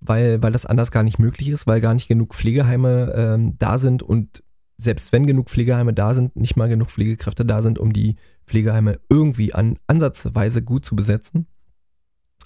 weil, 0.00 0.42
weil 0.42 0.52
das 0.52 0.66
anders 0.66 0.90
gar 0.90 1.02
nicht 1.02 1.18
möglich 1.18 1.48
ist, 1.48 1.66
weil 1.66 1.80
gar 1.80 1.94
nicht 1.94 2.08
genug 2.08 2.34
Pflegeheime 2.34 3.12
ähm, 3.16 3.58
da 3.58 3.78
sind 3.78 4.02
und 4.02 4.42
selbst 4.76 5.12
wenn 5.12 5.26
genug 5.26 5.50
Pflegeheime 5.50 5.92
da 5.92 6.14
sind, 6.14 6.36
nicht 6.36 6.56
mal 6.56 6.68
genug 6.68 6.90
Pflegekräfte 6.90 7.44
da 7.44 7.62
sind, 7.62 7.78
um 7.78 7.92
die 7.92 8.16
Pflegeheime 8.46 8.98
irgendwie 9.08 9.52
an 9.52 9.78
ansatzweise 9.86 10.62
gut 10.62 10.84
zu 10.84 10.96
besetzen. 10.96 11.46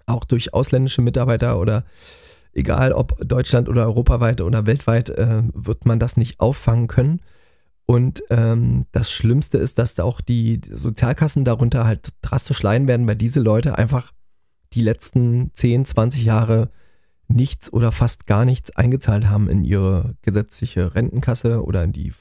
Auch 0.06 0.24
durch 0.24 0.52
ausländische 0.54 1.02
Mitarbeiter 1.02 1.58
oder 1.58 1.84
egal 2.52 2.92
ob 2.92 3.18
Deutschland 3.20 3.68
oder 3.68 3.86
europaweit 3.86 4.40
oder 4.40 4.66
weltweit, 4.66 5.10
äh, 5.10 5.42
wird 5.52 5.86
man 5.86 5.98
das 5.98 6.16
nicht 6.16 6.40
auffangen 6.40 6.86
können. 6.86 7.20
Und 7.86 8.22
ähm, 8.30 8.86
das 8.92 9.10
Schlimmste 9.10 9.58
ist, 9.58 9.78
dass 9.78 9.94
da 9.94 10.04
auch 10.04 10.20
die 10.20 10.60
Sozialkassen 10.70 11.44
darunter 11.44 11.84
halt 11.84 12.08
drastisch 12.22 12.62
leiden 12.62 12.88
werden, 12.88 13.06
weil 13.06 13.16
diese 13.16 13.40
Leute 13.40 13.76
einfach 13.76 14.12
die 14.72 14.80
letzten 14.80 15.50
10, 15.54 15.84
20 15.84 16.24
Jahre 16.24 16.70
nichts 17.28 17.72
oder 17.72 17.92
fast 17.92 18.26
gar 18.26 18.44
nichts 18.44 18.74
eingezahlt 18.76 19.26
haben 19.26 19.48
in 19.48 19.64
ihre 19.64 20.16
gesetzliche 20.22 20.94
Rentenkasse 20.94 21.62
oder 21.62 21.84
in 21.84 21.92
die 21.92 22.12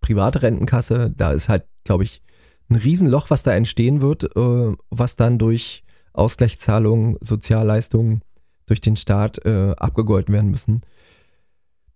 private 0.00 0.42
Rentenkasse. 0.42 1.12
Da 1.14 1.32
ist 1.32 1.48
halt, 1.48 1.64
glaube 1.84 2.04
ich, 2.04 2.22
ein 2.70 2.76
Riesenloch, 2.76 3.30
was 3.30 3.42
da 3.42 3.54
entstehen 3.54 4.00
wird, 4.00 4.24
äh, 4.36 4.72
was 4.90 5.16
dann 5.16 5.38
durch 5.38 5.84
Ausgleichszahlungen, 6.16 7.16
Sozialleistungen 7.20 8.22
durch 8.66 8.80
den 8.80 8.96
Staat 8.96 9.44
äh, 9.44 9.74
abgegolten 9.76 10.34
werden 10.34 10.50
müssen. 10.50 10.80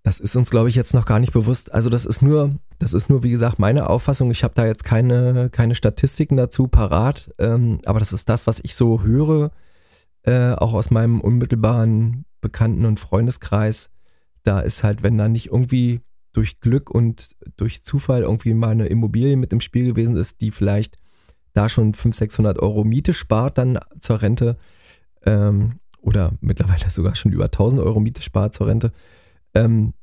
Das 0.03 0.19
ist 0.19 0.35
uns, 0.37 0.51
glaube 0.51 0.69
ich, 0.71 0.77
jetzt 0.77 0.95
noch 0.95 1.05
gar 1.05 1.19
nicht 1.19 1.33
bewusst. 1.33 1.73
Also 1.73 1.91
das 1.91 2.07
ist 2.07 2.23
nur, 2.23 2.57
das 2.79 2.95
ist 2.95 3.11
nur, 3.11 3.23
wie 3.23 3.31
gesagt, 3.31 3.59
meine 3.59 3.91
Auffassung. 3.91 4.31
Ich 4.31 4.45
habe 4.45 4.55
da 4.55 4.67
jetzt 4.67 4.85
keine, 4.85 5.51
keine 5.51 5.75
Statistiken 5.75 6.37
dazu 6.37 6.69
parat, 6.69 7.31
ähm, 7.39 7.81
aber 7.85 7.99
das 7.99 8.13
ist 8.13 8.29
das, 8.29 8.47
was 8.47 8.61
ich 8.63 8.75
so 8.75 9.03
höre, 9.03 9.51
äh, 10.23 10.53
auch 10.53 10.73
aus 10.73 10.91
meinem 10.91 11.21
unmittelbaren 11.21 12.25
Bekannten- 12.41 12.87
und 12.87 13.01
Freundeskreis, 13.01 13.91
da 14.43 14.61
ist 14.61 14.83
halt, 14.83 15.03
wenn 15.03 15.19
da 15.19 15.29
nicht 15.29 15.47
irgendwie 15.47 16.01
durch 16.33 16.61
Glück 16.61 16.91
und 16.91 17.37
durch 17.57 17.83
Zufall 17.83 18.23
irgendwie 18.23 18.55
mal 18.55 18.71
eine 18.71 18.87
Immobilie 18.87 19.37
mit 19.37 19.53
im 19.53 19.61
Spiel 19.61 19.87
gewesen 19.87 20.17
ist, 20.17 20.41
die 20.41 20.51
vielleicht 20.51 20.97
da 21.53 21.69
schon 21.69 21.95
500, 21.95 22.15
600 22.15 22.59
Euro 22.59 22.85
Miete 22.85 23.15
spart 23.15 23.59
dann 23.59 23.79
zur 23.99 24.23
Rente 24.23 24.57
ähm, 25.25 25.81
oder 26.01 26.33
mittlerweile 26.41 26.91
sogar 26.91 27.17
schon 27.17 27.33
über 27.33 27.47
1000 27.47 27.83
Euro 27.83 28.01
Miete 28.01 28.23
spart 28.23 28.55
zur 28.55 28.67
Rente, 28.67 28.93
ähm, 29.55 29.95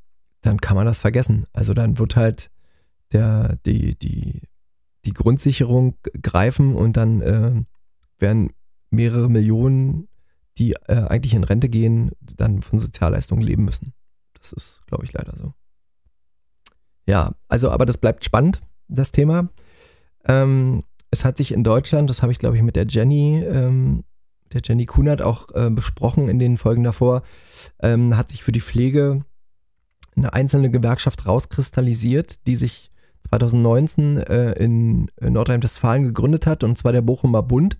dann 0.42 0.60
kann 0.60 0.76
man 0.76 0.86
das 0.86 1.00
vergessen. 1.00 1.46
Also 1.54 1.74
dann 1.74 1.98
wird 2.00 2.16
halt 2.16 2.52
der, 3.12 3.58
die, 3.66 3.98
die, 3.98 4.42
die 5.06 5.14
Grundsicherung 5.14 5.96
greifen 6.22 6.76
und 6.76 6.98
dann 6.98 7.22
äh, 7.22 7.64
werden 8.20 8.52
mehrere 8.90 9.30
Millionen, 9.30 10.08
die 10.58 10.74
äh, 10.74 11.06
eigentlich 11.08 11.34
in 11.34 11.44
Rente 11.44 11.70
gehen, 11.70 12.12
dann 12.20 12.62
von 12.62 12.80
Sozialleistungen 12.80 13.44
leben 13.44 13.66
müssen. 13.66 13.94
Das 14.34 14.54
ist, 14.54 14.82
glaube 14.88 15.06
ich, 15.06 15.14
leider 15.14 15.36
so. 15.36 15.54
Ja, 17.06 17.36
also, 17.48 17.72
aber 17.72 17.86
das 17.86 17.98
bleibt 17.98 18.26
spannend, 18.26 18.62
das 18.88 19.12
Thema. 19.12 19.50
Ähm, 20.26 20.84
es 21.12 21.26
hat 21.26 21.38
sich 21.38 21.52
in 21.52 21.64
Deutschland, 21.64 22.10
das 22.10 22.22
habe 22.22 22.32
ich, 22.32 22.40
glaube 22.40 22.56
ich, 22.56 22.64
mit 22.64 22.76
der 22.76 22.86
Jenny, 22.88 23.44
ähm, 23.44 24.04
der 24.54 24.62
Jenny 24.64 24.86
Kunert 24.86 25.22
auch 25.22 25.50
äh, 25.54 25.70
besprochen 25.70 26.30
in 26.30 26.40
den 26.40 26.58
Folgen 26.58 26.84
davor, 26.84 27.24
ähm, 27.82 28.18
hat 28.18 28.30
sich 28.30 28.44
für 28.44 28.52
die 28.52 28.62
Pflege 28.62 29.24
eine 30.16 30.34
einzelne 30.34 30.72
Gewerkschaft 30.72 31.26
rauskristallisiert, 31.26 32.48
die 32.48 32.56
sich 32.56 32.92
2019 33.30 34.18
äh, 34.18 34.52
in 34.54 35.12
Nordrhein-Westfalen 35.20 36.04
gegründet 36.04 36.48
hat, 36.48 36.64
und 36.64 36.78
zwar 36.78 36.92
der 36.92 37.02
Bochumer 37.02 37.44
Bund. 37.44 37.78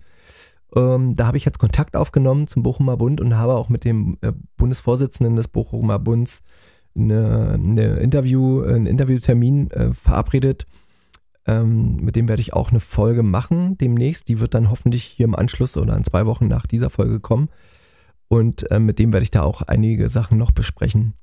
Ähm, 0.76 1.16
da 1.16 1.26
habe 1.26 1.36
ich 1.38 1.44
jetzt 1.44 1.58
Kontakt 1.58 1.96
aufgenommen 1.96 2.46
zum 2.46 2.62
Bochumer 2.62 2.96
Bund 2.96 3.20
und 3.20 3.36
habe 3.36 3.54
auch 3.54 3.68
mit 3.68 3.84
dem 3.84 4.18
äh, 4.20 4.32
Bundesvorsitzenden 4.56 5.36
des 5.36 5.48
Bochumer 5.48 5.98
Bunds 5.98 6.42
eine, 6.94 7.52
eine 7.54 7.96
Interview, 7.96 8.62
einen 8.62 8.86
Interviewtermin 8.86 9.70
äh, 9.70 9.94
verabredet. 9.94 10.66
Ähm, 11.48 11.96
mit 11.96 12.14
dem 12.14 12.28
werde 12.28 12.42
ich 12.42 12.52
auch 12.52 12.70
eine 12.70 12.78
Folge 12.78 13.22
machen 13.22 13.78
demnächst. 13.78 14.28
Die 14.28 14.38
wird 14.38 14.52
dann 14.52 14.70
hoffentlich 14.70 15.02
hier 15.02 15.24
im 15.24 15.34
Anschluss 15.34 15.78
oder 15.78 15.96
in 15.96 16.04
zwei 16.04 16.26
Wochen 16.26 16.46
nach 16.46 16.66
dieser 16.66 16.90
Folge 16.90 17.20
kommen. 17.20 17.48
Und 18.28 18.70
äh, 18.70 18.78
mit 18.78 18.98
dem 18.98 19.14
werde 19.14 19.24
ich 19.24 19.30
da 19.30 19.42
auch 19.42 19.62
einige 19.62 20.10
Sachen 20.10 20.36
noch 20.36 20.50
besprechen. 20.50 21.14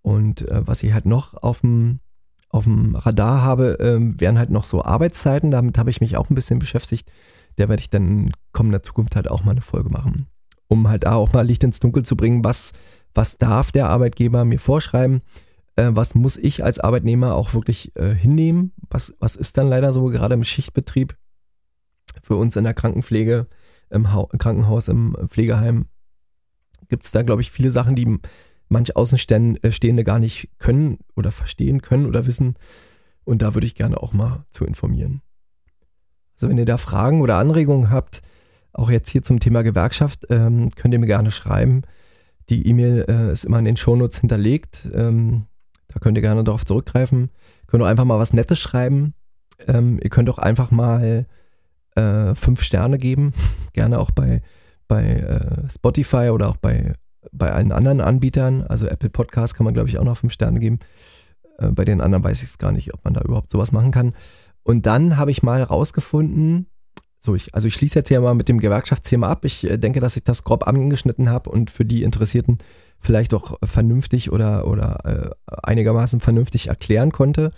Und 0.00 0.48
äh, 0.48 0.66
was 0.66 0.84
ich 0.84 0.92
halt 0.92 1.06
noch 1.06 1.34
auf 1.34 1.60
dem 1.60 1.98
auf 2.52 2.64
dem 2.64 2.94
Radar 2.94 3.40
habe, 3.42 3.78
ähm, 3.80 4.20
wären 4.20 4.38
halt 4.38 4.50
noch 4.50 4.66
so 4.66 4.84
Arbeitszeiten. 4.84 5.50
Damit 5.50 5.78
habe 5.78 5.90
ich 5.90 6.00
mich 6.00 6.16
auch 6.16 6.28
ein 6.28 6.34
bisschen 6.34 6.58
beschäftigt. 6.58 7.10
Der 7.58 7.68
werde 7.68 7.80
ich 7.80 7.90
dann 7.90 8.06
in 8.06 8.32
kommender 8.52 8.82
Zukunft 8.82 9.16
halt 9.16 9.28
auch 9.28 9.42
mal 9.42 9.52
eine 9.52 9.62
Folge 9.62 9.88
machen. 9.88 10.26
Um 10.68 10.88
halt 10.88 11.04
da 11.04 11.14
auch 11.14 11.32
mal 11.32 11.46
Licht 11.46 11.64
ins 11.64 11.80
Dunkel 11.80 12.04
zu 12.04 12.14
bringen, 12.14 12.44
was, 12.44 12.72
was 13.14 13.38
darf 13.38 13.72
der 13.72 13.88
Arbeitgeber 13.88 14.44
mir 14.44 14.58
vorschreiben, 14.58 15.22
äh, 15.76 15.88
was 15.92 16.14
muss 16.14 16.36
ich 16.36 16.62
als 16.62 16.78
Arbeitnehmer 16.78 17.34
auch 17.34 17.54
wirklich 17.54 17.96
äh, 17.96 18.14
hinnehmen, 18.14 18.72
was, 18.92 19.14
was 19.18 19.36
ist 19.36 19.56
dann 19.58 19.68
leider 19.68 19.92
so, 19.92 20.06
gerade 20.06 20.34
im 20.34 20.44
Schichtbetrieb 20.44 21.16
für 22.22 22.36
uns 22.36 22.56
in 22.56 22.64
der 22.64 22.74
Krankenpflege, 22.74 23.46
im, 23.90 24.12
ha 24.12 24.26
Krankenhaus, 24.38 24.88
im 24.88 25.16
Pflegeheim, 25.28 25.86
gibt 26.88 27.04
es 27.04 27.10
da, 27.10 27.22
glaube 27.22 27.42
ich, 27.42 27.50
viele 27.50 27.70
Sachen, 27.70 27.96
die 27.96 28.18
manche 28.68 28.96
Außenstehende 28.96 30.04
gar 30.04 30.18
nicht 30.18 30.48
können 30.58 30.98
oder 31.14 31.32
verstehen 31.32 31.82
können 31.82 32.06
oder 32.06 32.26
wissen. 32.26 32.54
Und 33.24 33.42
da 33.42 33.54
würde 33.54 33.66
ich 33.66 33.74
gerne 33.74 34.02
auch 34.02 34.12
mal 34.12 34.44
zu 34.50 34.64
informieren. 34.64 35.22
Also 36.34 36.48
wenn 36.48 36.58
ihr 36.58 36.66
da 36.66 36.78
Fragen 36.78 37.20
oder 37.20 37.36
Anregungen 37.36 37.90
habt, 37.90 38.22
auch 38.72 38.90
jetzt 38.90 39.10
hier 39.10 39.22
zum 39.22 39.38
Thema 39.38 39.62
Gewerkschaft, 39.62 40.26
ähm, 40.30 40.70
könnt 40.74 40.94
ihr 40.94 40.98
mir 40.98 41.06
gerne 41.06 41.30
schreiben. 41.30 41.82
Die 42.48 42.66
E-Mail 42.66 43.04
äh, 43.08 43.32
ist 43.32 43.44
immer 43.44 43.58
in 43.58 43.66
den 43.66 43.76
Shownotes 43.76 44.18
hinterlegt. 44.18 44.88
Ähm, 44.92 45.46
da 45.88 46.00
könnt 46.00 46.16
ihr 46.16 46.22
gerne 46.22 46.42
darauf 46.42 46.64
zurückgreifen. 46.64 47.30
Könnt 47.72 47.82
auch 47.82 47.88
einfach 47.88 48.04
mal 48.04 48.18
was 48.18 48.34
Nettes 48.34 48.58
schreiben. 48.58 49.14
Ähm, 49.66 49.98
ihr 50.02 50.10
könnt 50.10 50.28
auch 50.28 50.36
einfach 50.36 50.70
mal 50.70 51.24
äh, 51.94 52.34
fünf 52.34 52.62
Sterne 52.62 52.98
geben. 52.98 53.32
gerne 53.72 53.98
auch 53.98 54.10
bei, 54.10 54.42
bei 54.88 55.04
äh, 55.04 55.70
Spotify 55.70 56.28
oder 56.28 56.50
auch 56.50 56.58
bei 56.58 56.92
bei 57.32 57.50
allen 57.50 57.72
anderen 57.72 58.02
Anbietern, 58.02 58.62
also 58.62 58.86
Apple 58.86 59.08
Podcast 59.08 59.54
kann 59.54 59.64
man, 59.64 59.72
glaube 59.72 59.88
ich, 59.88 59.98
auch 59.98 60.04
noch 60.04 60.18
fünf 60.18 60.34
Sterne 60.34 60.60
geben. 60.60 60.80
Äh, 61.56 61.68
bei 61.68 61.86
den 61.86 62.02
anderen 62.02 62.22
weiß 62.22 62.42
ich 62.42 62.50
es 62.50 62.58
gar 62.58 62.72
nicht, 62.72 62.92
ob 62.92 63.02
man 63.06 63.14
da 63.14 63.22
überhaupt 63.22 63.50
sowas 63.50 63.72
machen 63.72 63.90
kann. 63.90 64.12
Und 64.64 64.84
dann 64.84 65.16
habe 65.16 65.30
ich 65.30 65.42
mal 65.42 65.62
rausgefunden, 65.62 66.66
so 67.18 67.34
ich, 67.34 67.54
also 67.54 67.68
ich 67.68 67.74
schließe 67.74 68.00
jetzt 68.00 68.08
hier 68.08 68.20
mal 68.20 68.34
mit 68.34 68.50
dem 68.50 68.60
Gewerkschaftsthema 68.60 69.30
ab. 69.30 69.46
Ich 69.46 69.64
äh, 69.64 69.78
denke, 69.78 70.00
dass 70.00 70.16
ich 70.16 70.24
das 70.24 70.44
grob 70.44 70.66
angeschnitten 70.66 71.30
habe 71.30 71.48
und 71.48 71.70
für 71.70 71.86
die 71.86 72.02
Interessierten 72.02 72.58
vielleicht 73.02 73.34
auch 73.34 73.58
vernünftig 73.62 74.32
oder, 74.32 74.66
oder 74.66 75.34
äh, 75.48 75.50
einigermaßen 75.62 76.20
vernünftig 76.20 76.68
erklären 76.68 77.12
konnte, 77.12 77.50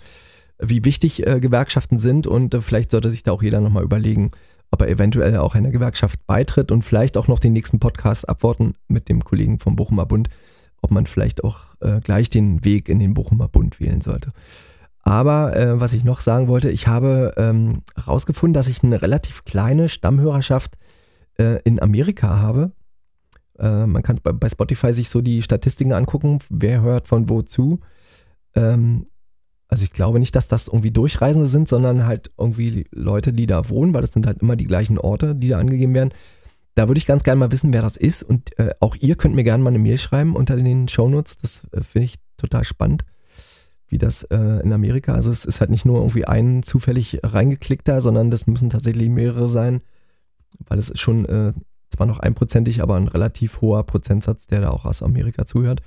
wie 0.59 0.83
wichtig 0.83 1.25
äh, 1.25 1.39
Gewerkschaften 1.39 1.97
sind 1.97 2.27
und 2.27 2.53
äh, 2.53 2.61
vielleicht 2.61 2.91
sollte 2.91 3.09
sich 3.09 3.23
da 3.23 3.31
auch 3.31 3.43
jeder 3.43 3.61
nochmal 3.61 3.83
überlegen, 3.83 4.31
ob 4.71 4.81
er 4.81 4.89
eventuell 4.89 5.37
auch 5.37 5.55
einer 5.55 5.71
Gewerkschaft 5.71 6.25
beitritt 6.25 6.71
und 6.71 6.83
vielleicht 6.83 7.17
auch 7.17 7.27
noch 7.27 7.39
den 7.39 7.53
nächsten 7.53 7.79
Podcast 7.79 8.27
abwarten 8.27 8.73
mit 8.87 9.07
dem 9.07 9.23
Kollegen 9.23 9.59
vom 9.59 9.75
Bochumer 9.75 10.05
Bund, 10.05 10.29
ob 10.81 10.91
man 10.91 11.05
vielleicht 11.05 11.43
auch 11.43 11.59
äh, 11.81 12.01
gleich 12.01 12.29
den 12.29 12.65
Weg 12.65 12.89
in 12.89 12.99
den 12.99 13.13
Bochumer 13.13 13.47
Bund 13.47 13.79
wählen 13.79 14.01
sollte. 14.01 14.31
Aber 15.03 15.55
äh, 15.55 15.79
was 15.79 15.93
ich 15.93 16.03
noch 16.03 16.19
sagen 16.19 16.47
wollte, 16.47 16.71
ich 16.71 16.87
habe 16.87 17.81
herausgefunden, 17.95 18.55
ähm, 18.55 18.59
dass 18.59 18.67
ich 18.67 18.83
eine 18.83 19.03
relativ 19.03 19.45
kleine 19.45 19.87
Stammhörerschaft 19.87 20.77
äh, 21.37 21.61
in 21.63 21.79
Amerika 21.79 22.39
habe. 22.39 22.71
Äh, 23.59 23.85
man 23.85 24.03
kann 24.03 24.17
bei, 24.23 24.31
bei 24.31 24.49
Spotify 24.49 24.93
sich 24.93 25.09
so 25.09 25.21
die 25.21 25.41
Statistiken 25.41 25.93
angucken, 25.93 26.39
wer 26.49 26.81
hört 26.81 27.07
von 27.07 27.29
wo 27.29 27.41
zu. 27.41 27.79
Ähm, 28.55 29.05
also 29.67 29.83
ich 29.83 29.91
glaube 29.91 30.19
nicht, 30.19 30.35
dass 30.35 30.47
das 30.47 30.67
irgendwie 30.67 30.91
Durchreisende 30.91 31.47
sind, 31.47 31.67
sondern 31.67 32.05
halt 32.05 32.31
irgendwie 32.37 32.85
Leute, 32.91 33.33
die 33.33 33.47
da 33.47 33.69
wohnen, 33.69 33.93
weil 33.93 34.01
das 34.01 34.13
sind 34.13 34.27
halt 34.27 34.41
immer 34.41 34.55
die 34.55 34.67
gleichen 34.67 34.97
Orte, 34.97 35.35
die 35.35 35.49
da 35.49 35.59
angegeben 35.59 35.93
werden. 35.93 36.13
Da 36.75 36.87
würde 36.87 36.97
ich 36.99 37.05
ganz 37.05 37.23
gerne 37.23 37.39
mal 37.39 37.51
wissen, 37.51 37.73
wer 37.73 37.81
das 37.81 37.97
ist. 37.97 38.21
Und 38.21 38.57
äh, 38.59 38.75
auch 38.79 38.95
ihr 38.95 39.15
könnt 39.15 39.35
mir 39.35 39.43
gerne 39.43 39.63
mal 39.63 39.69
eine 39.69 39.79
Mail 39.79 39.97
schreiben 39.97 40.35
unter 40.35 40.55
den 40.55 40.87
Shownotes. 40.87 41.37
Das 41.37 41.63
äh, 41.71 41.81
finde 41.81 42.05
ich 42.05 42.15
total 42.37 42.63
spannend, 42.63 43.05
wie 43.87 43.97
das 43.97 44.23
äh, 44.23 44.61
in 44.61 44.73
Amerika. 44.73 45.13
Also 45.13 45.31
es 45.31 45.45
ist 45.45 45.61
halt 45.61 45.71
nicht 45.71 45.85
nur 45.85 45.99
irgendwie 45.99 46.25
ein 46.25 46.63
zufällig 46.63 47.19
reingeklickter, 47.23 48.01
sondern 48.01 48.29
das 48.29 48.45
müssen 48.45 48.69
tatsächlich 48.69 49.09
mehrere 49.09 49.49
sein, 49.49 49.81
weil 50.67 50.77
es 50.77 50.91
schon 50.99 51.25
äh, 51.25 51.53
zwar 51.95 52.07
noch 52.07 52.19
einprozentig, 52.19 52.81
aber 52.81 52.95
ein 52.95 53.07
relativ 53.07 53.61
hoher 53.61 53.83
Prozentsatz, 53.83 54.47
der 54.47 54.61
da 54.61 54.69
auch 54.69 54.85
aus 54.85 55.01
Amerika 55.01 55.45
zuhört 55.45 55.81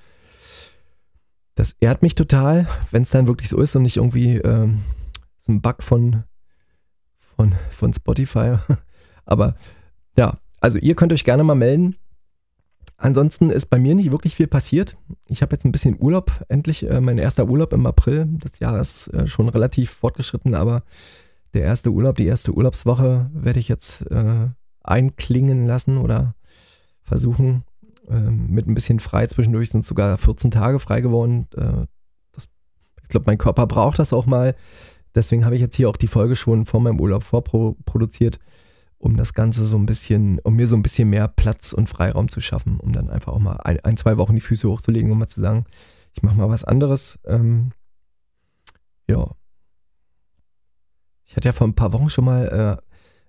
das 1.59 1.74
ehrt 1.80 2.02
mich 2.02 2.14
total, 2.14 2.68
wenn 2.92 3.02
es 3.02 3.11
dann 3.11 3.26
wirklich 3.26 3.48
so 3.48 3.61
ist 3.61 3.74
und 3.74 3.82
nicht 3.82 3.96
irgendwie 3.96 4.36
ähm, 4.36 4.84
so 5.40 5.50
ein 5.50 5.61
Bug 5.61 5.82
von, 5.82 6.22
von, 7.34 7.56
von 7.70 7.92
Spotify. 7.92 8.59
Aber 9.26 9.56
ja, 10.16 10.38
also 10.61 10.78
ihr 10.78 10.94
könnt 10.94 11.12
euch 11.12 11.24
gerne 11.24 11.42
mal 11.42 11.56
melden. 11.56 11.96
Ansonsten 12.96 13.50
ist 13.50 13.66
bei 13.66 13.78
mir 13.78 13.96
nicht 13.96 14.12
wirklich 14.12 14.36
viel 14.36 14.46
passiert. 14.46 14.96
Ich 15.26 15.42
habe 15.42 15.54
jetzt 15.54 15.64
ein 15.64 15.72
bisschen 15.72 15.96
Urlaub, 16.00 16.44
endlich 16.48 16.88
äh, 16.88 17.00
mein 17.00 17.18
erster 17.18 17.48
Urlaub 17.48 17.72
im 17.72 17.86
April 17.86 18.26
des 18.26 18.61
Jahres 18.61 19.09
äh, 19.09 19.26
schon 19.26 19.48
relativ 19.48 19.90
fortgeschritten, 19.90 20.54
aber 20.54 20.84
der 21.54 21.62
erste 21.62 21.90
Urlaub, 21.90 22.16
die 22.16 22.26
erste 22.26 22.52
Urlaubswoche 22.52 23.30
werde 23.32 23.59
ich 23.59 23.66
jetzt 23.66 24.02
äh, 24.12 24.46
einklingen 24.89 25.64
lassen 25.66 25.99
oder 25.99 26.34
versuchen 27.03 27.64
ähm, 28.09 28.49
mit 28.51 28.66
ein 28.66 28.74
bisschen 28.74 29.01
frei 29.01 29.26
zwischendurch 29.26 29.70
sind 29.70 29.86
sogar 29.86 30.16
14 30.18 30.51
Tage 30.51 30.78
frei 30.78 31.01
geworden. 31.01 31.47
Äh, 31.57 31.86
das, 32.32 32.49
ich 33.03 33.09
glaube, 33.09 33.26
mein 33.26 33.39
Körper 33.39 33.66
braucht 33.66 33.99
das 33.99 34.12
auch 34.12 34.26
mal. 34.26 34.55
Deswegen 35.14 35.45
habe 35.45 35.55
ich 35.55 35.61
jetzt 35.61 35.76
hier 35.76 35.89
auch 35.89 35.97
die 35.97 36.07
Folge 36.07 36.36
schon 36.36 36.66
vor 36.66 36.80
meinem 36.80 37.01
Urlaub 37.01 37.24
vorproduziert, 37.24 38.39
um 38.99 39.16
das 39.16 39.34
Ganze 39.34 39.64
so 39.64 39.76
ein 39.76 39.86
bisschen, 39.86 40.39
um 40.41 40.55
mir 40.55 40.66
so 40.66 40.76
ein 40.76 40.82
bisschen 40.82 41.11
mehr 41.11 41.28
Platz 41.28 41.72
und 41.72 41.89
Freiraum 41.89 42.28
zu 42.28 42.41
schaffen, 42.41 42.78
um 42.78 42.93
dann 42.93 43.11
einfach 43.11 43.32
auch 43.32 43.39
mal 43.39 43.57
ein, 43.57 43.80
ein 43.80 43.97
zwei 43.97 44.18
Wochen 44.18 44.34
die 44.34 44.41
Füße 44.41 44.68
hochzulegen, 44.68 45.11
um 45.11 45.18
mal 45.18 45.28
zu 45.28 45.41
sagen, 45.41 45.64
ich 46.12 46.22
mache 46.22 46.36
mal 46.36 46.49
was 46.49 46.64
anderes. 46.64 47.18
Ähm, 47.26 47.72
ja. 49.09 49.30
Ich 51.24 51.36
hatte 51.36 51.49
ja 51.49 51.53
vor 51.53 51.66
ein 51.66 51.74
paar 51.74 51.93
Wochen 51.93 52.11
schon 52.11 52.24
mal 52.24 52.80
äh, 52.80 52.88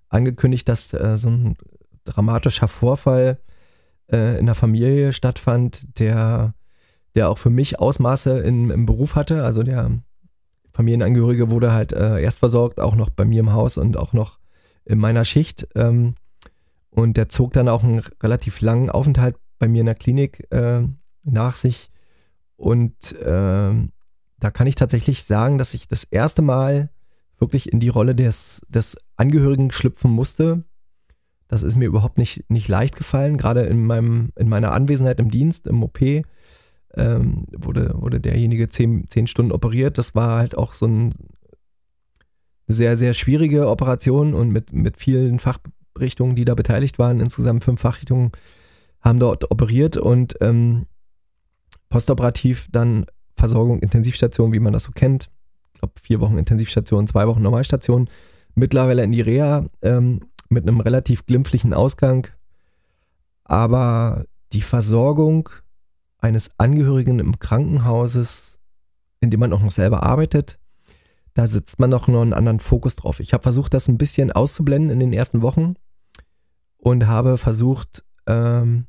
angekündigt, 0.10 0.68
dass 0.68 0.94
äh, 0.94 1.18
so 1.18 1.30
ein 1.30 1.58
dramatischer 2.04 2.68
Vorfall 2.68 3.40
äh, 4.12 4.40
in 4.40 4.46
der 4.46 4.56
Familie 4.56 5.14
stattfand, 5.14 6.00
der, 6.00 6.54
der 7.16 7.30
auch 7.30 7.38
für 7.38 7.50
mich 7.50 7.80
Ausmaße 7.80 8.40
in, 8.40 8.70
im 8.70 8.86
Beruf 8.86 9.16
hatte. 9.16 9.44
Also 9.44 9.64
der 9.64 10.00
Familienangehörige 10.74 11.52
wurde 11.52 11.72
halt 11.72 11.94
äh, 11.94 12.22
erst 12.22 12.40
versorgt, 12.40 12.80
auch 12.80 12.96
noch 12.96 13.10
bei 13.10 13.26
mir 13.26 13.42
im 13.42 13.54
Haus 13.54 13.78
und 13.78 13.98
auch 13.98 14.14
noch 14.14 14.40
in 14.86 14.98
meiner 14.98 15.26
Schicht. 15.26 15.68
Ähm, 15.76 16.16
und 16.90 17.18
der 17.18 17.30
zog 17.30 17.54
dann 17.54 17.70
auch 17.70 17.84
einen 17.84 18.00
relativ 18.22 18.62
langen 18.62 18.90
Aufenthalt 18.90 19.36
bei 19.60 19.68
mir 19.68 19.82
in 19.82 19.86
der 19.86 19.96
Klinik 19.96 20.48
äh, 20.52 20.82
nach 21.24 21.56
sich. 21.56 21.92
Und 22.56 23.14
äh, 23.14 23.74
da 24.40 24.52
kann 24.52 24.68
ich 24.68 24.76
tatsächlich 24.76 25.24
sagen, 25.24 25.58
dass 25.58 25.74
ich 25.74 25.88
das 25.88 26.04
erste 26.04 26.42
Mal 26.42 26.90
wirklich 27.38 27.72
in 27.72 27.80
die 27.80 27.90
Rolle 27.90 28.16
des, 28.16 28.62
des 28.68 28.98
Angehörigen 29.20 29.72
schlüpfen 29.72 30.12
musste, 30.12 30.64
das 31.50 31.64
ist 31.64 31.76
mir 31.76 31.86
überhaupt 31.86 32.18
nicht, 32.18 32.50
nicht 32.50 32.68
leicht 32.68 32.96
gefallen. 32.96 33.38
Gerade 33.38 33.62
in, 33.62 33.84
meinem, 33.84 34.32
in 34.36 34.48
meiner 34.48 34.72
Anwesenheit 34.72 35.20
im 35.20 35.32
Dienst, 35.32 35.66
im 35.66 35.84
OP, 35.84 36.00
ähm, 36.02 37.46
wurde, 37.52 37.94
wurde 37.96 38.20
derjenige 38.20 38.70
zehn, 38.70 39.10
zehn 39.10 39.26
Stunden 39.26 39.52
operiert. 39.52 39.98
Das 39.98 40.14
war 40.14 40.38
halt 40.38 40.56
auch 40.56 40.74
so 40.74 40.86
ein, 40.86 41.16
eine 42.68 42.76
sehr, 42.76 42.98
sehr 42.98 43.16
schwierige 43.16 43.68
Operation 43.68 44.36
und 44.36 44.52
mit, 44.52 44.74
mit 44.74 44.98
vielen 44.98 45.40
Fachrichtungen, 45.40 46.36
die 46.36 46.46
da 46.46 46.54
beteiligt 46.54 47.00
waren. 47.00 47.20
Insgesamt 47.20 47.64
fünf 47.64 47.82
Fachrichtungen 47.82 48.32
haben 49.02 49.20
dort 49.20 49.50
operiert 49.50 49.98
und 49.98 50.36
ähm, 50.42 50.86
postoperativ 51.90 52.68
dann 52.72 53.08
Versorgung, 53.36 53.80
Intensivstation, 53.80 54.54
wie 54.54 54.60
man 54.60 54.74
das 54.74 54.84
so 54.84 54.92
kennt. 54.92 55.32
Ich 55.74 55.80
glaube, 55.80 55.94
vier 56.00 56.22
Wochen 56.22 56.38
Intensivstation, 56.38 57.08
zwei 57.08 57.26
Wochen 57.26 57.42
Normalstation. 57.42 58.08
Mittlerweile 58.60 59.04
in 59.04 59.14
die 59.14 59.22
Reha 59.22 59.66
ähm, 59.82 60.20
mit 60.50 60.68
einem 60.68 60.82
relativ 60.82 61.26
glimpflichen 61.26 61.74
Ausgang. 61.74 62.28
Aber 63.46 64.26
die 64.52 64.62
Versorgung 64.62 65.50
eines 66.18 66.52
Angehörigen 66.58 67.20
im 67.20 67.40
Krankenhauses, 67.40 68.60
in 69.22 69.30
dem 69.30 69.40
man 69.40 69.54
auch 69.54 69.62
noch 69.62 69.72
selber 69.72 70.04
arbeitet, 70.04 70.60
da 71.34 71.48
sitzt 71.48 71.80
man 71.80 71.90
noch 71.90 72.10
einen 72.10 72.34
anderen 72.34 72.60
Fokus 72.60 72.98
drauf. 72.98 73.22
Ich 73.22 73.32
habe 73.32 73.44
versucht, 73.44 73.74
das 73.74 73.88
ein 73.88 73.98
bisschen 73.98 74.32
auszublenden 74.32 74.90
in 74.90 75.00
den 75.00 75.14
ersten 75.14 75.42
Wochen 75.42 75.76
und 76.78 77.08
habe 77.08 77.38
versucht, 77.38 78.04
ähm, 78.28 78.88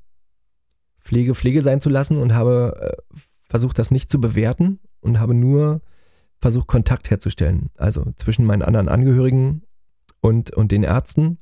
Pflege 0.99 1.35
Pflege 1.37 1.63
sein 1.63 1.81
zu 1.81 1.91
lassen 1.91 2.19
und 2.19 2.35
habe 2.35 2.97
äh, 2.99 3.17
versucht, 3.49 3.79
das 3.79 3.93
nicht 3.93 4.11
zu 4.11 4.21
bewerten 4.21 4.81
und 5.01 5.21
habe 5.21 5.35
nur 5.35 5.81
versucht, 6.41 6.67
Kontakt 6.67 7.11
herzustellen. 7.11 7.71
Also 7.77 8.13
zwischen 8.17 8.45
meinen 8.45 8.63
anderen 8.63 8.89
Angehörigen 8.89 9.63
und, 10.21 10.53
und 10.53 10.73
den 10.73 10.83
Ärzten 10.83 11.39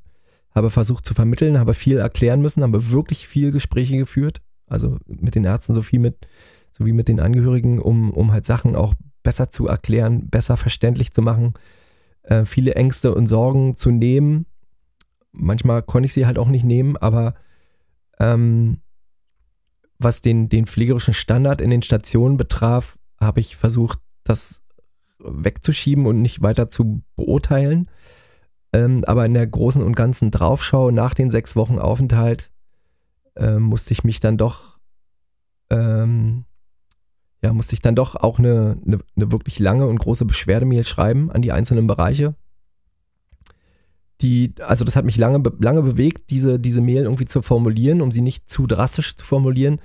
habe 0.53 0.69
versucht 0.69 1.05
zu 1.05 1.13
vermitteln, 1.13 1.59
habe 1.59 1.73
viel 1.73 1.97
erklären 1.97 2.41
müssen, 2.41 2.63
habe 2.63 2.91
wirklich 2.91 3.27
viel 3.27 3.51
Gespräche 3.51 3.97
geführt, 3.97 4.41
also 4.67 4.97
mit 5.05 5.35
den 5.35 5.45
Ärzten 5.45 5.73
so 5.73 5.81
viel 5.81 5.99
mit, 5.99 6.27
sowie 6.71 6.93
mit 6.93 7.07
den 7.07 7.19
Angehörigen, 7.19 7.79
um, 7.79 8.11
um 8.11 8.31
halt 8.31 8.45
Sachen 8.45 8.75
auch 8.75 8.93
besser 9.23 9.51
zu 9.51 9.67
erklären, 9.67 10.29
besser 10.29 10.57
verständlich 10.57 11.11
zu 11.11 11.21
machen, 11.21 11.53
äh, 12.23 12.45
viele 12.45 12.75
Ängste 12.75 13.13
und 13.13 13.27
Sorgen 13.27 13.77
zu 13.77 13.91
nehmen. 13.91 14.45
Manchmal 15.31 15.83
konnte 15.83 16.07
ich 16.07 16.13
sie 16.13 16.25
halt 16.25 16.39
auch 16.39 16.47
nicht 16.47 16.65
nehmen, 16.65 16.97
aber 16.97 17.35
ähm, 18.19 18.79
was 19.99 20.21
den, 20.21 20.49
den 20.49 20.65
pflegerischen 20.65 21.13
Standard 21.13 21.61
in 21.61 21.69
den 21.69 21.81
Stationen 21.81 22.37
betraf, 22.37 22.97
habe 23.19 23.41
ich 23.41 23.55
versucht, 23.55 23.99
das 24.23 24.61
wegzuschieben 25.19 26.05
und 26.05 26.21
nicht 26.21 26.41
weiter 26.41 26.69
zu 26.69 27.01
beurteilen. 27.15 27.89
Ähm, 28.71 29.03
aber 29.05 29.25
in 29.25 29.33
der 29.33 29.47
großen 29.47 29.81
und 29.81 29.95
ganzen 29.95 30.31
Draufschau 30.31 30.91
nach 30.91 31.13
den 31.13 31.31
sechs 31.31 31.55
Wochen 31.55 31.79
Aufenthalt 31.79 32.51
äh, 33.35 33.57
musste 33.57 33.93
ich 33.93 34.03
mich 34.03 34.19
dann 34.19 34.37
doch, 34.37 34.77
ähm, 35.69 36.45
ja, 37.41 37.53
musste 37.53 37.73
ich 37.73 37.81
dann 37.81 37.95
doch 37.95 38.15
auch 38.15 38.37
eine, 38.37 38.77
eine, 38.85 38.99
eine 39.15 39.31
wirklich 39.31 39.59
lange 39.59 39.87
und 39.87 39.97
große 39.97 40.25
Beschwerdemail 40.25 40.83
schreiben 40.83 41.31
an 41.31 41.41
die 41.41 41.51
einzelnen 41.51 41.87
Bereiche. 41.87 42.35
Die, 44.21 44.53
also 44.59 44.83
das 44.83 44.97
hat 44.97 45.05
mich 45.05 45.15
lange, 45.15 45.41
lange 45.59 45.81
bewegt, 45.81 46.29
diese, 46.29 46.59
diese 46.59 46.81
Mail 46.81 47.03
irgendwie 47.03 47.25
zu 47.25 47.41
formulieren, 47.41 48.01
um 48.01 48.11
sie 48.11 48.21
nicht 48.21 48.49
zu 48.49 48.67
drastisch 48.67 49.15
zu 49.15 49.25
formulieren. 49.25 49.79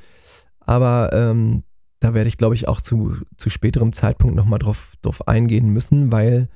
Aber 0.58 1.10
ähm, 1.12 1.62
da 2.04 2.12
werde 2.12 2.28
ich, 2.28 2.36
glaube 2.36 2.54
ich, 2.54 2.68
auch 2.68 2.82
zu, 2.82 3.16
zu 3.38 3.48
späterem 3.48 3.94
Zeitpunkt 3.94 4.36
nochmal 4.36 4.58
drauf, 4.58 4.92
drauf 5.00 5.26
eingehen 5.26 5.70
müssen, 5.70 6.12
weil, 6.12 6.50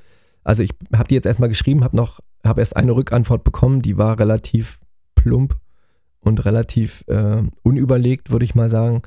also 0.44 0.62
ich 0.62 0.74
habe 0.94 1.08
die 1.08 1.14
jetzt 1.14 1.24
erstmal 1.24 1.48
geschrieben, 1.48 1.84
habe 1.84 1.96
noch, 1.96 2.20
habe 2.44 2.60
erst 2.60 2.76
eine 2.76 2.92
Rückantwort 2.92 3.44
bekommen, 3.44 3.80
die 3.80 3.96
war 3.96 4.18
relativ 4.18 4.78
plump 5.14 5.56
und 6.20 6.44
relativ 6.44 7.02
äh, 7.08 7.42
unüberlegt, 7.62 8.30
würde 8.30 8.44
ich 8.44 8.54
mal 8.54 8.68
sagen. 8.68 9.00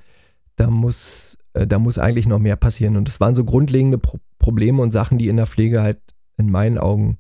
Da 0.55 0.71
muss, 0.71 1.37
äh, 1.53 1.67
da 1.67 1.77
muss 1.77 1.99
eigentlich 1.99 2.27
noch 2.27 2.39
mehr 2.39 2.55
passieren. 2.55 2.97
Und 2.97 3.07
das 3.07 3.19
waren 3.19 3.35
so 3.35 3.45
grundlegende 3.45 3.99
Pro 3.99 4.17
Probleme 4.39 4.81
und 4.81 4.91
Sachen, 4.91 5.19
die 5.19 5.27
in 5.27 5.37
der 5.37 5.45
Pflege 5.45 5.83
halt 5.83 5.99
in 6.37 6.49
meinen 6.49 6.79
Augen 6.79 7.19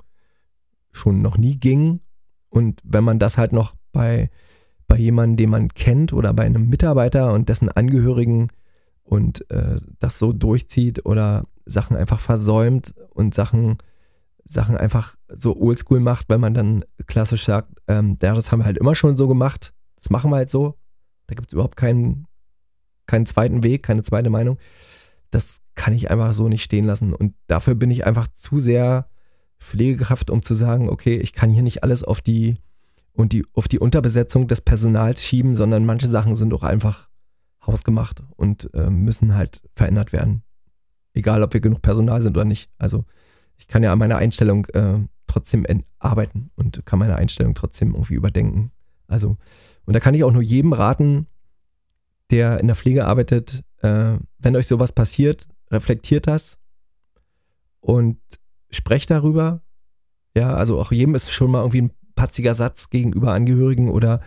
schon 0.91 1.21
noch 1.21 1.37
nie 1.37 1.59
gingen. 1.59 2.01
Und 2.49 2.81
wenn 2.83 3.03
man 3.03 3.19
das 3.19 3.37
halt 3.37 3.53
noch 3.53 3.75
bei, 3.91 4.31
bei 4.87 4.97
jemandem, 4.97 5.37
den 5.37 5.49
man 5.51 5.67
kennt 5.69 6.11
oder 6.11 6.33
bei 6.33 6.43
einem 6.43 6.67
Mitarbeiter 6.69 7.31
und 7.31 7.49
dessen 7.49 7.69
Angehörigen 7.69 8.49
und 9.11 9.51
äh, 9.51 9.77
das 9.99 10.19
so 10.19 10.31
durchzieht 10.31 11.05
oder 11.05 11.45
Sachen 11.65 11.97
einfach 11.97 12.21
versäumt 12.21 12.95
und 13.09 13.33
Sachen, 13.35 13.77
Sachen 14.45 14.77
einfach 14.77 15.17
so 15.27 15.59
oldschool 15.59 15.99
macht, 15.99 16.29
weil 16.29 16.37
man 16.37 16.53
dann 16.53 16.85
klassisch 17.07 17.43
sagt, 17.43 17.73
ähm, 17.89 18.17
ja, 18.21 18.33
das 18.33 18.51
haben 18.51 18.61
wir 18.61 18.65
halt 18.65 18.77
immer 18.77 18.95
schon 18.95 19.17
so 19.17 19.27
gemacht, 19.27 19.73
das 19.97 20.11
machen 20.11 20.31
wir 20.31 20.37
halt 20.37 20.49
so. 20.49 20.75
Da 21.27 21.35
gibt 21.35 21.49
es 21.49 21.53
überhaupt 21.53 21.75
keinen, 21.75 22.25
keinen 23.05 23.25
zweiten 23.25 23.63
Weg, 23.63 23.83
keine 23.83 24.03
zweite 24.03 24.29
Meinung. 24.29 24.57
Das 25.29 25.59
kann 25.75 25.93
ich 25.93 26.09
einfach 26.09 26.33
so 26.33 26.47
nicht 26.47 26.63
stehen 26.63 26.85
lassen. 26.85 27.13
Und 27.13 27.35
dafür 27.47 27.75
bin 27.75 27.91
ich 27.91 28.05
einfach 28.05 28.29
zu 28.29 28.59
sehr 28.59 29.09
Pflegekraft, 29.59 30.29
um 30.29 30.41
zu 30.41 30.53
sagen, 30.53 30.89
okay, 30.89 31.17
ich 31.17 31.33
kann 31.33 31.49
hier 31.49 31.63
nicht 31.63 31.83
alles 31.83 32.05
auf 32.05 32.21
die 32.21 32.55
und 33.11 33.33
die 33.33 33.45
auf 33.51 33.67
die 33.67 33.79
Unterbesetzung 33.79 34.47
des 34.47 34.61
Personals 34.61 35.21
schieben, 35.21 35.57
sondern 35.57 35.85
manche 35.85 36.07
Sachen 36.07 36.33
sind 36.33 36.53
auch 36.53 36.63
einfach 36.63 37.10
hausgemacht 37.65 38.23
und 38.35 38.73
äh, 38.73 38.89
müssen 38.89 39.35
halt 39.35 39.61
verändert 39.75 40.13
werden. 40.13 40.43
Egal, 41.13 41.43
ob 41.43 41.53
wir 41.53 41.61
genug 41.61 41.81
Personal 41.81 42.21
sind 42.21 42.37
oder 42.37 42.45
nicht. 42.45 42.69
Also 42.77 43.05
ich 43.57 43.67
kann 43.67 43.83
ja 43.83 43.91
an 43.91 43.99
meiner 43.99 44.17
Einstellung 44.17 44.65
äh, 44.67 44.99
trotzdem 45.27 45.65
arbeiten 45.99 46.51
und 46.55 46.85
kann 46.85 46.99
meine 46.99 47.15
Einstellung 47.15 47.53
trotzdem 47.53 47.93
irgendwie 47.93 48.15
überdenken. 48.15 48.71
Also, 49.07 49.37
und 49.85 49.93
da 49.93 49.99
kann 49.99 50.13
ich 50.13 50.23
auch 50.23 50.31
nur 50.31 50.41
jedem 50.41 50.73
raten, 50.73 51.27
der 52.31 52.59
in 52.59 52.67
der 52.67 52.75
Pflege 52.75 53.05
arbeitet, 53.05 53.63
äh, 53.81 54.17
wenn 54.39 54.55
euch 54.55 54.67
sowas 54.67 54.93
passiert, 54.93 55.47
reflektiert 55.69 56.27
das 56.27 56.57
und 57.81 58.17
sprecht 58.69 59.09
darüber. 59.09 59.61
Ja, 60.35 60.53
also 60.53 60.79
auch 60.79 60.91
jedem 60.91 61.15
ist 61.15 61.31
schon 61.31 61.51
mal 61.51 61.59
irgendwie 61.59 61.83
ein 61.83 61.91
patziger 62.15 62.55
Satz 62.55 62.89
gegenüber 62.89 63.33
Angehörigen 63.33 63.89
oder 63.89 64.21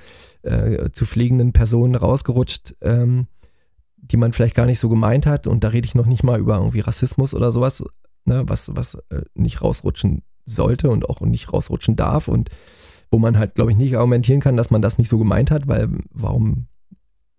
äh, 0.44 0.90
zu 0.92 1.06
pflegenden 1.06 1.52
Personen 1.52 1.94
rausgerutscht, 1.94 2.74
ähm, 2.80 3.26
die 3.96 4.16
man 4.16 4.32
vielleicht 4.32 4.54
gar 4.54 4.66
nicht 4.66 4.78
so 4.78 4.88
gemeint 4.88 5.26
hat. 5.26 5.46
Und 5.46 5.64
da 5.64 5.68
rede 5.68 5.86
ich 5.86 5.94
noch 5.94 6.06
nicht 6.06 6.22
mal 6.22 6.38
über 6.38 6.56
irgendwie 6.56 6.80
Rassismus 6.80 7.34
oder 7.34 7.50
sowas, 7.50 7.82
ne, 8.24 8.42
was, 8.46 8.70
was 8.74 8.94
äh, 9.10 9.22
nicht 9.34 9.62
rausrutschen 9.62 10.22
sollte 10.44 10.90
und 10.90 11.08
auch 11.08 11.20
nicht 11.20 11.52
rausrutschen 11.52 11.96
darf 11.96 12.28
und 12.28 12.50
wo 13.10 13.18
man 13.18 13.38
halt, 13.38 13.54
glaube 13.54 13.70
ich, 13.70 13.76
nicht 13.76 13.96
argumentieren 13.96 14.40
kann, 14.40 14.56
dass 14.56 14.70
man 14.70 14.82
das 14.82 14.98
nicht 14.98 15.08
so 15.08 15.18
gemeint 15.18 15.50
hat, 15.50 15.68
weil 15.68 15.88
warum 16.10 16.66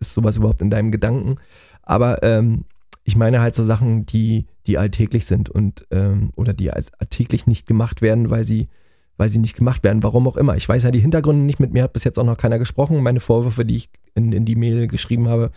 ist 0.00 0.12
sowas 0.12 0.36
überhaupt 0.36 0.62
in 0.62 0.70
deinem 0.70 0.90
Gedanken? 0.90 1.36
Aber 1.82 2.22
ähm, 2.22 2.64
ich 3.04 3.16
meine 3.16 3.40
halt 3.40 3.54
so 3.54 3.62
Sachen, 3.62 4.06
die, 4.06 4.46
die 4.66 4.78
alltäglich 4.78 5.26
sind 5.26 5.48
und 5.48 5.86
ähm, 5.90 6.30
oder 6.34 6.52
die 6.54 6.72
alltäglich 6.72 7.46
nicht 7.46 7.66
gemacht 7.66 8.02
werden, 8.02 8.30
weil 8.30 8.44
sie 8.44 8.68
weil 9.16 9.28
sie 9.28 9.38
nicht 9.38 9.56
gemacht 9.56 9.82
werden, 9.84 10.02
warum 10.02 10.28
auch 10.28 10.36
immer. 10.36 10.56
Ich 10.56 10.68
weiß 10.68 10.82
ja 10.82 10.90
die 10.90 11.00
Hintergründe 11.00 11.44
nicht, 11.44 11.60
mit 11.60 11.72
mir 11.72 11.84
hat 11.84 11.92
bis 11.92 12.04
jetzt 12.04 12.18
auch 12.18 12.24
noch 12.24 12.36
keiner 12.36 12.58
gesprochen. 12.58 13.02
Meine 13.02 13.20
Vorwürfe, 13.20 13.64
die 13.64 13.76
ich 13.76 13.90
in, 14.14 14.32
in 14.32 14.44
die 14.44 14.56
Mail 14.56 14.88
geschrieben 14.88 15.28
habe, 15.28 15.50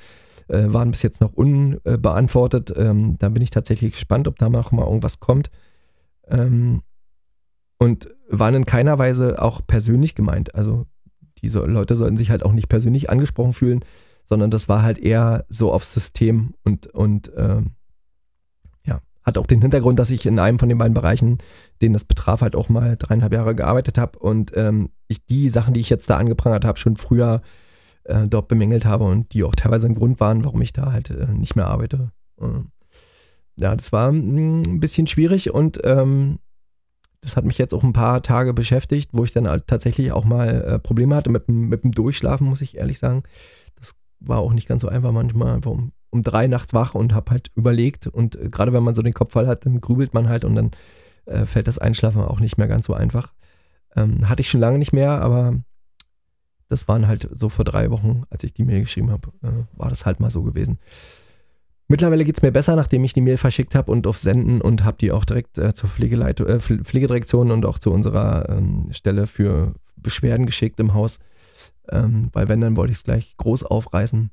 äh, 0.48 0.66
waren 0.68 0.92
bis 0.92 1.02
jetzt 1.02 1.22
noch 1.22 1.34
unbeantwortet. 1.34 2.74
Ähm, 2.76 3.18
da 3.20 3.30
bin 3.30 3.44
ich 3.44 3.50
tatsächlich 3.50 3.94
gespannt, 3.94 4.28
ob 4.28 4.38
da 4.38 4.50
noch 4.50 4.72
mal 4.72 4.86
irgendwas 4.86 5.20
kommt. 5.20 5.50
Ähm, 6.28 6.82
und 7.78 8.10
waren 8.30 8.56
in 8.56 8.66
keiner 8.66 8.98
Weise 9.00 9.42
auch 9.42 9.62
persönlich 9.66 10.16
gemeint. 10.16 10.54
Also 10.56 10.86
diese 11.42 11.60
Leute 11.60 11.96
sollten 11.96 12.18
sich 12.18 12.30
halt 12.30 12.44
auch 12.44 12.52
nicht 12.52 12.70
persönlich 12.70 13.10
angesprochen 13.10 13.54
fühlen, 13.54 13.86
sondern 14.26 14.52
das 14.52 14.70
war 14.70 14.84
halt 14.84 15.00
eher 15.00 15.46
so 15.50 15.72
aufs 15.72 15.94
System 15.94 16.54
und, 16.64 16.88
und 16.88 17.32
ähm, 17.36 17.72
hat 19.30 19.38
auch 19.38 19.48
den 19.48 19.62
Hintergrund, 19.62 19.98
dass 20.00 20.10
ich 20.10 20.26
in 20.26 20.40
einem 20.40 20.60
von 20.60 20.70
den 20.70 20.78
beiden 20.78 20.94
Bereichen, 20.94 21.38
den 21.82 21.94
das 21.94 22.04
betraf, 22.04 22.42
halt 22.42 22.56
auch 22.56 22.68
mal 22.68 22.98
dreieinhalb 22.98 23.34
Jahre 23.34 23.56
gearbeitet 23.56 23.98
habe 23.98 24.20
und 24.20 24.52
ähm, 24.56 24.90
ich 25.08 25.26
die 25.26 25.50
Sachen, 25.50 25.74
die 25.74 25.80
ich 25.80 25.90
jetzt 25.90 26.10
da 26.10 26.18
angeprangert 26.18 26.66
habe, 26.66 26.78
schon 26.78 26.98
früher 26.98 27.42
äh, 28.04 28.28
dort 28.28 28.48
bemängelt 28.48 28.86
habe 28.86 29.06
und 29.06 29.34
die 29.34 29.44
auch 29.44 29.56
teilweise 29.56 29.88
ein 29.88 29.96
Grund 29.96 30.20
waren, 30.20 30.44
warum 30.44 30.62
ich 30.62 30.74
da 30.74 30.92
halt 30.92 31.10
äh, 31.10 31.28
nicht 31.28 31.56
mehr 31.56 31.68
arbeite. 31.68 32.12
Äh, 32.42 32.64
ja, 33.58 33.76
das 33.76 33.92
war 33.92 34.12
mh, 34.12 34.64
ein 34.68 34.80
bisschen 34.80 35.08
schwierig 35.08 35.54
und 35.54 35.80
ähm, 35.84 36.40
das 37.22 37.36
hat 37.36 37.46
mich 37.46 37.58
jetzt 37.58 37.74
auch 37.74 37.84
ein 37.84 37.94
paar 37.94 38.22
Tage 38.24 38.54
beschäftigt, 38.54 39.10
wo 39.14 39.24
ich 39.24 39.34
dann 39.34 39.48
halt 39.48 39.68
tatsächlich 39.68 40.12
auch 40.12 40.26
mal 40.26 40.62
äh, 40.62 40.80
Probleme 40.80 41.16
hatte 41.16 41.30
mit, 41.30 41.50
mit 41.50 41.84
dem 41.84 41.92
Durchschlafen, 41.92 42.48
muss 42.48 42.62
ich 42.62 42.78
ehrlich 42.78 43.00
sagen. 43.00 43.24
Das 43.76 43.94
war 44.20 44.40
auch 44.40 44.54
nicht 44.54 44.68
ganz 44.68 44.82
so 44.82 44.88
einfach 44.88 45.12
manchmal, 45.12 45.54
einfach 45.54 45.72
um 45.72 45.92
um 46.10 46.24
drei 46.24 46.48
nachts 46.48 46.74
wach 46.74 46.96
und 46.96 47.14
habe 47.14 47.32
halt 47.32 47.52
überlegt. 47.56 48.08
Und 48.08 48.36
äh, 48.36 48.50
gerade 48.50 48.74
wenn 48.74 48.84
man 48.84 48.96
so 48.96 49.02
den 49.02 49.14
Kopf 49.14 49.34
voll 49.34 49.48
hat, 49.48 49.66
dann 49.66 49.82
grübelt 49.82 50.14
man 50.14 50.30
halt 50.30 50.46
und 50.46 50.56
dann 50.56 50.72
äh, 51.26 51.46
fällt 51.46 51.68
das 51.68 51.80
Einschlafen 51.80 52.22
auch 52.22 52.40
nicht 52.40 52.58
mehr 52.58 52.68
ganz 52.68 52.86
so 52.86 52.94
einfach. 52.94 53.34
Ähm, 53.96 54.30
hatte 54.30 54.42
ich 54.42 54.50
schon 54.50 54.62
lange 54.62 54.80
nicht 54.80 54.94
mehr, 54.94 55.22
aber 55.22 55.56
das 56.70 56.88
waren 56.88 57.08
halt 57.08 57.28
so 57.32 57.50
vor 57.50 57.66
drei 57.66 57.90
Wochen, 57.90 58.24
als 58.30 58.44
ich 58.44 58.54
die 58.54 58.64
Mail 58.64 58.82
geschrieben 58.82 59.12
habe, 59.12 59.30
äh, 59.44 59.78
war 59.78 59.90
das 59.90 60.06
halt 60.06 60.20
mal 60.20 60.32
so 60.32 60.44
gewesen. 60.44 60.80
Mittlerweile 61.88 62.24
geht 62.24 62.38
es 62.38 62.44
mir 62.44 62.52
besser, 62.52 62.76
nachdem 62.76 63.04
ich 63.04 63.14
die 63.14 63.22
Mail 63.22 63.38
verschickt 63.38 63.74
habe 63.74 63.92
und 63.92 64.06
auf 64.06 64.20
Senden 64.20 64.62
und 64.62 64.84
habe 64.84 64.98
die 65.00 65.12
auch 65.12 65.26
direkt 65.26 65.58
äh, 65.58 65.74
zur 65.74 65.90
Pflegeleitung, 65.90 66.46
äh, 66.46 66.60
Pflegedirektion 66.60 67.50
und 67.50 67.66
auch 67.66 67.80
zu 67.80 67.92
unserer 67.92 68.48
ähm, 68.48 68.90
Stelle 68.92 69.26
für 69.26 69.74
Beschwerden 69.96 70.46
geschickt 70.46 70.80
im 70.80 70.94
Haus. 70.94 71.18
Ähm, 71.90 72.30
weil 72.32 72.48
wenn, 72.48 72.62
dann 72.62 72.78
wollte 72.78 72.92
ich 72.92 73.00
es 73.00 73.04
gleich 73.04 73.36
groß 73.38 73.64
aufreißen. 73.64 74.30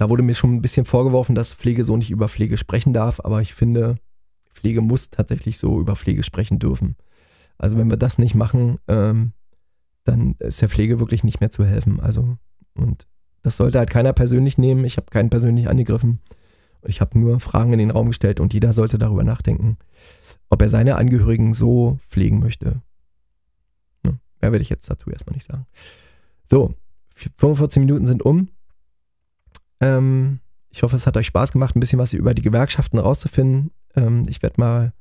Da 0.00 0.08
wurde 0.08 0.22
mir 0.22 0.34
schon 0.34 0.54
ein 0.54 0.62
bisschen 0.62 0.86
vorgeworfen, 0.86 1.34
dass 1.34 1.52
Pflege 1.52 1.84
so 1.84 1.94
nicht 1.94 2.10
über 2.10 2.30
Pflege 2.30 2.56
sprechen 2.56 2.94
darf, 2.94 3.20
aber 3.22 3.42
ich 3.42 3.52
finde, 3.52 3.96
Pflege 4.48 4.80
muss 4.80 5.10
tatsächlich 5.10 5.58
so 5.58 5.78
über 5.78 5.94
Pflege 5.94 6.22
sprechen 6.22 6.58
dürfen. 6.58 6.96
Also 7.58 7.76
wenn 7.76 7.90
wir 7.90 7.98
das 7.98 8.16
nicht 8.16 8.34
machen, 8.34 8.78
ähm, 8.88 9.32
dann 10.04 10.36
ist 10.38 10.62
der 10.62 10.70
Pflege 10.70 11.00
wirklich 11.00 11.22
nicht 11.22 11.40
mehr 11.40 11.50
zu 11.50 11.66
helfen. 11.66 12.00
Also 12.00 12.38
und 12.72 13.06
das 13.42 13.58
sollte 13.58 13.78
halt 13.78 13.90
keiner 13.90 14.14
persönlich 14.14 14.56
nehmen. 14.56 14.86
Ich 14.86 14.96
habe 14.96 15.10
keinen 15.10 15.28
persönlich 15.28 15.68
angegriffen. 15.68 16.20
Ich 16.86 17.02
habe 17.02 17.18
nur 17.18 17.38
Fragen 17.38 17.74
in 17.74 17.78
den 17.78 17.90
Raum 17.90 18.06
gestellt 18.06 18.40
und 18.40 18.54
jeder 18.54 18.72
sollte 18.72 18.96
darüber 18.96 19.22
nachdenken, 19.22 19.76
ob 20.48 20.62
er 20.62 20.70
seine 20.70 20.96
Angehörigen 20.96 21.52
so 21.52 21.98
pflegen 22.08 22.40
möchte. 22.40 22.80
Ja, 24.06 24.12
mehr 24.40 24.52
werde 24.52 24.62
ich 24.62 24.70
jetzt 24.70 24.88
dazu 24.88 25.10
erstmal 25.10 25.34
nicht 25.34 25.46
sagen. 25.46 25.66
So, 26.46 26.72
45 27.36 27.80
Minuten 27.80 28.06
sind 28.06 28.22
um. 28.22 28.48
Ähm, 29.80 30.40
ich 30.70 30.82
hoffe, 30.82 30.96
es 30.96 31.06
hat 31.06 31.16
euch 31.16 31.26
Spaß 31.26 31.52
gemacht, 31.52 31.76
ein 31.76 31.80
bisschen 31.80 31.98
was 31.98 32.12
über 32.12 32.34
die 32.34 32.42
Gewerkschaften 32.42 32.98
rauszufinden. 32.98 33.72
Ähm, 33.96 34.26
ich 34.28 34.42
werde 34.42 34.60
mal 34.60 34.92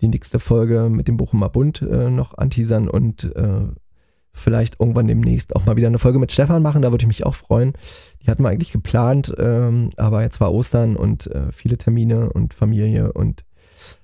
die 0.00 0.08
nächste 0.08 0.40
Folge 0.40 0.88
mit 0.90 1.08
dem 1.08 1.16
Bochumer 1.16 1.48
Bund 1.48 1.82
äh, 1.82 2.10
noch 2.10 2.36
anteasern 2.36 2.88
und 2.88 3.24
äh, 3.36 3.66
vielleicht 4.32 4.80
irgendwann 4.80 5.06
demnächst 5.06 5.54
auch 5.54 5.66
mal 5.66 5.76
wieder 5.76 5.88
eine 5.88 5.98
Folge 5.98 6.18
mit 6.18 6.32
Stefan 6.32 6.62
machen. 6.62 6.82
Da 6.82 6.90
würde 6.90 7.02
ich 7.02 7.08
mich 7.08 7.26
auch 7.26 7.34
freuen. 7.34 7.74
Die 8.22 8.30
hatten 8.30 8.42
wir 8.42 8.48
eigentlich 8.48 8.72
geplant, 8.72 9.32
ähm, 9.38 9.90
aber 9.96 10.22
jetzt 10.22 10.40
war 10.40 10.52
Ostern 10.52 10.96
und 10.96 11.26
äh, 11.26 11.52
viele 11.52 11.76
Termine 11.76 12.32
und 12.32 12.54
Familie 12.54 13.12
und 13.12 13.44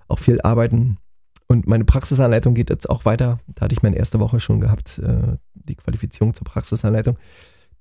auch 0.06 0.18
viel 0.18 0.40
Arbeiten. 0.42 0.98
Und 1.46 1.66
meine 1.66 1.84
Praxisanleitung 1.84 2.54
geht 2.54 2.68
jetzt 2.68 2.88
auch 2.90 3.06
weiter. 3.06 3.40
Da 3.54 3.62
hatte 3.62 3.72
ich 3.72 3.82
meine 3.82 3.96
erste 3.96 4.20
Woche 4.20 4.38
schon 4.38 4.60
gehabt, 4.60 4.98
äh, 4.98 5.38
die 5.54 5.76
Qualifizierung 5.76 6.34
zur 6.34 6.44
Praxisanleitung, 6.44 7.16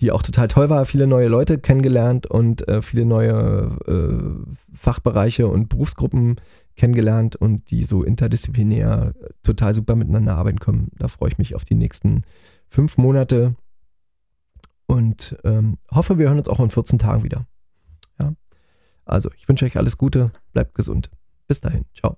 die 0.01 0.11
auch 0.11 0.21
total 0.21 0.47
toll 0.47 0.69
war. 0.69 0.85
Viele 0.85 1.07
neue 1.07 1.27
Leute 1.27 1.57
kennengelernt 1.57 2.27
und 2.27 2.67
äh, 2.67 2.81
viele 2.81 3.05
neue 3.05 3.77
äh, 3.87 4.75
Fachbereiche 4.75 5.47
und 5.47 5.69
Berufsgruppen 5.69 6.39
kennengelernt 6.75 7.35
und 7.35 7.71
die 7.71 7.83
so 7.83 8.03
interdisziplinär 8.03 9.13
total 9.43 9.73
super 9.73 9.95
miteinander 9.95 10.35
arbeiten 10.35 10.59
können. 10.59 10.91
Da 10.97 11.07
freue 11.07 11.29
ich 11.29 11.37
mich 11.37 11.55
auf 11.55 11.65
die 11.65 11.75
nächsten 11.75 12.21
fünf 12.67 12.97
Monate 12.97 13.55
und 14.85 15.37
ähm, 15.43 15.77
hoffe, 15.91 16.17
wir 16.17 16.27
hören 16.27 16.37
uns 16.37 16.49
auch 16.49 16.59
in 16.59 16.69
14 16.69 16.99
Tagen 16.99 17.23
wieder. 17.23 17.45
Ja? 18.19 18.33
Also, 19.05 19.29
ich 19.35 19.47
wünsche 19.49 19.65
euch 19.65 19.77
alles 19.77 19.97
Gute, 19.97 20.31
bleibt 20.53 20.75
gesund. 20.75 21.09
Bis 21.47 21.61
dahin, 21.61 21.85
ciao. 21.93 22.17